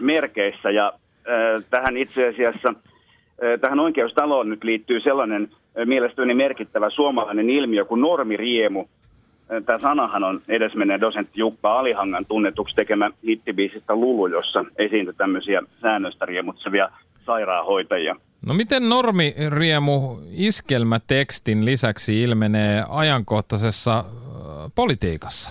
merkeissä. 0.00 0.70
Ja 0.70 0.92
tähän 1.70 1.96
itse 1.96 2.28
asiassa, 2.28 2.74
tähän 3.60 3.80
oikeustaloon 3.80 4.50
nyt 4.50 4.64
liittyy 4.64 5.00
sellainen 5.00 5.48
mielestäni 5.84 6.34
merkittävä 6.34 6.90
suomalainen 6.90 7.50
ilmiö 7.50 7.84
kuin 7.84 8.00
normiriemu. 8.00 8.84
Tämä 9.66 9.78
sanahan 9.78 10.24
on 10.24 10.40
edesmenneen 10.48 11.00
dosentti 11.00 11.40
Jukka 11.40 11.78
Alihangan 11.78 12.26
tunnetuksi 12.26 12.74
tekemä 12.74 13.10
hittibiisistä 13.26 13.94
Lulu, 13.94 14.26
jossa 14.26 14.64
esiintyi 14.78 15.14
tämmöisiä 15.14 15.62
säännöstä 15.80 16.26
riemutsevia 16.26 16.88
sairaanhoitajia. 17.26 18.16
No 18.46 18.54
miten 18.54 18.88
normiriemu 18.88 20.18
iskelmätekstin 20.30 21.64
lisäksi 21.64 22.22
ilmenee 22.22 22.84
ajankohtaisessa 22.88 24.04
politiikassa? 24.74 25.50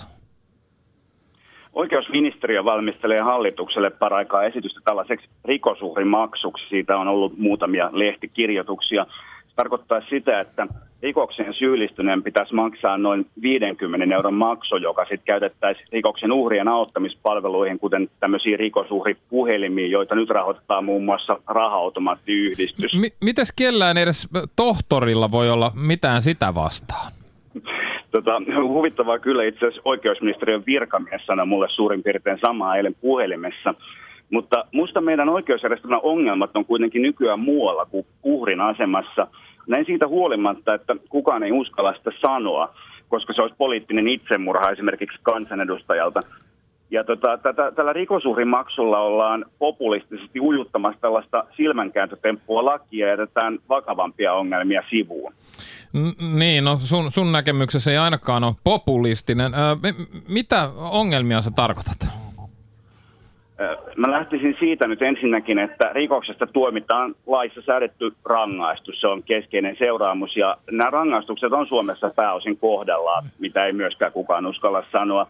Oikeusministeriö 1.72 2.64
valmistelee 2.64 3.20
hallitukselle 3.20 3.90
paraikaa 3.90 4.42
esitystä 4.44 4.80
tällaiseksi 4.84 5.28
rikosuhrimaksuksi. 5.44 6.68
Siitä 6.68 6.96
on 6.96 7.08
ollut 7.08 7.38
muutamia 7.38 7.90
lehtikirjoituksia. 7.92 9.06
Se 9.48 9.54
tarkoittaa 9.56 10.00
sitä, 10.10 10.40
että 10.40 10.66
rikokseen 11.02 11.54
syyllistyneen 11.54 12.22
pitäisi 12.22 12.54
maksaa 12.54 12.98
noin 12.98 13.26
50 13.42 14.14
euron 14.14 14.34
maksu, 14.34 14.76
joka 14.76 15.02
sitten 15.02 15.24
käytettäisiin 15.24 15.86
rikoksen 15.92 16.32
uhrien 16.32 16.68
auttamispalveluihin, 16.68 17.78
kuten 17.78 18.08
tämmöisiin 18.20 18.58
rikosuhripuhelimiin, 18.58 19.90
joita 19.90 20.14
nyt 20.14 20.30
rahoittaa 20.30 20.82
muun 20.82 21.04
muassa 21.04 21.38
raha-automaattiyhdistys. 21.46 22.92
M- 22.94 23.24
mites 23.24 23.52
kellään 23.52 23.98
edes 23.98 24.28
tohtorilla 24.56 25.30
voi 25.30 25.50
olla 25.50 25.72
mitään 25.74 26.22
sitä 26.22 26.54
vastaan? 26.54 27.12
Tota, 28.10 28.42
huvittavaa 28.62 29.18
kyllä 29.18 29.44
itse 29.44 29.66
asiassa 29.66 29.82
oikeusministeriön 29.84 30.62
virkamies 30.66 31.26
sanoi 31.26 31.46
mulle 31.46 31.68
suurin 31.70 32.02
piirtein 32.02 32.38
samaa 32.46 32.76
eilen 32.76 32.94
puhelimessa. 33.00 33.74
Mutta 34.30 34.64
musta 34.72 35.00
meidän 35.00 35.28
oikeusjärjestelmän 35.28 36.00
ongelmat 36.02 36.50
on 36.56 36.64
kuitenkin 36.64 37.02
nykyään 37.02 37.40
muualla 37.40 37.86
kuin 37.86 38.06
uhrin 38.22 38.60
asemassa. 38.60 39.26
Näin 39.66 39.86
siitä 39.86 40.08
huolimatta, 40.08 40.74
että 40.74 40.96
kukaan 41.08 41.42
ei 41.42 41.52
uskalla 41.52 41.94
sitä 41.94 42.10
sanoa, 42.20 42.74
koska 43.08 43.32
se 43.32 43.42
olisi 43.42 43.56
poliittinen 43.58 44.08
itsemurha 44.08 44.70
esimerkiksi 44.70 45.18
kansanedustajalta. 45.22 46.20
Ja 46.90 47.04
tota, 47.04 47.38
tätä, 47.38 47.72
tällä 47.72 47.92
rikosuhrimaksulla 47.92 48.98
ollaan 48.98 49.44
populistisesti 49.58 50.40
ujuttamassa 50.40 51.00
tällaista 51.00 51.44
silmänkääntötemppua 51.56 52.64
lakia 52.64 53.06
ja 53.06 53.10
jätetään 53.12 53.58
vakavampia 53.68 54.32
ongelmia 54.32 54.82
sivuun. 54.90 55.32
N- 55.92 56.38
niin, 56.38 56.64
no 56.64 56.78
sun, 56.78 57.12
sun 57.12 57.32
näkemyksessä 57.32 57.90
ei 57.90 57.98
ainakaan 57.98 58.44
ole 58.44 58.54
populistinen. 58.64 59.54
Ö, 59.54 59.76
mitä 60.28 60.70
ongelmia 60.76 61.42
sä 61.42 61.50
tarkoitat? 61.50 62.29
Mä 63.96 64.10
lähtisin 64.10 64.56
siitä 64.58 64.88
nyt 64.88 65.02
ensinnäkin, 65.02 65.58
että 65.58 65.90
rikoksesta 65.92 66.46
tuomitaan 66.46 67.14
laissa 67.26 67.62
säädetty 67.62 68.12
rangaistus. 68.24 69.00
Se 69.00 69.06
on 69.06 69.22
keskeinen 69.22 69.76
seuraamus 69.78 70.36
ja 70.36 70.56
nämä 70.70 70.90
rangaistukset 70.90 71.52
on 71.52 71.66
Suomessa 71.66 72.10
pääosin 72.16 72.56
kohdallaan, 72.56 73.24
mitä 73.38 73.66
ei 73.66 73.72
myöskään 73.72 74.12
kukaan 74.12 74.46
uskalla 74.46 74.84
sanoa. 74.92 75.26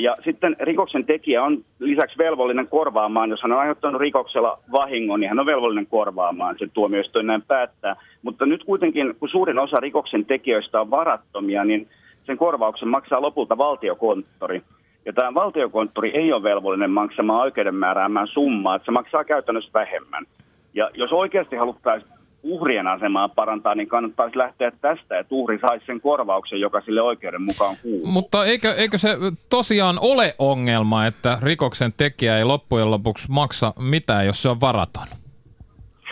Ja 0.00 0.16
sitten 0.24 0.56
rikoksen 0.60 1.04
tekijä 1.04 1.42
on 1.42 1.64
lisäksi 1.78 2.18
velvollinen 2.18 2.68
korvaamaan, 2.68 3.30
jos 3.30 3.42
hän 3.42 3.52
on 3.52 3.58
aiheuttanut 3.58 4.00
rikoksella 4.00 4.58
vahingon, 4.72 5.20
niin 5.20 5.28
hän 5.28 5.40
on 5.40 5.46
velvollinen 5.46 5.86
korvaamaan, 5.86 6.56
se 6.58 6.66
tuomioistuin 6.74 7.26
näin 7.26 7.42
päättää. 7.42 7.96
Mutta 8.22 8.46
nyt 8.46 8.64
kuitenkin, 8.64 9.14
kun 9.20 9.28
suurin 9.28 9.58
osa 9.58 9.80
rikoksen 9.80 10.24
tekijöistä 10.24 10.80
on 10.80 10.90
varattomia, 10.90 11.64
niin 11.64 11.88
sen 12.26 12.36
korvauksen 12.36 12.88
maksaa 12.88 13.22
lopulta 13.22 13.58
valtiokonttori. 13.58 14.62
Ja 15.06 15.12
tämä 15.12 15.34
valtiokonttori 15.34 16.10
ei 16.10 16.32
ole 16.32 16.42
velvollinen 16.42 16.90
maksamaan 16.90 17.40
oikeuden 17.40 17.74
määräämään 17.74 18.28
summaa, 18.28 18.76
että 18.76 18.86
se 18.86 18.92
maksaa 18.92 19.24
käytännössä 19.24 19.70
vähemmän. 19.74 20.26
Ja 20.74 20.90
jos 20.94 21.12
oikeasti 21.12 21.56
haluttaisiin 21.56 22.12
uhrien 22.44 22.86
asemaa 22.86 23.28
parantaa, 23.28 23.74
niin 23.74 23.88
kannattaisi 23.88 24.38
lähteä 24.38 24.72
tästä, 24.80 25.18
että 25.18 25.34
uhri 25.34 25.58
saisi 25.58 25.86
sen 25.86 26.00
korvauksen, 26.00 26.60
joka 26.60 26.80
sille 26.80 27.02
oikeuden 27.02 27.42
mukaan 27.42 27.76
kuuluu. 27.82 28.06
Mutta 28.06 28.44
eikö, 28.44 28.74
eikö 28.74 28.98
se 28.98 29.16
tosiaan 29.50 29.98
ole 30.00 30.34
ongelma, 30.38 31.06
että 31.06 31.38
rikoksen 31.42 31.92
tekijä 31.96 32.38
ei 32.38 32.44
loppujen 32.44 32.90
lopuksi 32.90 33.30
maksa 33.30 33.72
mitään, 33.78 34.26
jos 34.26 34.42
se 34.42 34.48
on 34.48 34.60
varaton? 34.60 35.06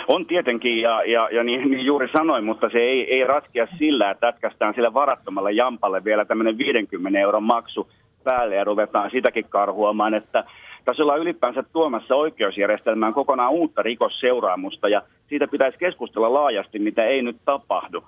On 0.09 0.27
tietenkin, 0.27 0.81
ja, 0.81 1.03
ja, 1.05 1.29
ja 1.33 1.45
niin, 1.45 1.71
niin 1.71 1.85
juuri 1.85 2.09
sanoin, 2.13 2.45
mutta 2.45 2.71
se 2.71 2.79
ei, 2.79 3.15
ei 3.15 3.25
ratkea 3.25 3.67
sillä, 3.79 4.11
että 4.11 4.29
ätkästään 4.29 4.75
sille 4.75 4.95
varattomalle 4.95 5.53
jampalle 5.53 6.05
vielä 6.05 6.25
tämmöinen 6.25 6.59
50 6.59 7.19
euron 7.19 7.43
maksu 7.43 7.89
päälle 8.25 8.55
ja 8.55 8.65
ruvetaan 8.65 9.11
sitäkin 9.11 9.45
karhuamaan, 9.49 10.15
että 10.15 10.45
tässä 10.85 11.03
ollaan 11.03 11.21
ylipäänsä 11.21 11.63
tuomassa 11.73 12.15
oikeusjärjestelmään 12.15 13.15
kokonaan 13.15 13.53
uutta 13.53 13.83
rikosseuraamusta 13.83 14.89
ja 14.89 15.03
siitä 15.29 15.49
pitäisi 15.49 15.79
keskustella 15.79 16.35
laajasti, 16.35 16.79
mitä 16.79 17.05
ei 17.05 17.23
nyt 17.23 17.37
tapahdu. 17.45 18.05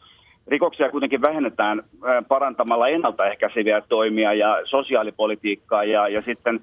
Rikoksia 0.47 0.91
kuitenkin 0.91 1.23
vähennetään 1.23 1.83
parantamalla 2.29 2.89
ennaltaehkäiseviä 2.89 3.81
toimia 3.81 4.35
ja 4.35 4.61
sosiaalipolitiikkaa 4.65 5.85
ja, 5.85 6.09
ja 6.09 6.23
sitten 6.23 6.61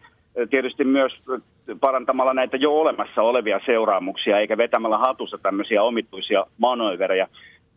tietysti 0.49 0.83
myös 0.83 1.13
parantamalla 1.79 2.33
näitä 2.33 2.57
jo 2.57 2.71
olemassa 2.71 3.21
olevia 3.21 3.59
seuraamuksia 3.65 4.39
eikä 4.39 4.57
vetämällä 4.57 4.97
hatussa 4.97 5.37
tämmöisiä 5.37 5.83
omituisia 5.83 6.45
manöverejä. 6.57 7.27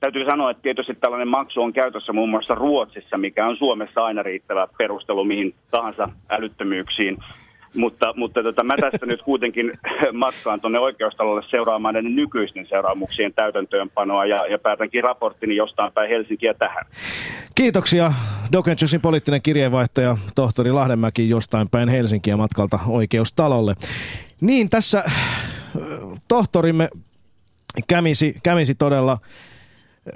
Täytyy 0.05 0.24
sanoa, 0.24 0.50
että 0.50 0.62
tietysti 0.62 0.94
tällainen 0.94 1.28
maksu 1.28 1.62
on 1.62 1.72
käytössä 1.72 2.12
muun 2.12 2.28
muassa 2.28 2.55
Ruotsissa, 2.55 3.18
mikä 3.18 3.46
on 3.46 3.57
Suomessa 3.57 4.05
aina 4.05 4.22
riittävä 4.22 4.68
perustelu 4.78 5.24
mihin 5.24 5.55
tahansa 5.70 6.09
älyttömyyksiin. 6.30 7.16
Mutta, 7.74 8.14
mutta 8.16 8.42
tota, 8.42 8.64
mä 8.64 8.76
tästä 8.76 9.07
nyt 9.07 9.22
kuitenkin 9.22 9.72
matkaan 10.12 10.61
tuonne 10.61 10.78
oikeustalolle 10.78 11.42
seuraamaan 11.50 11.94
näiden 11.94 12.16
nykyisten 12.16 12.66
seuraamuksien 12.66 13.34
täytäntöönpanoa 13.34 14.26
ja, 14.26 14.46
ja 14.46 14.59
päätänkin 14.59 15.05
raporttini 15.05 15.57
jostain 15.57 15.92
päin 15.92 16.11
Helsinkiä 16.11 16.55
tähän. 16.55 16.84
Kiitoksia 17.55 18.12
Dokenchusin 18.52 19.00
poliittinen 19.00 19.42
kirjeenvaihtaja 19.42 20.16
tohtori 20.34 20.72
Lahdenmäki 20.72 21.28
jostain 21.28 21.68
päin 21.70 21.88
Helsinkiä 21.88 22.36
matkalta 22.36 22.78
oikeustalolle. 22.88 23.74
Niin 24.40 24.70
tässä 24.70 24.98
äh, 25.07 25.12
tohtorimme 26.28 26.88
kämisi, 27.88 28.36
kämisi 28.42 28.74
todella 28.74 29.18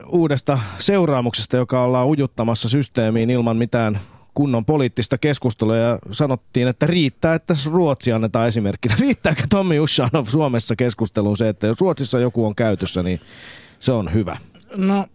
uudesta 0.08 0.58
seuraamuksesta, 0.78 1.56
joka 1.56 1.82
ollaan 1.82 2.06
ujuttamassa 2.06 2.68
systeemiin 2.68 3.30
ilman 3.30 3.56
mitään 3.56 4.00
kunnon 4.34 4.64
poliittista 4.64 5.18
keskustelua 5.18 5.76
ja 5.76 5.98
sanottiin, 6.10 6.68
että 6.68 6.86
riittää, 6.86 7.34
että 7.34 7.54
Ruotsi 7.66 8.12
annetaan 8.12 8.48
esimerkkinä. 8.48 8.96
Riittääkö 9.00 9.42
Tommi 9.50 9.80
Ushanov 9.80 10.26
Suomessa 10.26 10.76
keskusteluun 10.76 11.36
se, 11.36 11.48
että 11.48 11.66
jos 11.66 11.80
Ruotsissa 11.80 12.18
joku 12.18 12.46
on 12.46 12.54
käytössä, 12.54 13.02
niin 13.02 13.20
se 13.78 13.92
on 13.92 14.14
hyvä? 14.14 14.36
No 14.76 15.06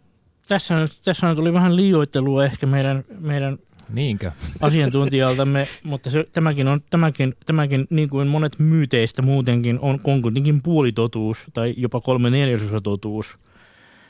tässä 0.48 0.76
nyt, 0.76 0.92
tässä 1.06 1.28
nyt 1.28 1.36
tuli 1.36 1.54
vähän 1.54 1.76
liioittelua 1.76 2.46
ehkä 2.46 2.66
meidän, 2.66 3.04
meidän 3.20 3.58
Niinkö? 3.94 4.32
asiantuntijaltamme, 4.62 5.68
mutta 5.84 6.12
se, 6.12 6.28
tämäkin, 6.32 6.68
on, 6.68 6.82
tämäkin, 6.90 7.34
tämäkin, 7.46 7.88
niin 7.90 8.10
kuin 8.10 8.28
monet 8.28 8.60
myyteistä 8.60 9.22
muutenkin, 9.22 9.80
on, 9.80 10.00
on 10.04 10.22
kuitenkin 10.22 10.62
puolitotuus 10.62 11.38
tai 11.54 11.74
jopa 11.78 12.02
kolme 12.02 12.30
neljäsosa 12.30 12.82
totuus 12.82 13.38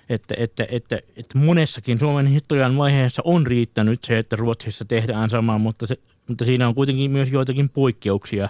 että, 0.10 0.36
että, 0.38 0.68
että, 0.70 0.96
että 0.96 1.38
monessakin 1.38 2.00
Suomen 2.00 2.28
historian 2.28 2.78
vaiheessa 2.78 3.22
on 3.26 3.48
riittänyt 3.48 4.04
se, 4.04 4.18
että 4.18 4.36
Ruotsissa 4.36 4.86
tehdään 4.86 5.30
sama, 5.30 5.58
mutta, 5.58 5.88
se, 5.88 5.98
mutta 6.28 6.46
siinä 6.46 6.68
on 6.68 6.76
kuitenkin 6.76 7.12
myös 7.12 7.32
joitakin 7.32 7.70
poikkeuksia. 7.70 8.50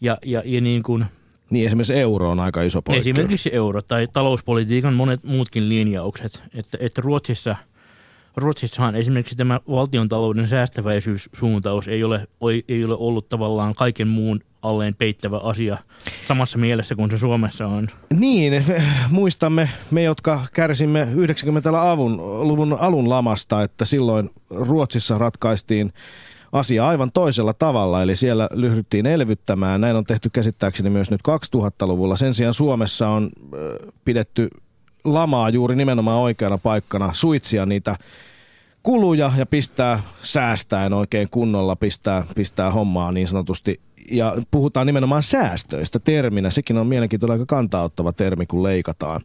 Ja, 0.00 0.18
ja, 0.24 0.42
ja 0.44 0.60
niin 0.60 0.82
kuin, 0.82 1.04
niin 1.50 1.66
esimerkiksi 1.66 1.94
euro 1.94 2.30
on 2.30 2.40
aika 2.40 2.62
iso 2.62 2.82
poikkeus. 2.82 3.06
Esimerkiksi 3.06 3.50
euro 3.52 3.82
tai 3.82 4.06
talouspolitiikan 4.12 4.94
monet 4.94 5.24
muutkin 5.24 5.68
linjaukset. 5.68 6.42
Että, 6.54 6.78
että 6.80 7.00
Ruotsissa, 7.00 7.56
Ruotsissahan 8.36 8.96
esimerkiksi 8.96 9.36
tämä 9.36 9.60
valtiontalouden 9.70 10.48
säästäväisyyssuuntaus 10.48 11.88
ei 11.88 12.04
ole, 12.04 12.26
ei 12.68 12.84
ole 12.84 12.94
ollut 12.98 13.28
tavallaan 13.28 13.74
kaiken 13.74 14.08
muun 14.08 14.40
alleen 14.62 14.94
peittävä 14.94 15.36
asia 15.36 15.78
samassa 16.28 16.58
mielessä 16.58 16.94
kuin 16.94 17.10
se 17.10 17.18
Suomessa 17.18 17.66
on. 17.66 17.88
Niin, 18.10 18.64
muistamme 19.10 19.68
me, 19.90 20.02
jotka 20.02 20.40
kärsimme 20.52 21.08
90-luvun 21.14 22.76
alun 22.80 23.08
lamasta, 23.08 23.62
että 23.62 23.84
silloin 23.84 24.30
Ruotsissa 24.50 25.18
ratkaistiin 25.18 25.92
asia 26.52 26.86
aivan 26.86 27.12
toisella 27.12 27.52
tavalla, 27.52 28.02
eli 28.02 28.16
siellä 28.16 28.48
lyhdyttiin 28.52 29.06
elvyttämään. 29.06 29.80
Näin 29.80 29.96
on 29.96 30.04
tehty 30.04 30.30
käsittääkseni 30.32 30.90
myös 30.90 31.10
nyt 31.10 31.20
2000-luvulla. 31.56 32.16
Sen 32.16 32.34
sijaan 32.34 32.54
Suomessa 32.54 33.08
on 33.08 33.30
pidetty 34.04 34.48
lamaa 35.04 35.50
juuri 35.50 35.76
nimenomaan 35.76 36.20
oikeana 36.20 36.58
paikkana 36.58 37.10
suitsia 37.12 37.66
niitä 37.66 37.96
kuluja 38.82 39.32
ja 39.36 39.46
pistää 39.46 40.02
säästäen 40.22 40.92
oikein 40.92 41.28
kunnolla, 41.30 41.76
pistää, 41.76 42.24
pistää 42.34 42.70
hommaa 42.70 43.12
niin 43.12 43.28
sanotusti 43.28 43.80
ja 44.10 44.36
puhutaan 44.50 44.86
nimenomaan 44.86 45.22
säästöistä 45.22 45.98
terminä. 45.98 46.50
Sekin 46.50 46.78
on 46.78 46.86
mielenkiintoinen 46.86 47.32
aika 47.32 47.46
kantauttava 47.46 48.12
termi, 48.12 48.46
kun 48.46 48.62
leikataan. 48.62 49.20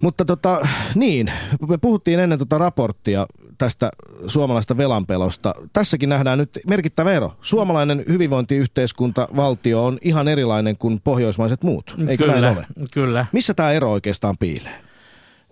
Mutta 0.00 0.24
tota, 0.24 0.68
niin, 0.94 1.32
me 1.68 1.78
puhuttiin 1.78 2.20
ennen 2.20 2.38
tota 2.38 2.58
raporttia 2.58 3.26
tästä 3.58 3.90
suomalaista 4.26 4.76
velanpelosta. 4.76 5.54
Tässäkin 5.72 6.08
nähdään 6.08 6.38
nyt 6.38 6.60
merkittävä 6.66 7.12
ero. 7.12 7.32
Suomalainen 7.40 8.04
hyvinvointiyhteiskunta, 8.08 9.28
valtio 9.36 9.84
on 9.84 9.98
ihan 10.02 10.28
erilainen 10.28 10.76
kuin 10.76 11.00
pohjoismaiset 11.04 11.62
muut. 11.62 11.94
Eikö 12.08 12.24
kyllä, 12.24 12.40
näin 12.40 12.56
ole? 12.56 12.66
Kyllä. 12.90 13.26
Missä 13.32 13.54
tämä 13.54 13.72
ero 13.72 13.92
oikeastaan 13.92 14.34
piilee? 14.38 14.91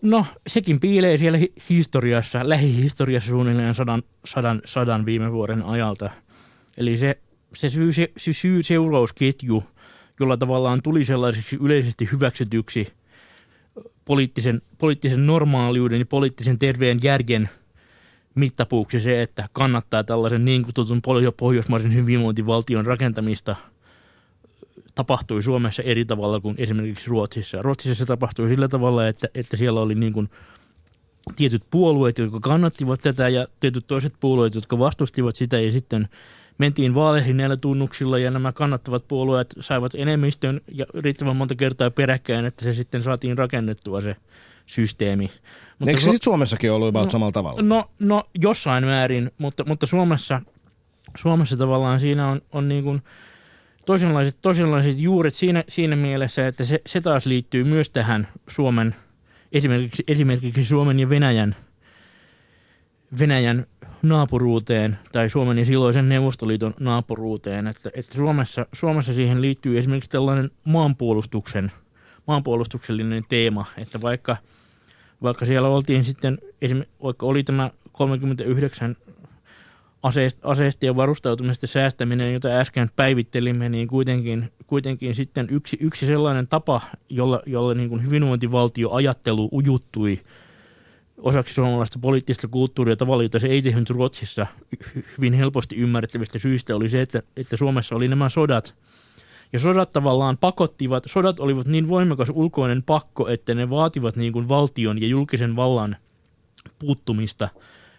No, 0.03 0.26
sekin 0.46 0.80
piilee 0.80 1.18
siellä 1.18 1.38
historiassa, 1.70 2.48
lähihistoriassa 2.48 3.28
suunnilleen 3.28 3.74
sadan, 3.74 4.03
sadan, 4.24 4.62
sadan 4.64 5.07
viime 5.07 5.32
vuoden 5.32 5.62
ajalta. 5.62 6.11
Eli 6.76 6.96
se 6.96 7.18
se 7.55 7.70
syy, 7.70 7.92
se, 7.92 8.12
se 8.16 8.32
syy-seurausketju, 8.32 9.64
jolla 10.20 10.36
tavallaan 10.36 10.82
tuli 10.82 11.05
sellaiseksi 11.05 11.57
yleisesti 11.61 12.09
hyväksytyksi 12.12 12.88
poliittisen, 14.05 14.62
poliittisen 14.78 15.26
normaaliuden 15.26 15.98
ja 15.98 16.07
poliittisen 16.07 16.59
terveen 16.59 16.98
järjen 17.03 17.48
mittapuuksi 18.34 19.01
se, 19.01 19.22
että 19.22 19.48
kannattaa 19.53 20.05
tällaisen 20.05 20.44
niin 20.44 20.64
kutsutun 20.64 21.03
pohjoismaisen 21.36 21.94
hyvinvointivaltion 21.94 22.86
rakentamista 22.86 23.57
tapahtui 24.95 25.43
Suomessa 25.43 25.82
eri 25.82 26.05
tavalla 26.05 26.41
kuin 26.41 26.55
esimerkiksi 26.59 27.11
Ruotsissa. 27.11 27.62
Ruotsissa 27.62 27.95
se 27.95 28.07
tapahtui 28.07 28.49
sillä 28.49 28.68
tavalla, 28.68 29.09
että, 29.09 29.28
että 29.34 29.57
siellä 29.57 29.80
oli 29.80 29.95
niin 29.95 30.12
kuin 30.12 30.28
tietyt 31.36 31.62
puolueet, 31.70 32.18
jotka 32.18 32.41
kannattivat 32.41 33.01
tätä 33.01 33.28
ja 33.28 33.47
tietyt 33.61 33.86
toiset 33.86 34.14
puolueet, 34.20 34.55
jotka 34.55 34.78
vastustivat 34.78 35.36
sitä 35.36 35.61
ja 35.61 35.70
sitten– 35.70 36.09
mentiin 36.61 36.95
vaaleihin 36.95 37.36
näillä 37.36 37.57
tunnuksilla 37.57 38.18
ja 38.18 38.30
nämä 38.30 38.53
kannattavat 38.53 39.09
puolueet 39.09 39.55
saivat 39.61 39.93
enemmistön 39.95 40.61
ja 40.72 40.86
riittävän 40.95 41.36
monta 41.36 41.55
kertaa 41.55 41.91
peräkkäin, 41.91 42.45
että 42.45 42.64
se 42.64 42.72
sitten 42.72 43.03
saatiin 43.03 43.38
rakennettua 43.38 44.01
se 44.01 44.16
systeemi. 44.66 45.30
Mutta 45.78 45.91
Eikö 45.91 46.01
se 46.01 46.05
sitten 46.05 46.24
Suomessakin 46.24 46.72
ollut 46.72 46.95
no, 46.95 47.11
samalla 47.11 47.32
tavalla? 47.32 47.62
No, 47.62 47.91
no 47.99 48.24
jossain 48.41 48.84
määrin, 48.84 49.30
mutta, 49.38 49.64
mutta 49.64 49.86
Suomessa, 49.86 50.43
Suomessa 51.16 51.57
tavallaan 51.57 52.01
siinä 52.01 52.28
on, 52.28 52.43
on 52.53 52.68
niin 52.68 52.84
kuin 52.84 53.03
toisenlaiset, 53.87 54.39
toisenlaiset 54.43 55.01
juuret 55.01 55.35
siinä, 55.35 55.64
siinä 55.68 55.97
mielessä, 55.97 56.47
että 56.47 56.64
se, 56.64 56.81
se 56.87 57.01
taas 57.01 57.26
liittyy 57.26 57.64
myös 57.64 57.91
tähän 57.91 58.28
Suomen, 58.49 58.95
esimerkiksi, 59.53 60.05
esimerkiksi 60.09 60.64
Suomen 60.64 61.01
ja 61.01 61.09
Venäjän, 61.09 61.57
Venäjän 63.18 63.66
naapuruuteen 64.03 64.99
tai 65.12 65.31
Suomen 65.31 65.59
ja 65.59 65.64
silloisen 65.64 66.09
Neuvostoliiton 66.09 66.74
naapuruuteen. 66.81 67.66
Että, 67.66 67.91
että 67.95 68.14
Suomessa, 68.14 68.66
Suomessa 68.72 69.14
siihen 69.14 69.43
liittyy 69.43 69.78
esimerkiksi 69.78 70.11
tällainen 70.11 70.51
maanpuolustuksen, 70.64 71.72
maanpuolustuksellinen 72.26 73.24
teema, 73.28 73.64
että 73.76 74.01
vaikka, 74.01 74.37
vaikka 75.22 75.47
siellä 75.47 75.68
oltiin 75.68 76.05
sitten, 76.05 76.39
vaikka 77.03 77.26
oli 77.26 77.43
tämä 77.43 77.70
39 77.93 78.97
aseista 80.42 80.86
ja 80.86 80.96
varustautumista 80.96 81.66
säästäminen, 81.66 82.32
jota 82.32 82.48
äsken 82.48 82.90
päivittelimme, 82.96 83.68
niin 83.68 83.88
kuitenkin, 83.88 84.53
kuitenkin 84.66 85.14
sitten 85.14 85.48
yksi, 85.51 85.76
yksi 85.80 86.07
sellainen 86.07 86.48
tapa, 86.48 86.80
jolla, 87.09 87.42
jolla 87.46 87.74
niin 87.74 87.88
kuin 87.88 88.05
hyvinvointivaltio 88.05 88.90
ajattelu 88.90 89.48
ujuttui 89.53 90.20
osaksi 91.18 91.55
suomalaista 91.55 91.98
poliittista 91.98 92.48
kulttuuria 92.48 92.96
tavalla, 92.96 93.22
jota 93.22 93.38
se 93.38 93.46
ei 93.46 93.62
tehnyt 93.62 93.90
Ruotsissa 93.90 94.46
hyvin 95.18 95.32
helposti 95.32 95.76
ymmärrettävistä 95.76 96.38
syistä, 96.38 96.76
oli 96.76 96.88
se, 96.88 97.03
että, 97.03 97.22
että 97.36 97.57
Suomessa 97.57 97.96
oli 97.96 98.09
nämä 98.09 98.28
sodat. 98.28 98.74
Ja 99.53 99.59
sodat 99.59 99.90
tavallaan 99.90 100.38
pakottivat, 100.38 101.05
sodat 101.07 101.40
olivat 101.40 101.66
niin 101.66 101.88
voimakas 101.88 102.28
ulkoinen 102.34 102.82
pakko, 102.82 103.28
että 103.28 103.55
ne 103.55 103.70
vaativat 103.70 104.16
niin 104.16 104.32
kuin 104.32 104.48
valtion 104.48 105.01
ja 105.01 105.07
julkisen 105.07 105.57
vallan 105.57 105.96
puuttumista 106.78 107.48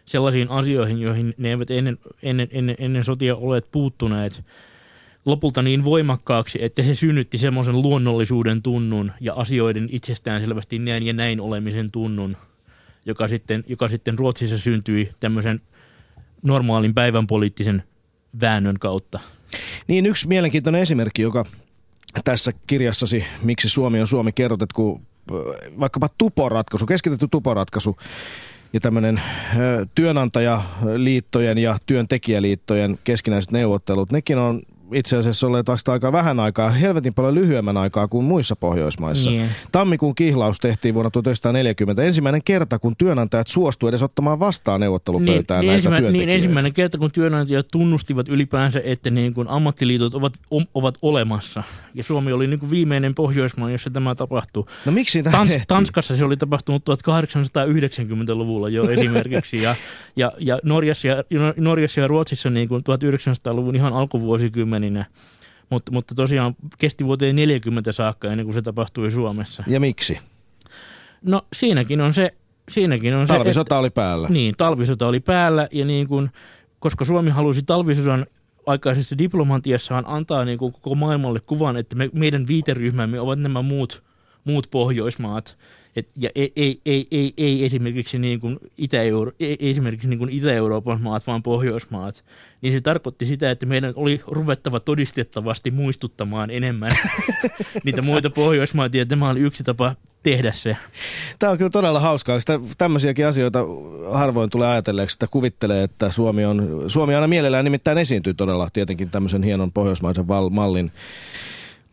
sellaisiin 0.05 0.49
asioihin, 0.49 0.99
joihin 1.01 1.33
ne 1.37 1.49
eivät 1.49 1.71
ennen, 1.71 1.97
ennen, 2.23 2.47
ennen, 2.51 2.75
ennen 2.79 3.03
sotia 3.03 3.35
olleet 3.35 3.71
puuttuneet 3.71 4.43
lopulta 5.25 5.61
niin 5.61 5.83
voimakkaaksi, 5.83 6.63
että 6.63 6.83
se 6.83 6.95
synnytti 6.95 7.37
semmoisen 7.37 7.81
luonnollisuuden 7.81 8.61
tunnun 8.61 9.11
ja 9.19 9.33
asioiden 9.33 9.89
itsestään 9.91 10.41
selvästi 10.41 10.79
näin 10.79 11.03
ja 11.03 11.13
näin 11.13 11.41
olemisen 11.41 11.91
tunnun, 11.91 12.37
joka 13.05 13.27
sitten, 13.27 13.63
joka 13.67 13.87
sitten 13.87 14.19
Ruotsissa 14.19 14.57
syntyi 14.57 15.11
tämmöisen 15.19 15.61
normaalin 16.41 16.93
päivän 16.93 17.27
poliittisen 17.27 17.83
väännön 18.41 18.79
kautta. 18.79 19.19
Niin 19.87 20.05
yksi 20.05 20.27
mielenkiintoinen 20.27 20.81
esimerkki, 20.81 21.21
joka 21.21 21.45
tässä 22.23 22.51
kirjassasi, 22.67 23.25
miksi 23.43 23.69
Suomi 23.69 23.99
on 23.99 24.07
Suomi, 24.07 24.31
kerrot, 24.31 24.61
että 24.61 24.75
kun 24.75 25.01
vaikkapa 25.79 26.09
tuporatkaisu, 26.17 26.85
keskitetty 26.85 27.27
tuporatkaisu 27.31 27.97
ja 28.73 28.79
tämmöinen 28.79 29.21
työnantajaliittojen 29.95 31.57
ja 31.57 31.77
työntekijäliittojen 31.85 32.99
keskinäiset 33.03 33.51
neuvottelut, 33.51 34.11
nekin 34.11 34.37
on 34.37 34.61
itse 34.93 35.17
asiassa 35.17 35.47
olleet 35.47 35.67
vasta 35.67 35.91
aika 35.91 36.11
vähän 36.11 36.39
aikaa, 36.39 36.69
helvetin 36.69 37.13
paljon 37.13 37.35
lyhyemmän 37.35 37.77
aikaa 37.77 38.07
kuin 38.07 38.25
muissa 38.25 38.55
Pohjoismaissa. 38.55 39.29
Niin. 39.29 39.49
Tammikuun 39.71 40.15
kihlaus 40.15 40.59
tehtiin 40.59 40.93
vuonna 40.93 41.09
1940. 41.09 42.03
Ensimmäinen 42.03 42.41
kerta, 42.45 42.79
kun 42.79 42.95
työnantajat 42.97 43.47
suostuivat 43.47 43.91
edes 43.91 44.03
ottamaan 44.03 44.39
vastaan 44.39 44.79
neuvottelupöytään 44.81 45.61
niin, 45.61 45.83
näitä 45.83 46.01
niin, 46.01 46.13
niin 46.13 46.29
ensimmäinen 46.29 46.73
kerta, 46.73 46.97
kun 46.97 47.11
työnantajat 47.11 47.67
tunnustivat 47.71 48.29
ylipäänsä, 48.29 48.81
että 48.83 49.09
niin 49.09 49.33
kuin 49.33 49.47
ammattiliitot 49.47 50.15
ovat, 50.15 50.33
om, 50.51 50.65
ovat 50.73 50.95
olemassa. 51.01 51.63
Ja 51.93 52.03
Suomi 52.03 52.31
oli 52.31 52.47
niin 52.47 52.59
kuin 52.59 52.69
viimeinen 52.69 53.15
Pohjoismaa, 53.15 53.71
jossa 53.71 53.89
tämä 53.89 54.15
tapahtui. 54.15 54.65
No 54.85 54.91
miksi 54.91 55.23
tämä 55.23 55.37
Tans, 55.37 55.51
Tanskassa 55.67 56.15
se 56.15 56.25
oli 56.25 56.37
tapahtunut 56.37 56.83
1890-luvulla 56.89 58.69
jo 58.69 58.89
esimerkiksi. 58.95 59.61
ja, 59.61 59.75
ja, 60.15 60.31
ja 60.39 60.59
Norjassa, 60.63 61.07
ja, 61.07 61.23
Norjassa 61.57 61.99
ja 61.99 62.07
Ruotsissa 62.07 62.49
niin 62.49 62.67
kuin 62.67 62.81
1900-luvun 62.81 63.75
ihan 63.75 63.93
alkuvuosikymmen 63.93 64.80
pienenä. 64.81 65.05
Mutta, 65.69 65.91
mutta 65.91 66.15
tosiaan 66.15 66.55
kesti 66.77 67.05
vuoteen 67.05 67.35
40 67.35 67.91
saakka 67.91 68.31
ennen 68.31 68.45
kuin 68.45 68.53
se 68.53 68.61
tapahtui 68.61 69.11
Suomessa. 69.11 69.63
Ja 69.67 69.79
miksi? 69.79 70.19
No 71.21 71.41
siinäkin 71.53 72.01
on 72.01 72.13
se... 72.13 72.33
Siinäkin 72.69 73.13
on 73.13 73.27
talvisota 73.27 73.75
se, 73.75 73.79
oli 73.79 73.89
päällä. 73.89 74.29
Niin, 74.29 74.55
talvisota 74.57 75.07
oli 75.07 75.19
päällä 75.19 75.67
ja 75.71 75.85
niin 75.85 76.07
kuin, 76.07 76.29
koska 76.79 77.05
Suomi 77.05 77.29
halusi 77.29 77.61
talvisodan 77.63 78.25
aikaisessa 78.65 79.17
diplomatiassaan 79.17 80.03
antaa 80.07 80.45
niin 80.45 80.57
kuin 80.57 80.73
koko 80.73 80.95
maailmalle 80.95 81.39
kuvan, 81.39 81.77
että 81.77 81.95
me, 81.95 82.09
meidän 82.13 82.47
viiteryhmämme 82.47 83.19
ovat 83.19 83.39
nämä 83.39 83.61
muut, 83.61 84.03
muut 84.45 84.67
Pohjoismaat– 84.71 85.57
et, 85.95 86.09
ja 86.17 86.29
ei, 86.35 86.51
ei, 86.55 86.81
ei, 86.85 87.07
ei, 87.11 87.33
ei 87.37 87.65
esimerkiksi, 87.65 88.19
niin 88.19 88.39
kuin 88.39 88.59
Itä-Euro, 88.77 89.31
ei 89.39 89.57
esimerkiksi 89.59 90.07
niin 90.07 90.19
kuin 90.19 90.29
Itä-Euroopan 90.29 91.01
maat, 91.01 91.27
vaan 91.27 91.43
Pohjoismaat, 91.43 92.23
niin 92.61 92.73
se 92.73 92.81
tarkoitti 92.81 93.25
sitä, 93.25 93.51
että 93.51 93.65
meidän 93.65 93.93
oli 93.95 94.21
ruvettava 94.27 94.79
todistettavasti 94.79 95.71
muistuttamaan 95.71 96.49
enemmän 96.49 96.91
niitä 97.83 98.01
muita 98.01 98.29
Pohjoismaita, 98.29 98.97
ja 98.97 99.05
tämä 99.05 99.29
oli 99.29 99.39
yksi 99.39 99.63
tapa 99.63 99.95
tehdä 100.23 100.51
se. 100.51 100.77
Tämä 101.39 101.51
on 101.51 101.57
kyllä 101.57 101.69
todella 101.69 101.99
hauskaa. 101.99 102.39
Sitä, 102.39 102.59
tämmöisiäkin 102.77 103.27
asioita 103.27 103.65
harvoin 104.11 104.49
tulee 104.49 104.67
ajatelleeksi, 104.67 105.15
että 105.15 105.27
kuvittelee, 105.27 105.83
että 105.83 106.09
Suomi 106.09 106.45
on, 106.45 106.83
Suomi 106.87 107.15
aina 107.15 107.27
mielellään 107.27 107.65
nimittäin 107.65 107.97
esiintyy 107.97 108.33
todella 108.33 108.69
tietenkin 108.73 109.09
tämmöisen 109.09 109.43
hienon 109.43 109.71
pohjoismaisen 109.71 110.27
val, 110.27 110.49
mallin 110.49 110.91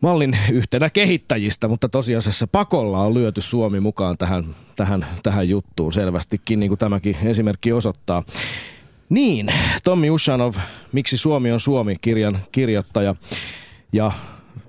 mallin 0.01 0.37
yhtenä 0.51 0.89
kehittäjistä, 0.89 1.67
mutta 1.67 1.89
tosiasiassa 1.89 2.47
pakolla 2.47 3.01
on 3.01 3.13
lyöty 3.13 3.41
Suomi 3.41 3.79
mukaan 3.79 4.17
tähän, 4.17 4.43
tähän, 4.75 5.05
tähän 5.23 5.49
juttuun 5.49 5.93
selvästikin, 5.93 6.59
niin 6.59 6.69
kuin 6.69 6.79
tämäkin 6.79 7.17
esimerkki 7.23 7.73
osoittaa. 7.73 8.23
Niin, 9.09 9.47
Tommi 9.83 10.09
Ushanov, 10.09 10.53
Miksi 10.91 11.17
Suomi 11.17 11.51
on 11.51 11.59
Suomi, 11.59 11.95
kirjan 12.01 12.39
kirjoittaja 12.51 13.15
ja 13.93 14.11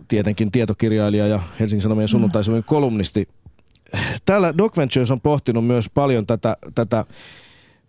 tietenkin 0.09 0.53
tietokirjailija 0.53 1.27
ja 1.27 1.41
Helsingin 1.61 1.83
Sanomien 1.83 2.09
sunnuntaisuuden 2.09 2.65
kolumnisti. 2.65 3.29
Täällä 4.25 4.59
Doc 4.59 4.77
Ventures 4.77 5.11
on 5.11 5.21
pohtinut 5.21 5.67
myös 5.67 5.91
paljon 5.95 6.27
tätä, 6.27 6.57
tätä 6.75 7.05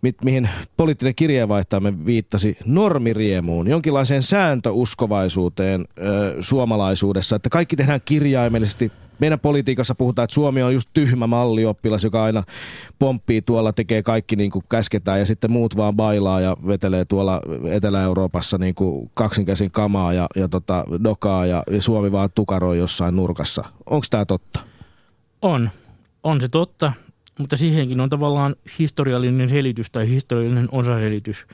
mi- 0.02 0.14
mihin 0.24 0.48
poliittinen 0.76 1.14
kirjeenvaihtajamme 1.14 2.06
viittasi, 2.06 2.56
normiriemuun, 2.64 3.68
jonkinlaiseen 3.68 4.22
sääntöuskovaisuuteen 4.22 5.84
ö, 5.98 6.36
suomalaisuudessa, 6.40 7.36
että 7.36 7.48
kaikki 7.50 7.76
tehdään 7.76 8.00
kirjaimellisesti. 8.04 8.92
Meidän 9.18 9.40
politiikassa 9.40 9.94
puhutaan, 9.94 10.24
että 10.24 10.34
Suomi 10.34 10.62
on 10.62 10.74
just 10.74 10.88
tyhmä 10.92 11.26
mallioppilas, 11.26 12.04
joka 12.04 12.24
aina 12.24 12.42
pomppii 12.98 13.42
tuolla, 13.42 13.72
tekee 13.72 14.02
kaikki 14.02 14.36
niin 14.36 14.50
kuin 14.50 14.64
käsketään 14.68 15.18
ja 15.18 15.26
sitten 15.26 15.50
muut 15.50 15.76
vaan 15.76 15.96
bailaa 15.96 16.40
ja 16.40 16.56
vetelee 16.66 17.04
tuolla 17.04 17.40
Etelä-Euroopassa 17.70 18.58
niin 18.58 18.74
kuin 18.74 19.10
kaksinkäsin 19.14 19.70
kamaa 19.70 20.12
ja, 20.12 20.26
ja 20.36 20.48
tota, 20.48 20.84
dokaa 21.04 21.46
ja, 21.46 21.62
ja 21.70 21.82
Suomi 21.82 22.12
vaan 22.12 22.30
tukaroi 22.34 22.78
jossain 22.78 23.16
nurkassa. 23.16 23.64
Onko 23.86 24.06
tämä 24.10 24.24
totta? 24.24 24.60
On. 25.42 25.70
On 26.22 26.40
se 26.40 26.48
totta 26.48 26.92
mutta 27.38 27.56
siihenkin 27.56 28.00
on 28.00 28.08
tavallaan 28.08 28.54
historiallinen 28.78 29.48
selitys 29.48 29.90
tai 29.90 30.08
historiallinen 30.08 30.68
osaselitys, 30.72 31.46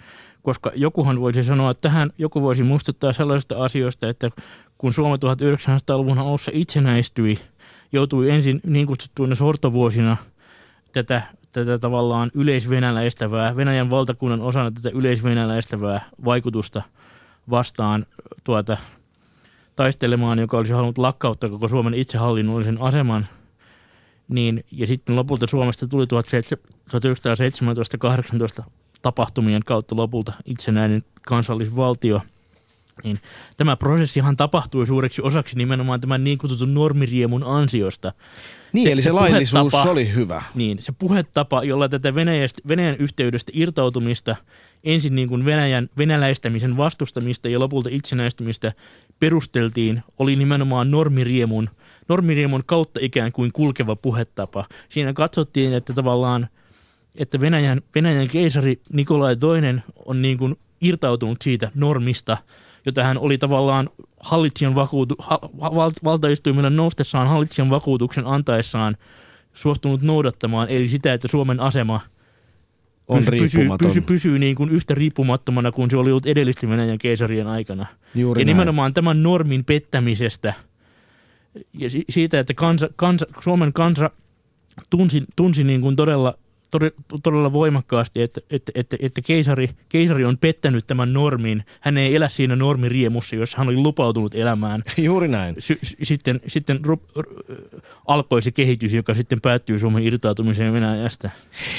koska 0.42 0.72
jokuhan 0.74 1.20
voisi 1.20 1.44
sanoa, 1.44 1.70
että 1.70 1.88
tähän 1.88 2.10
joku 2.18 2.42
voisi 2.42 2.62
muistuttaa 2.62 3.12
sellaisista 3.12 3.64
asioista, 3.64 4.08
että 4.08 4.30
kun 4.78 4.92
Suomi 4.92 5.16
1900-luvun 5.16 6.18
alussa 6.18 6.50
itsenäistyi, 6.54 7.38
joutui 7.92 8.30
ensin 8.30 8.60
niin 8.66 8.86
kutsuttuina 8.86 9.34
sortovuosina 9.34 10.16
tätä, 10.92 11.22
tätä 11.52 11.78
tavallaan 11.78 12.30
yleisvenäläistävää, 12.34 13.56
Venäjän 13.56 13.90
valtakunnan 13.90 14.40
osana 14.40 14.70
tätä 14.70 14.90
yleisvenäläistävää 14.94 16.04
vaikutusta 16.24 16.82
vastaan 17.50 18.06
tuota, 18.44 18.76
taistelemaan, 19.76 20.38
joka 20.38 20.58
olisi 20.58 20.72
halunnut 20.72 20.98
lakkauttaa 20.98 21.50
koko 21.50 21.68
Suomen 21.68 21.94
itsehallinnollisen 21.94 22.80
aseman– 22.80 23.26
niin, 24.28 24.64
ja 24.72 24.86
sitten 24.86 25.16
lopulta 25.16 25.46
Suomesta 25.46 25.88
tuli 25.88 26.04
1917-18 28.60 28.64
tapahtumien 29.02 29.62
kautta 29.66 29.96
lopulta 29.96 30.32
itsenäinen 30.44 31.02
kansallisvaltio. 31.22 32.20
Niin 33.04 33.20
tämä 33.56 33.76
prosessihan 33.76 34.36
tapahtui 34.36 34.86
suureksi 34.86 35.22
osaksi 35.22 35.56
nimenomaan 35.56 36.00
tämän 36.00 36.24
niin 36.24 36.38
kutsutun 36.38 36.74
normiriemun 36.74 37.44
ansiosta. 37.44 38.12
Niin, 38.72 38.84
se, 38.84 38.92
eli 38.92 39.02
se, 39.02 39.04
se 39.04 39.12
laillisuus 39.12 39.74
oli 39.74 40.14
hyvä. 40.14 40.42
Niin, 40.54 40.82
se 40.82 40.92
puhetapa, 40.92 41.64
jolla 41.64 41.88
tätä 41.88 42.14
Venäjästä, 42.14 42.62
Venäjän 42.68 42.96
yhteydestä 42.96 43.52
irtautumista, 43.54 44.36
ensin 44.84 45.14
niin 45.14 45.28
kuin 45.28 45.44
Venäjän, 45.44 45.88
venäläistämisen 45.98 46.76
vastustamista 46.76 47.48
ja 47.48 47.58
lopulta 47.58 47.88
itsenäistymistä 47.92 48.72
perusteltiin, 49.18 50.02
oli 50.18 50.36
nimenomaan 50.36 50.90
normiriemun– 50.90 51.70
normiriemon 52.08 52.62
kautta 52.66 53.00
ikään 53.02 53.32
kuin 53.32 53.52
kulkeva 53.52 53.96
puhetapa. 53.96 54.64
Siinä 54.88 55.12
katsottiin, 55.12 55.72
että 55.72 55.92
tavallaan 55.92 56.48
että 57.18 57.40
Venäjän, 57.40 57.80
Venäjän 57.94 58.28
keisari 58.28 58.80
Nikolai 58.92 59.36
II 59.42 59.80
on 60.06 60.22
niin 60.22 60.38
kuin 60.38 60.56
irtautunut 60.80 61.42
siitä 61.42 61.70
normista, 61.74 62.36
jota 62.86 63.02
hän 63.02 63.18
oli 63.18 63.38
tavallaan 63.38 63.90
hallitsijan 64.20 64.74
vakuutu, 64.74 65.14
val, 65.60 65.90
valtaistuimella 66.04 66.70
noustessaan 66.70 67.28
hallitsijan 67.28 67.70
vakuutuksen 67.70 68.26
antaessaan 68.26 68.96
suostunut 69.52 70.02
noudattamaan, 70.02 70.68
eli 70.68 70.88
sitä, 70.88 71.12
että 71.12 71.28
Suomen 71.28 71.60
asema 71.60 72.00
on 73.08 73.18
pysyy, 73.18 73.40
pysyy, 73.40 73.68
pysyy, 73.82 74.02
pysyy 74.02 74.38
niin 74.38 74.56
kuin 74.56 74.70
yhtä 74.70 74.94
riippumattomana 74.94 75.72
kuin 75.72 75.90
se 75.90 75.96
oli 75.96 76.10
ollut 76.10 76.26
edellisten 76.26 76.70
Venäjän 76.70 76.98
keisarien 76.98 77.46
aikana. 77.46 77.86
Juuri 78.14 78.40
ja 78.40 78.44
näin. 78.44 78.56
nimenomaan 78.56 78.94
tämän 78.94 79.22
normin 79.22 79.64
pettämisestä– 79.64 80.54
ja 81.74 81.88
siitä, 82.10 82.40
että 82.40 82.54
kansa, 82.54 82.88
kansa, 82.96 83.26
Suomen 83.44 83.72
kansa 83.72 84.10
tunsi, 84.90 85.24
tunsi 85.36 85.64
niin 85.64 85.80
kuin 85.80 85.96
todella 85.96 86.34
todella 87.22 87.52
voimakkaasti, 87.52 88.22
että, 88.22 88.40
että, 88.50 88.72
että, 88.74 88.96
että 89.00 89.20
keisari, 89.20 89.70
keisari 89.88 90.24
on 90.24 90.38
pettänyt 90.38 90.86
tämän 90.86 91.12
normin. 91.12 91.64
Hän 91.80 91.98
ei 91.98 92.16
elä 92.16 92.28
siinä 92.28 92.56
normiriemussa, 92.56 93.36
jossa 93.36 93.58
hän 93.58 93.68
oli 93.68 93.76
lupautunut 93.76 94.34
elämään. 94.34 94.82
Juuri 94.96 95.28
näin. 95.28 95.54
Sy- 95.58 95.78
sitten 96.02 96.40
sitten 96.46 96.84
rup, 96.84 97.02
r- 97.18 97.44
alkoi 98.06 98.42
se 98.42 98.50
kehitys, 98.50 98.92
joka 98.92 99.14
sitten 99.14 99.40
päättyy 99.40 99.78
Suomen 99.78 100.02
irtautumiseen 100.02 100.72
Venäjästä. 100.72 101.30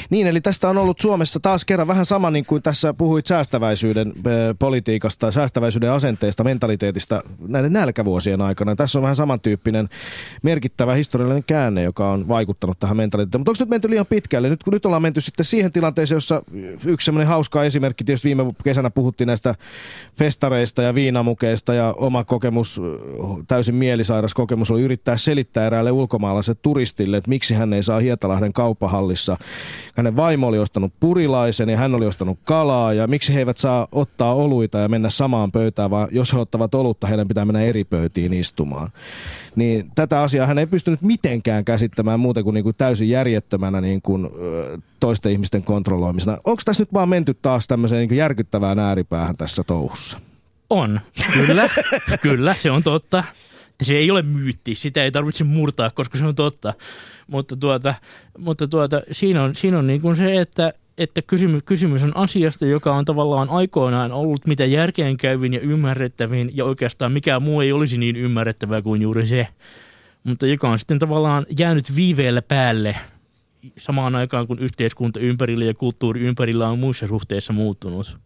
Niin, 0.09 0.27
eli 0.27 0.41
tästä 0.41 0.69
on 0.69 0.77
ollut 0.77 0.99
Suomessa 0.99 1.39
taas 1.39 1.65
kerran 1.65 1.87
vähän 1.87 2.05
sama 2.05 2.31
niin 2.31 2.45
kuin 2.45 2.63
tässä 2.63 2.93
puhuit 2.93 3.25
säästäväisyyden 3.25 4.13
politiikasta, 4.59 5.31
säästäväisyyden 5.31 5.91
asenteesta, 5.91 6.43
mentaliteetista 6.43 7.23
näiden 7.47 7.73
nälkävuosien 7.73 8.41
aikana. 8.41 8.75
Tässä 8.75 8.99
on 8.99 9.03
vähän 9.03 9.15
samantyyppinen 9.15 9.89
merkittävä 10.43 10.93
historiallinen 10.93 11.43
käänne, 11.43 11.83
joka 11.83 12.11
on 12.11 12.27
vaikuttanut 12.27 12.79
tähän 12.79 12.97
mentaliteettiin. 12.97 13.39
Mutta 13.39 13.51
onko 13.51 13.63
nyt 13.63 13.69
menty 13.69 13.89
liian 13.89 14.05
pitkälle? 14.05 14.49
Nyt 14.49 14.63
kun 14.63 14.73
nyt 14.79 14.85
ollaan 14.85 15.01
menty 15.01 15.21
sitten 15.21 15.45
siihen 15.45 15.71
tilanteeseen, 15.71 16.17
jossa 16.17 16.43
yksi 16.85 17.05
semmoinen 17.05 17.27
hauska 17.27 17.63
esimerkki, 17.63 18.03
tietysti 18.03 18.27
viime 18.27 18.53
kesänä 18.63 18.89
puhuttiin 18.89 19.27
näistä 19.27 19.55
festareista 20.17 20.81
ja 20.81 20.95
viinamukeista 20.95 21.73
ja 21.73 21.93
oma 21.97 22.23
kokemus, 22.23 22.81
täysin 23.47 23.75
mielisairas 23.75 24.33
kokemus 24.33 24.71
oli 24.71 24.81
yrittää 24.81 25.17
selittää 25.17 25.65
eräälle 25.65 25.91
ulkomaalaiselle 25.91 26.59
turistille, 26.61 27.17
että 27.17 27.29
miksi 27.29 27.55
hän 27.55 27.73
ei 27.73 27.83
saa 27.83 27.99
Hietalahden 27.99 28.53
kauppahallissa. 28.53 29.37
Hänen 29.95 30.15
vaimo 30.15 30.47
oli 30.47 30.59
ostanut 30.59 30.93
purilaisen 30.99 31.69
ja 31.69 31.77
hän 31.77 31.95
oli 31.95 32.05
ostanut 32.05 32.39
kalaa 32.43 32.93
ja 32.93 33.07
miksi 33.07 33.33
he 33.33 33.39
eivät 33.39 33.57
saa 33.57 33.87
ottaa 33.91 34.35
oluita 34.35 34.77
ja 34.77 34.87
mennä 34.89 35.09
samaan 35.09 35.51
pöytään, 35.51 35.91
vaan 35.91 36.07
jos 36.11 36.33
he 36.33 36.39
ottavat 36.39 36.75
olutta, 36.75 37.07
heidän 37.07 37.27
pitää 37.27 37.45
mennä 37.45 37.61
eri 37.61 37.83
pöytiin 37.83 38.33
istumaan. 38.33 38.89
Niin 39.55 39.91
tätä 39.95 40.21
asiaa 40.21 40.47
hän 40.47 40.59
ei 40.59 40.67
pystynyt 40.67 41.01
mitenkään 41.01 41.65
käsittämään 41.65 42.19
muuten 42.19 42.43
kuin, 42.43 42.53
niin 42.53 42.63
kuin 42.63 42.75
täysin 42.77 43.09
järjettömänä 43.09 43.81
niin 43.81 44.01
kuin, 44.01 44.29
toisten 44.99 45.31
ihmisten 45.31 45.63
kontrolloimisena. 45.63 46.37
Onko 46.43 46.61
tässä 46.65 46.81
nyt 46.81 46.93
vaan 46.93 47.09
menty 47.09 47.33
taas 47.33 47.67
tämmöiseen 47.67 48.07
niin 48.07 48.17
järkyttävään 48.17 48.79
ääripäähän 48.79 49.37
tässä 49.37 49.63
touhussa? 49.63 50.19
On, 50.69 50.99
kyllä, 51.33 51.69
kyllä, 52.21 52.53
se 52.53 52.71
on 52.71 52.83
totta. 52.83 53.23
Se 53.83 53.93
ei 53.93 54.11
ole 54.11 54.21
myytti, 54.21 54.75
sitä 54.75 55.03
ei 55.03 55.11
tarvitse 55.11 55.43
murtaa, 55.43 55.89
koska 55.89 56.17
se 56.17 56.25
on 56.25 56.35
totta. 56.35 56.73
Mutta, 57.27 57.57
tuota, 57.57 57.95
mutta 58.37 58.67
tuota, 58.67 59.01
siinä 59.11 59.43
on, 59.43 59.55
siinä 59.55 59.79
on 59.79 59.87
niin 59.87 60.01
kuin 60.01 60.15
se, 60.15 60.41
että, 60.41 60.73
että 60.97 61.21
kysymys, 61.21 61.63
kysymys 61.65 62.03
on 62.03 62.17
asiasta, 62.17 62.65
joka 62.65 62.95
on 62.95 63.05
tavallaan 63.05 63.49
aikoinaan 63.49 64.11
ollut 64.11 64.47
mitä 64.47 64.65
järkeenkäyvin 64.65 65.53
ja 65.53 65.59
ymmärrettävin, 65.59 66.51
ja 66.53 66.65
oikeastaan 66.65 67.11
mikään 67.11 67.43
muu 67.43 67.61
ei 67.61 67.71
olisi 67.71 67.97
niin 67.97 68.15
ymmärrettävää 68.15 68.81
kuin 68.81 69.01
juuri 69.01 69.27
se. 69.27 69.47
Mutta 70.23 70.47
joka 70.47 70.69
on 70.69 70.79
sitten 70.79 70.99
tavallaan 70.99 71.45
jäänyt 71.57 71.95
viiveellä 71.95 72.41
päälle 72.41 72.95
samaan 73.77 74.15
aikaan, 74.15 74.47
kun 74.47 74.59
yhteiskunta 74.59 75.19
ympärillä 75.19 75.65
ja 75.65 75.73
kulttuuri 75.73 76.21
ympärillä 76.21 76.69
on 76.69 76.79
muissa 76.79 77.07
suhteissa 77.07 77.53
muuttunut. 77.53 78.17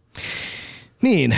Niin, 1.02 1.36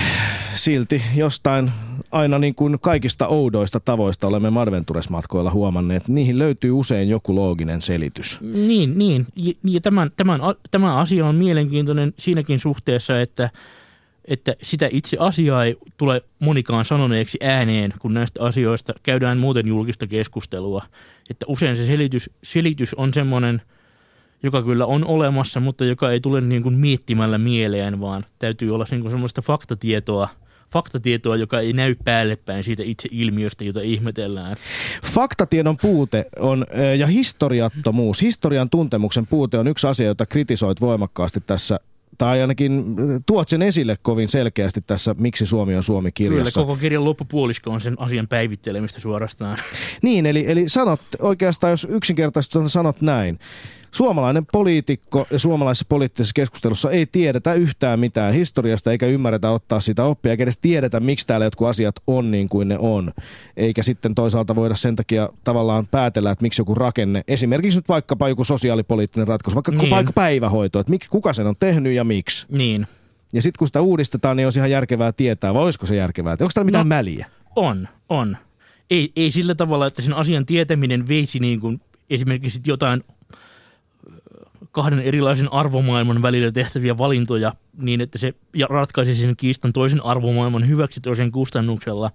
silti 0.55 1.03
jostain 1.15 1.71
aina 2.13 2.39
niin 2.39 2.55
kuin 2.55 2.81
kaikista 2.81 3.27
oudoista 3.27 3.81
tavoista 3.81 4.27
olemme 4.27 4.51
Marventures-matkoilla 4.51 5.51
huomanneet, 5.51 6.09
niihin 6.09 6.39
löytyy 6.39 6.73
usein 6.73 7.09
joku 7.09 7.35
looginen 7.35 7.83
selitys. 7.83 8.41
Niin, 8.41 8.99
niin. 8.99 9.27
Ja 9.65 9.81
tämän, 9.81 10.11
tämän, 10.17 10.41
tämä 10.71 10.97
asia 10.97 11.27
on 11.27 11.35
mielenkiintoinen 11.35 12.15
siinäkin 12.19 12.59
suhteessa, 12.59 13.21
että, 13.21 13.51
että 14.25 14.55
sitä 14.63 14.89
itse 14.93 15.17
asiaa 15.21 15.65
ei 15.65 15.77
tule 15.97 16.23
monikaan 16.39 16.85
sanoneeksi 16.85 17.39
ääneen, 17.43 17.95
kun 17.99 18.15
näistä 18.15 18.43
asioista 18.43 18.95
käydään 19.03 19.39
muuten 19.39 19.67
julkista 19.67 20.07
keskustelua. 20.07 20.83
Että 21.31 21.47
usein 21.49 21.77
se 21.77 21.87
selitys, 21.87 22.31
selitys 22.43 22.95
on 22.95 23.15
semmoinen– 23.15 23.63
joka 24.47 24.63
kyllä 24.63 24.87
on 24.87 25.05
olemassa, 25.05 25.61
mutta 25.61 25.85
joka 25.85 26.11
ei 26.11 26.21
tule 26.21 26.41
niin 26.41 26.63
kuin 26.63 26.75
miettimällä 26.75 27.39
mieleen, 27.39 28.01
vaan 28.01 28.25
täytyy 28.39 28.75
olla 28.75 28.87
niin 28.91 29.01
kuin 29.01 29.11
semmoista 29.11 29.43
faktatietoa, 29.43 30.29
faktatietoa, 30.73 31.37
joka 31.37 31.61
ei 31.61 31.73
näy 31.73 31.95
päälle 32.05 32.37
päin 32.37 32.65
siitä 32.65 32.83
itse 32.87 33.09
ilmiöstä, 33.13 33.65
jota 33.65 33.81
ihmetellään. 33.81 34.57
Faktatiedon 35.05 35.77
puute 35.77 36.27
on, 36.39 36.67
ja 36.99 37.07
historiattomuus, 37.07 38.23
historian 38.23 38.71
tuntemuksen 38.71 39.27
puute 39.27 39.59
on 39.59 39.69
yksi 39.69 39.87
asia, 39.87 40.07
jota 40.07 40.27
kritisoit 40.27 40.81
voimakkaasti 40.81 41.41
tässä 41.47 41.81
tai 42.19 42.41
ainakin 42.41 42.85
tuot 43.27 43.49
sen 43.49 43.63
esille 43.63 43.97
kovin 44.03 44.29
selkeästi 44.29 44.81
tässä 44.81 45.15
Miksi 45.19 45.47
Suomi 45.47 45.77
on 45.77 45.83
Suomi-kirjassa. 45.83 46.61
Kyllä, 46.61 46.67
koko 46.67 46.81
kirjan 46.81 47.05
loppupuolisko 47.05 47.71
on 47.71 47.81
sen 47.81 47.95
asian 47.99 48.29
päivittelemistä 48.29 49.01
suorastaan. 49.01 49.59
Niin, 50.03 50.27
eli, 50.27 50.45
eli 50.49 50.69
sanot 50.69 51.01
oikeastaan, 51.21 51.71
jos 51.71 51.87
yksinkertaisesti 51.91 52.59
sanot 52.67 53.01
näin, 53.01 53.39
Suomalainen 53.97 54.47
poliitikko 54.53 55.27
ja 55.31 55.39
suomalaisessa 55.39 55.87
poliittisessa 55.89 56.33
keskustelussa 56.35 56.91
ei 56.91 57.07
tiedetä 57.07 57.55
yhtään 57.55 58.01
mitään 58.01 58.35
historiasta 58.35 58.93
eikä 58.93 59.07
ymmärretä 59.07 59.51
ottaa 59.51 59.81
sitä 59.81 60.05
oppia 60.05 60.31
eikä 60.31 60.43
edes 60.43 60.59
tiedetä, 60.59 61.01
miksi 61.01 61.27
täällä 61.27 61.47
jotkut 61.47 61.69
asiat 61.69 61.97
on 62.07 62.31
niin 62.31 62.49
kuin 62.49 62.69
ne 62.69 62.79
on. 62.79 63.13
Eikä 63.57 63.83
sitten 63.83 64.15
toisaalta 64.15 64.57
voida 64.57 64.75
sen 64.75 64.97
takia 64.97 65.29
tavallaan 65.45 65.87
päätellä, 65.87 66.31
että 66.31 66.43
miksi 66.43 66.61
joku 66.61 66.75
rakenne, 66.75 67.25
esimerkiksi 67.29 67.79
nyt 67.79 67.89
vaikkapa 67.89 68.29
joku 68.29 68.45
sosiaalipoliittinen 68.45 69.29
ratkaisu, 69.29 69.55
vaikka 69.55 69.73
niin. 69.73 69.91
vaikka 69.91 70.13
päivähoito, 70.13 70.81
että 70.81 70.93
kuka 71.11 71.33
sen 71.33 71.47
on 71.47 71.57
tehnyt 71.61 71.93
ja 71.93 72.05
miksi. 72.05 72.47
Niin. 72.51 72.87
Ja 73.33 73.43
sitten 73.43 73.59
kun 73.59 73.69
sitä 73.69 73.81
uudistetaan, 73.81 74.37
niin 74.37 74.47
olisi 74.47 74.59
ihan 74.59 74.71
järkevää 74.71 75.13
tietää, 75.13 75.55
vai 75.55 75.63
olisiko 75.63 75.87
se 75.87 75.97
järkevää? 75.97 76.33
Onko 76.33 76.51
täällä 76.55 76.67
mitään 76.67 76.89
no, 76.89 76.95
mäliä? 76.97 77.27
On, 77.57 77.89
on. 78.09 78.37
Ei, 78.91 79.13
ei 79.17 79.31
sillä 79.31 79.55
tavalla, 79.55 79.87
että 79.87 80.03
sen 80.03 80.15
asian 80.15 80.47
tietäminen 80.47 81.09
veisi 81.09 81.39
niin 81.39 81.61
kuin 81.61 81.81
esimerkiksi 82.11 82.61
jotain 82.67 83.05
kahden 84.77 85.01
erilaisen 85.01 85.53
arvomaailman 85.53 86.23
välillä 86.23 86.53
tehtäviä 86.53 86.99
valintoja 86.99 87.55
niin, 87.79 88.01
että 88.01 88.19
se 88.19 88.35
ratkaisi 88.69 89.15
sen 89.15 89.37
kiistan 89.37 89.73
toisen 89.73 90.05
arvomaailman 90.05 90.69
hyväksi 90.69 91.01
toisen 91.01 91.33
kustannuksella, 91.33 92.11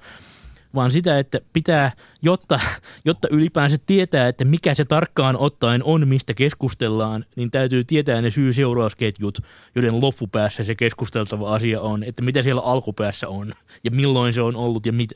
vaan 0.76 0.92
sitä, 0.92 1.20
että 1.20 1.40
pitää, 1.54 1.92
jotta, 2.22 2.60
jotta 3.06 3.28
ylipäänsä 3.32 3.78
tietää, 3.86 4.28
että 4.28 4.46
mikä 4.46 4.76
se 4.76 4.86
tarkkaan 4.86 5.38
ottaen 5.38 5.84
on, 5.84 6.08
mistä 6.08 6.34
keskustellaan, 6.34 7.26
niin 7.36 7.52
täytyy 7.52 7.84
tietää 7.84 8.22
ne 8.22 8.30
syy-seurausketjut, 8.30 9.38
joiden 9.76 10.02
loppupäässä 10.02 10.64
se 10.64 10.76
keskusteltava 10.76 11.56
asia 11.56 11.82
on, 11.82 12.04
että 12.04 12.22
mitä 12.22 12.44
siellä 12.44 12.62
alkupäässä 12.62 13.28
on 13.28 13.54
ja 13.84 13.92
milloin 13.92 14.34
se 14.34 14.42
on 14.42 14.56
ollut 14.56 14.86
ja 14.86 14.94
mit, 14.94 15.12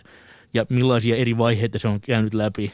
ja 0.56 0.66
millaisia 0.70 1.16
eri 1.16 1.38
vaiheita 1.38 1.80
se 1.80 1.88
on 1.88 2.02
käynyt 2.02 2.34
läpi. 2.34 2.72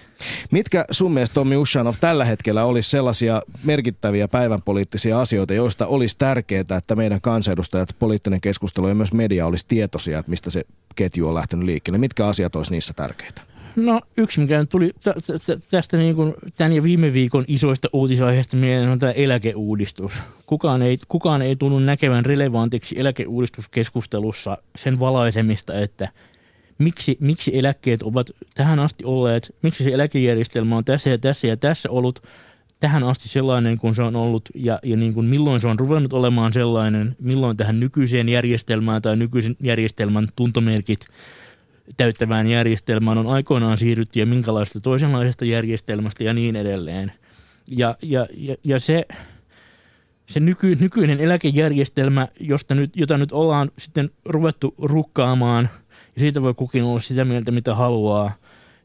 Mitkä 0.51 0.86
sun 0.91 1.11
mielestä 1.11 1.34
Tommi 1.34 1.57
Ushanov 1.57 1.93
tällä 2.01 2.25
hetkellä 2.25 2.65
olisi 2.65 2.89
sellaisia 2.89 3.41
merkittäviä 3.63 4.27
päivänpoliittisia 4.27 5.21
asioita, 5.21 5.53
joista 5.53 5.88
olisi 5.88 6.17
tärkeää, 6.17 6.77
että 6.77 6.95
meidän 6.95 7.21
kansanedustajat, 7.21 7.95
poliittinen 7.99 8.41
keskustelu 8.41 8.88
ja 8.88 8.95
myös 8.95 9.13
media 9.13 9.45
olisi 9.45 9.65
tietoisia, 9.67 10.19
että 10.19 10.29
mistä 10.29 10.49
se 10.49 10.63
ketju 10.95 11.27
on 11.27 11.36
lähtenyt 11.36 11.65
liikkeelle? 11.65 11.97
Mitkä 11.97 12.27
asiat 12.27 12.55
olisi 12.55 12.71
niissä 12.71 12.93
tärkeitä? 12.93 13.41
No 13.75 14.01
yksi, 14.17 14.39
mikä 14.39 14.65
tuli 14.65 14.91
tästä 15.71 15.97
niin 15.97 16.15
kuin 16.15 16.34
tämän 16.57 16.73
ja 16.73 16.84
viime 16.84 17.13
viikon 17.13 17.45
isoista 17.47 17.89
uutisaiheista 17.93 18.57
mieleen, 18.57 18.89
on 18.89 18.99
tämä 18.99 19.11
eläkeuudistus. 19.11 20.13
Kukaan 20.45 20.82
ei, 20.82 20.97
kukaan 21.07 21.41
ei 21.41 21.55
tunnu 21.55 21.79
näkevän 21.79 22.25
relevantiksi 22.25 22.99
eläkeuudistuskeskustelussa 22.99 24.57
sen 24.75 24.99
valaisemista, 24.99 25.79
että– 25.79 26.09
miksi, 26.82 27.17
miksi 27.19 27.57
eläkkeet 27.57 28.01
ovat 28.03 28.32
tähän 28.55 28.79
asti 28.79 29.05
olleet, 29.05 29.55
miksi 29.61 29.84
se 29.84 29.91
eläkejärjestelmä 29.91 30.77
on 30.77 30.86
tässä 30.86 31.09
ja 31.09 31.17
tässä 31.17 31.47
ja 31.47 31.57
tässä 31.57 31.89
ollut 31.89 32.23
tähän 32.79 33.03
asti 33.03 33.29
sellainen 33.29 33.77
kuin 33.77 33.95
se 33.95 34.01
on 34.01 34.15
ollut 34.15 34.49
ja, 34.55 34.79
ja 34.84 34.97
niin 34.97 35.13
kuin 35.13 35.25
milloin 35.25 35.61
se 35.61 35.67
on 35.67 35.79
ruvennut 35.79 36.13
olemaan 36.13 36.53
sellainen, 36.53 37.15
milloin 37.19 37.57
tähän 37.57 37.79
nykyiseen 37.79 38.29
järjestelmään 38.29 39.01
tai 39.01 39.15
nykyisen 39.15 39.55
järjestelmän 39.63 40.27
tuntomerkit 40.36 41.07
täyttävään 41.97 42.47
järjestelmään 42.47 43.17
on 43.17 43.27
aikoinaan 43.27 43.77
siirrytty 43.77 44.19
ja 44.19 44.25
minkälaista 44.25 44.79
toisenlaisesta 44.79 45.45
järjestelmästä 45.45 46.23
ja 46.23 46.34
niin 46.34 46.55
edelleen. 46.55 47.11
Ja, 47.67 47.95
ja, 48.01 48.27
ja, 48.38 48.55
ja 48.63 48.79
se, 48.79 49.05
se 50.25 50.39
nyky, 50.39 50.75
nykyinen 50.75 51.19
eläkejärjestelmä, 51.19 52.27
josta 52.39 52.75
nyt, 52.75 52.91
jota 52.95 53.17
nyt 53.17 53.32
ollaan 53.32 53.71
sitten 53.77 54.09
ruvettu 54.25 54.75
rukkaamaan– 54.77 55.69
ja 56.16 56.20
siitä 56.20 56.41
voi 56.41 56.53
kukin 56.53 56.84
olla 56.84 56.99
sitä 56.99 57.26
mieltä, 57.26 57.51
mitä 57.51 57.76
haluaa, 57.76 58.32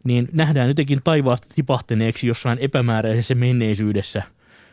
niin 0.04 0.28
nähdään 0.32 0.68
jotenkin 0.68 1.00
taivaasta 1.04 1.46
tipahtaneeksi 1.54 2.26
jossain 2.26 2.58
epämääräisessä 2.58 3.34
menneisyydessä. 3.34 4.22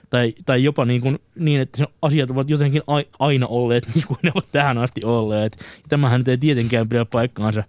Tai, 0.10 0.34
tai 0.46 0.64
jopa 0.64 0.86
niin, 0.86 1.02
kuin, 1.02 1.20
niin, 1.36 1.62
että 1.62 1.78
se 1.78 1.86
asiat 2.02 2.32
ovat 2.32 2.50
jotenkin 2.50 2.82
aina 3.20 3.48
olleet 3.48 3.88
niin 3.96 4.08
kuin 4.08 4.18
ne 4.24 4.32
ovat 4.36 4.48
tähän 4.52 4.78
asti 4.78 5.02
olleet. 5.06 5.58
Ja 5.60 5.84
tämähän 5.90 6.24
ei 6.28 6.38
tietenkään 6.38 6.90
pidä 6.90 7.06
paikkaansa. 7.06 7.64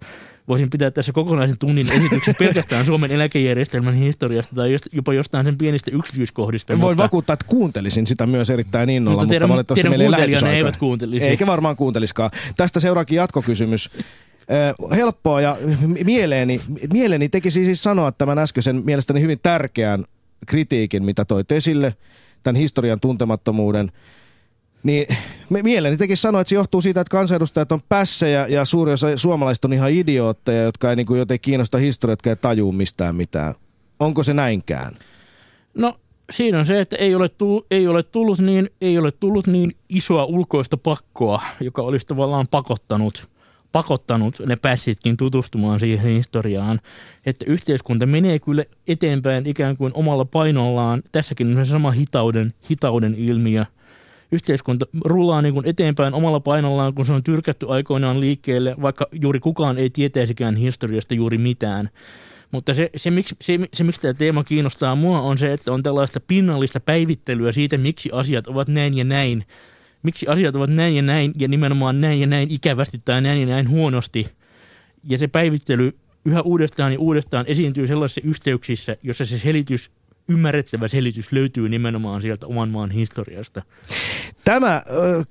Voisin 0.47 0.69
pitää 0.69 0.91
tässä 0.91 1.11
kokonaisen 1.11 1.57
tunnin 1.59 1.91
esityksen 1.91 2.35
pelkästään 2.39 2.85
Suomen 2.91 3.11
eläkejärjestelmän 3.11 3.93
historiasta 3.93 4.55
tai 4.55 4.77
jopa 4.91 5.13
jostain 5.13 5.45
sen 5.45 5.57
pienistä 5.57 5.91
yksityiskohdista. 5.93 6.73
Voin 6.73 6.81
mutta... 6.81 7.03
vakuuttaa, 7.03 7.33
että 7.33 7.45
kuuntelisin 7.49 8.07
sitä 8.07 8.27
myös 8.27 8.49
erittäin 8.49 8.89
innolla, 8.89 9.15
mutta, 9.15 9.29
teidän, 9.29 9.49
mutta 9.49 9.55
valitettavasti 9.55 9.89
meillä 9.89 10.17
ei 10.17 10.57
eivät 10.57 10.77
kuuntelisi. 10.77 11.25
Eikä 11.25 11.47
varmaan 11.47 11.75
kuunteliskaan. 11.75 12.31
Tästä 12.55 12.79
seuraakin 12.79 13.15
jatkokysymys 13.15 13.89
helppoa 14.95 15.41
ja 15.41 15.57
mieleeni, 16.03 16.61
mieleeni 16.93 17.29
tekisi 17.29 17.65
siis 17.65 17.83
sanoa 17.83 18.11
tämän 18.11 18.39
äskeisen 18.39 18.81
mielestäni 18.85 19.21
hyvin 19.21 19.39
tärkeän 19.43 20.05
kritiikin, 20.47 21.03
mitä 21.03 21.25
toit 21.25 21.51
esille, 21.51 21.95
tämän 22.43 22.61
historian 22.61 22.99
tuntemattomuuden, 22.99 23.91
niin 24.83 25.07
mieleeni 25.49 25.97
tekisi 25.97 26.21
sanoa, 26.21 26.41
että 26.41 26.49
se 26.49 26.55
johtuu 26.55 26.81
siitä, 26.81 27.01
että 27.01 27.11
kansanedustajat 27.11 27.71
on 27.71 27.81
pässejä 27.89 28.47
ja 28.47 28.65
suuri 28.65 28.91
osa 28.91 29.17
suomalaiset 29.17 29.65
on 29.65 29.73
ihan 29.73 29.91
idiootteja, 29.91 30.63
jotka 30.63 30.89
ei 30.89 30.95
niin 30.95 31.05
kuin 31.05 31.19
joten 31.19 31.39
kiinnosta 31.39 31.77
historiaa, 31.77 32.11
jotka 32.11 32.29
ei 32.29 32.35
tajuu 32.35 32.71
mistään 32.71 33.15
mitään. 33.15 33.53
Onko 33.99 34.23
se 34.23 34.33
näinkään? 34.33 34.93
No 35.73 35.95
siinä 36.31 36.59
on 36.59 36.65
se, 36.65 36.81
että 36.81 36.95
ei 36.95 37.15
ole, 37.15 37.29
tullut, 37.29 37.65
ei, 37.71 37.87
ole 37.87 38.03
tullut 38.03 38.39
niin, 38.39 38.69
ei 38.81 38.97
ole 38.97 39.11
tullut 39.11 39.47
niin 39.47 39.75
isoa 39.89 40.25
ulkoista 40.25 40.77
pakkoa, 40.77 41.41
joka 41.59 41.81
olisi 41.81 42.07
tavallaan 42.07 42.47
pakottanut– 42.51 43.27
pakottanut 43.75 44.39
ne 44.45 44.55
pässitkin 44.55 45.17
tutustumaan 45.17 45.79
siihen 45.79 46.11
historiaan, 46.11 46.79
että 47.25 47.45
yhteiskunta 47.47 48.05
menee 48.05 48.39
kyllä 48.39 48.63
eteenpäin 48.87 49.47
ikään 49.47 49.77
kuin 49.77 49.91
omalla 49.95 50.25
painollaan. 50.25 51.03
Tässäkin 51.11 51.57
on 51.57 51.65
se 51.65 51.71
sama 51.71 51.91
hitauden, 51.91 52.53
hitauden 52.69 53.15
ilmiö– 53.17 53.65
yhteiskunta 54.31 54.85
rullaa 55.05 55.41
niin 55.41 55.53
kuin 55.53 55.67
eteenpäin 55.67 56.13
omalla 56.13 56.39
painollaan, 56.39 56.93
kun 56.93 57.05
se 57.05 57.13
on 57.13 57.23
tyrkätty 57.23 57.65
aikoinaan 57.69 58.19
liikkeelle, 58.19 58.75
vaikka 58.81 59.07
juuri 59.11 59.39
kukaan 59.39 59.77
ei 59.77 59.89
tietäisikään 59.89 60.55
historiasta 60.55 61.13
juuri 61.13 61.37
mitään. 61.37 61.89
Mutta 62.51 62.73
se, 62.73 62.89
se, 62.95 63.11
miksi, 63.11 63.35
se, 63.41 63.59
se, 63.73 63.83
miksi 63.83 64.01
tämä 64.01 64.13
teema 64.13 64.43
kiinnostaa 64.43 64.95
mua, 64.95 65.21
on 65.21 65.37
se, 65.37 65.53
että 65.53 65.71
on 65.71 65.83
tällaista 65.83 66.19
pinnallista 66.19 66.79
päivittelyä 66.79 67.51
siitä, 67.51 67.77
miksi 67.77 68.09
asiat 68.13 68.47
ovat 68.47 68.67
näin 68.67 68.93
ja 68.97 69.03
näin. 69.03 69.45
Miksi 70.05 70.27
asiat 70.27 70.55
ovat 70.55 70.69
näin 70.69 70.95
ja 70.95 71.01
näin, 71.01 71.33
ja 71.39 71.47
nimenomaan 71.47 72.01
näin 72.01 72.19
ja 72.19 72.27
näin 72.27 72.51
ikävästi 72.51 73.01
tai 73.05 73.21
näin 73.21 73.41
ja 73.41 73.47
näin 73.47 73.69
huonosti. 73.69 74.27
Ja 75.03 75.17
se 75.17 75.27
päivittely 75.27 75.97
yhä 76.25 76.41
uudestaan 76.41 76.93
ja 76.93 76.99
uudestaan 76.99 77.45
esiintyy 77.47 77.87
sellaisissa 77.87 78.21
yhteyksissä, 78.23 78.97
jossa 79.03 79.25
se 79.25 79.39
selitys 79.39 79.91
ymmärrettävä 80.29 80.87
selitys 80.87 81.31
löytyy 81.31 81.69
nimenomaan 81.69 82.21
sieltä 82.21 82.47
oman 82.47 82.69
maan 82.69 82.91
historiasta. 82.91 83.61
Tämä 84.45 84.81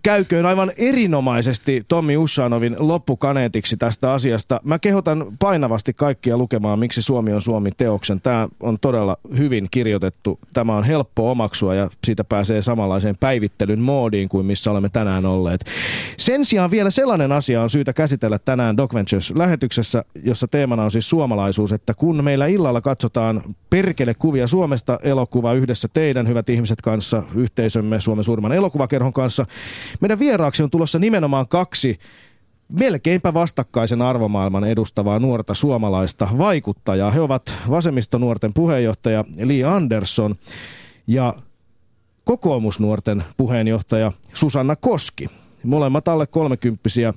käyköön 0.03 0.47
aivan 0.47 0.73
erinomaisesti 0.77 1.85
Tommi 1.89 2.17
Ushanovin 2.17 2.77
loppukaneetiksi 2.79 3.77
tästä 3.77 4.13
asiasta. 4.13 4.61
Mä 4.65 4.79
kehotan 4.79 5.27
painavasti 5.39 5.93
kaikkia 5.93 6.37
lukemaan, 6.37 6.79
miksi 6.79 7.03
Suomi 7.03 7.33
on 7.33 7.43
Suomi 7.43 7.71
teoksen. 7.77 8.21
Tämä 8.21 8.49
on 8.61 8.79
todella 8.81 9.17
hyvin 9.39 9.69
kirjoitettu. 9.71 10.39
Tämä 10.53 10.77
on 10.77 10.85
helppo 10.85 11.31
omaksua 11.31 11.75
ja 11.75 11.91
siitä 12.05 12.25
pääsee 12.25 12.63
samanlaiseen 12.63 13.17
päivittelyn 13.21 13.81
moodiin 13.81 14.29
kuin 14.29 14.47
missä 14.47 14.71
olemme 14.71 14.89
tänään 14.89 15.27
olleet. 15.27 15.65
Sen 16.17 16.45
sijaan 16.45 16.71
vielä 16.71 16.91
sellainen 16.91 17.33
asia 17.33 17.63
on 17.63 17.71
syytä 17.71 17.93
käsitellä 17.93 18.39
tänään 18.39 18.77
Doc 18.77 18.95
Ventures-lähetyksessä, 18.95 20.05
jossa 20.23 20.49
teemana 20.49 20.83
on 20.83 20.91
siis 20.91 21.11
suomalaisuus, 21.11 21.73
että 21.73 21.95
kun 21.95 22.25
meillä 22.25 22.47
illalla 22.47 22.81
katsotaan 22.81 23.43
perkele 23.71 24.15
kuvia 24.15 24.47
Suomesta 24.47 24.84
elokuva 25.03 25.53
yhdessä 25.53 25.89
teidän 25.93 26.29
hyvät 26.29 26.49
ihmiset 26.49 26.81
kanssa, 26.83 27.23
yhteisömme 27.35 28.01
Suomen 28.01 28.25
suurimman 28.25 28.53
elokuvakerhon 28.53 29.13
kanssa. 29.13 29.47
Meidän 30.01 30.19
vieraaksi 30.19 30.63
on 30.63 30.71
tulossa 30.71 30.99
nimenomaan 30.99 31.49
kaksi 31.49 31.99
melkeinpä 32.73 33.35
vastakkaisen 33.35 34.03
arvomaailman 34.03 34.65
edustavaa 34.65 35.19
nuorta 35.19 35.55
suomalaista 35.55 36.29
vaikuttajaa. 36.39 37.11
He 37.11 37.21
ovat 37.21 37.55
vasemmistonuorten 37.71 38.55
puheenjohtaja 38.55 39.25
Li 39.43 39.65
Andersson 39.65 40.35
ja 41.07 41.35
kokoomusnuorten 42.25 43.25
puheenjohtaja 43.37 44.13
Susanna 44.33 44.77
Koski. 44.77 45.27
Molemmat 45.63 46.09
alle 46.09 46.27
kolmekymppisiä 46.27 47.15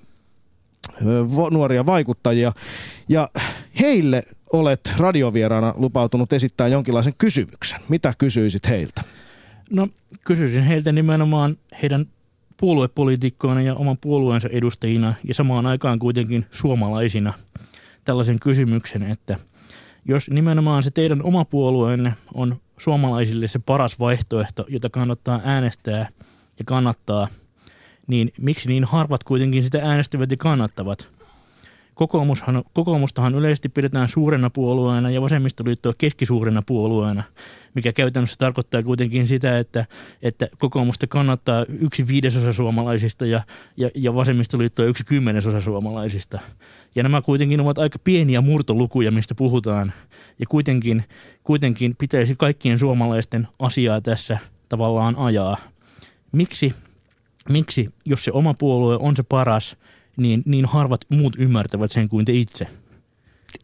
nuoria 1.51 1.85
vaikuttajia. 1.85 2.51
Ja 3.09 3.29
heille 3.79 4.23
olet 4.53 4.93
radiovieraana 4.97 5.73
lupautunut 5.77 6.33
esittää 6.33 6.67
jonkinlaisen 6.67 7.13
kysymyksen. 7.17 7.79
Mitä 7.89 8.13
kysyisit 8.17 8.67
heiltä? 8.67 9.01
No 9.69 9.87
kysyisin 10.25 10.63
heiltä 10.63 10.91
nimenomaan 10.91 11.57
heidän 11.81 12.05
puoluepolitiikkoina 12.57 13.61
ja 13.61 13.75
oman 13.75 13.97
puolueensa 14.01 14.49
edustajina 14.51 15.13
ja 15.23 15.33
samaan 15.33 15.65
aikaan 15.65 15.99
kuitenkin 15.99 16.45
suomalaisina 16.51 17.33
tällaisen 18.05 18.39
kysymyksen, 18.39 19.03
että 19.03 19.37
jos 20.05 20.29
nimenomaan 20.29 20.83
se 20.83 20.91
teidän 20.91 21.23
oma 21.23 21.45
puolueenne 21.45 22.13
on 22.33 22.55
suomalaisille 22.77 23.47
se 23.47 23.59
paras 23.59 23.99
vaihtoehto, 23.99 24.65
jota 24.69 24.89
kannattaa 24.89 25.41
äänestää 25.43 26.09
ja 26.59 26.65
kannattaa, 26.65 27.27
niin 28.07 28.31
miksi 28.41 28.67
niin 28.67 28.83
harvat 28.83 29.23
kuitenkin 29.23 29.63
sitä 29.63 29.79
äänestävät 29.83 30.31
ja 30.31 30.37
kannattavat– 30.37 31.07
kokoomustahan 32.73 33.35
yleisesti 33.35 33.69
pidetään 33.69 34.09
suurena 34.09 34.49
puolueena 34.49 35.09
ja 35.09 35.21
vasemmistoliittoa 35.21 35.93
keskisuurena 35.97 36.63
puolueena, 36.65 37.23
mikä 37.73 37.93
käytännössä 37.93 38.35
tarkoittaa 38.37 38.83
kuitenkin 38.83 39.27
sitä, 39.27 39.59
että, 39.59 39.85
että 40.21 40.47
kokoomusta 40.57 41.07
kannattaa 41.07 41.65
yksi 41.79 42.07
viidesosa 42.07 42.53
suomalaisista 42.53 43.25
ja, 43.25 43.41
ja, 43.77 43.89
ja 43.95 44.15
vasemmistoliittoa 44.15 44.85
yksi 44.85 45.05
kymmenesosa 45.05 45.61
suomalaisista. 45.61 46.39
Ja 46.95 47.03
nämä 47.03 47.21
kuitenkin 47.21 47.61
ovat 47.61 47.77
aika 47.77 47.99
pieniä 47.99 48.41
murtolukuja, 48.41 49.11
mistä 49.11 49.35
puhutaan. 49.35 49.93
Ja 50.39 50.45
kuitenkin, 50.49 51.03
kuitenkin 51.43 51.95
pitäisi 51.95 52.35
kaikkien 52.37 52.79
suomalaisten 52.79 53.47
asiaa 53.59 54.01
tässä 54.01 54.37
tavallaan 54.69 55.15
ajaa. 55.15 55.57
Miksi, 56.31 56.73
miksi, 57.49 57.89
jos 58.05 58.23
se 58.23 58.31
oma 58.31 58.53
puolue 58.53 58.97
on 58.99 59.15
se 59.15 59.23
paras– 59.23 59.77
niin, 60.17 60.43
niin 60.45 60.65
harvat 60.65 61.01
muut 61.09 61.35
ymmärtävät 61.39 61.91
sen 61.91 62.09
kuin 62.09 62.25
te 62.25 62.33
itse? 62.33 62.67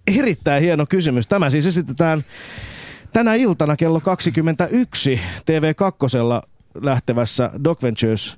Erittäin 0.08 0.64
hieno 0.64 0.86
kysymys. 0.86 1.28
Tämä 1.28 1.50
siis 1.50 1.66
esitetään 1.66 2.24
tänä 3.14 3.34
iltana 3.36 3.76
kello 3.76 4.02
21 4.02 5.20
TV2 5.40 6.48
lähtevässä 6.82 7.52
Doc 7.64 7.84
Ventures 7.84 8.38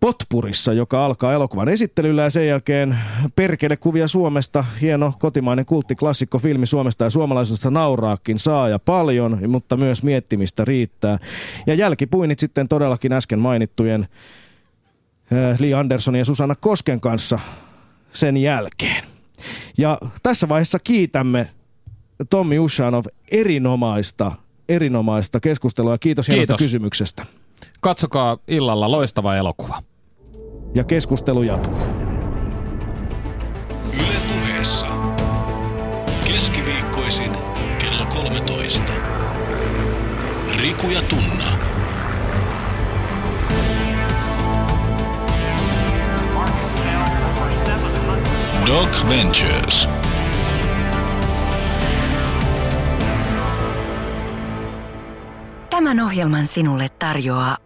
Potpurissa, 0.00 0.72
joka 0.72 1.04
alkaa 1.04 1.32
elokuvan 1.32 1.68
esittelyllä 1.68 2.22
ja 2.22 2.30
sen 2.30 2.46
jälkeen 2.46 2.98
perkele 3.36 3.76
kuvia 3.76 4.08
Suomesta. 4.08 4.64
Hieno 4.80 5.12
kotimainen 5.18 5.66
kulttiklassikko 5.66 6.38
filmi 6.38 6.66
Suomesta 6.66 7.04
ja 7.04 7.10
suomalaisuudesta 7.10 7.70
nauraakin 7.70 8.38
saa 8.38 8.68
ja 8.68 8.78
paljon, 8.78 9.38
mutta 9.48 9.76
myös 9.76 10.02
miettimistä 10.02 10.64
riittää. 10.64 11.18
Ja 11.66 11.74
jälkipuinit 11.74 12.38
sitten 12.38 12.68
todellakin 12.68 13.12
äsken 13.12 13.38
mainittujen 13.38 14.08
Eh, 15.30 15.60
Li 15.60 15.74
Andersson 15.74 16.16
ja 16.16 16.24
Susanna 16.24 16.54
Kosken 16.54 17.00
kanssa 17.00 17.38
sen 18.12 18.36
jälkeen. 18.36 19.04
Ja 19.78 19.98
tässä 20.22 20.48
vaiheessa 20.48 20.78
kiitämme 20.78 21.50
Tommi 22.30 22.58
Ushanov 22.58 23.04
erinomaista, 23.30 24.32
erinomaista 24.68 25.40
keskustelua 25.40 25.92
ja 25.92 25.98
kiitos, 25.98 26.26
kiitos. 26.26 26.58
kysymyksestä. 26.58 27.26
Katsokaa 27.80 28.38
illalla 28.48 28.90
loistava 28.90 29.36
elokuva. 29.36 29.82
Ja 30.74 30.84
keskustelu 30.84 31.42
jatkuu. 31.42 31.86
Yle 33.92 34.20
puheessa. 34.28 34.86
Keskiviikkoisin 36.26 37.32
kello 37.78 38.06
13. 38.06 38.82
Riku 40.60 40.90
ja 40.90 41.02
Tunna. 41.02 41.58
Doc 48.66 49.08
Ventures. 49.08 49.95
Tämän 55.76 56.00
ohjelman 56.00 56.46
sinulle 56.46 56.86
tarjoaa 56.98 57.54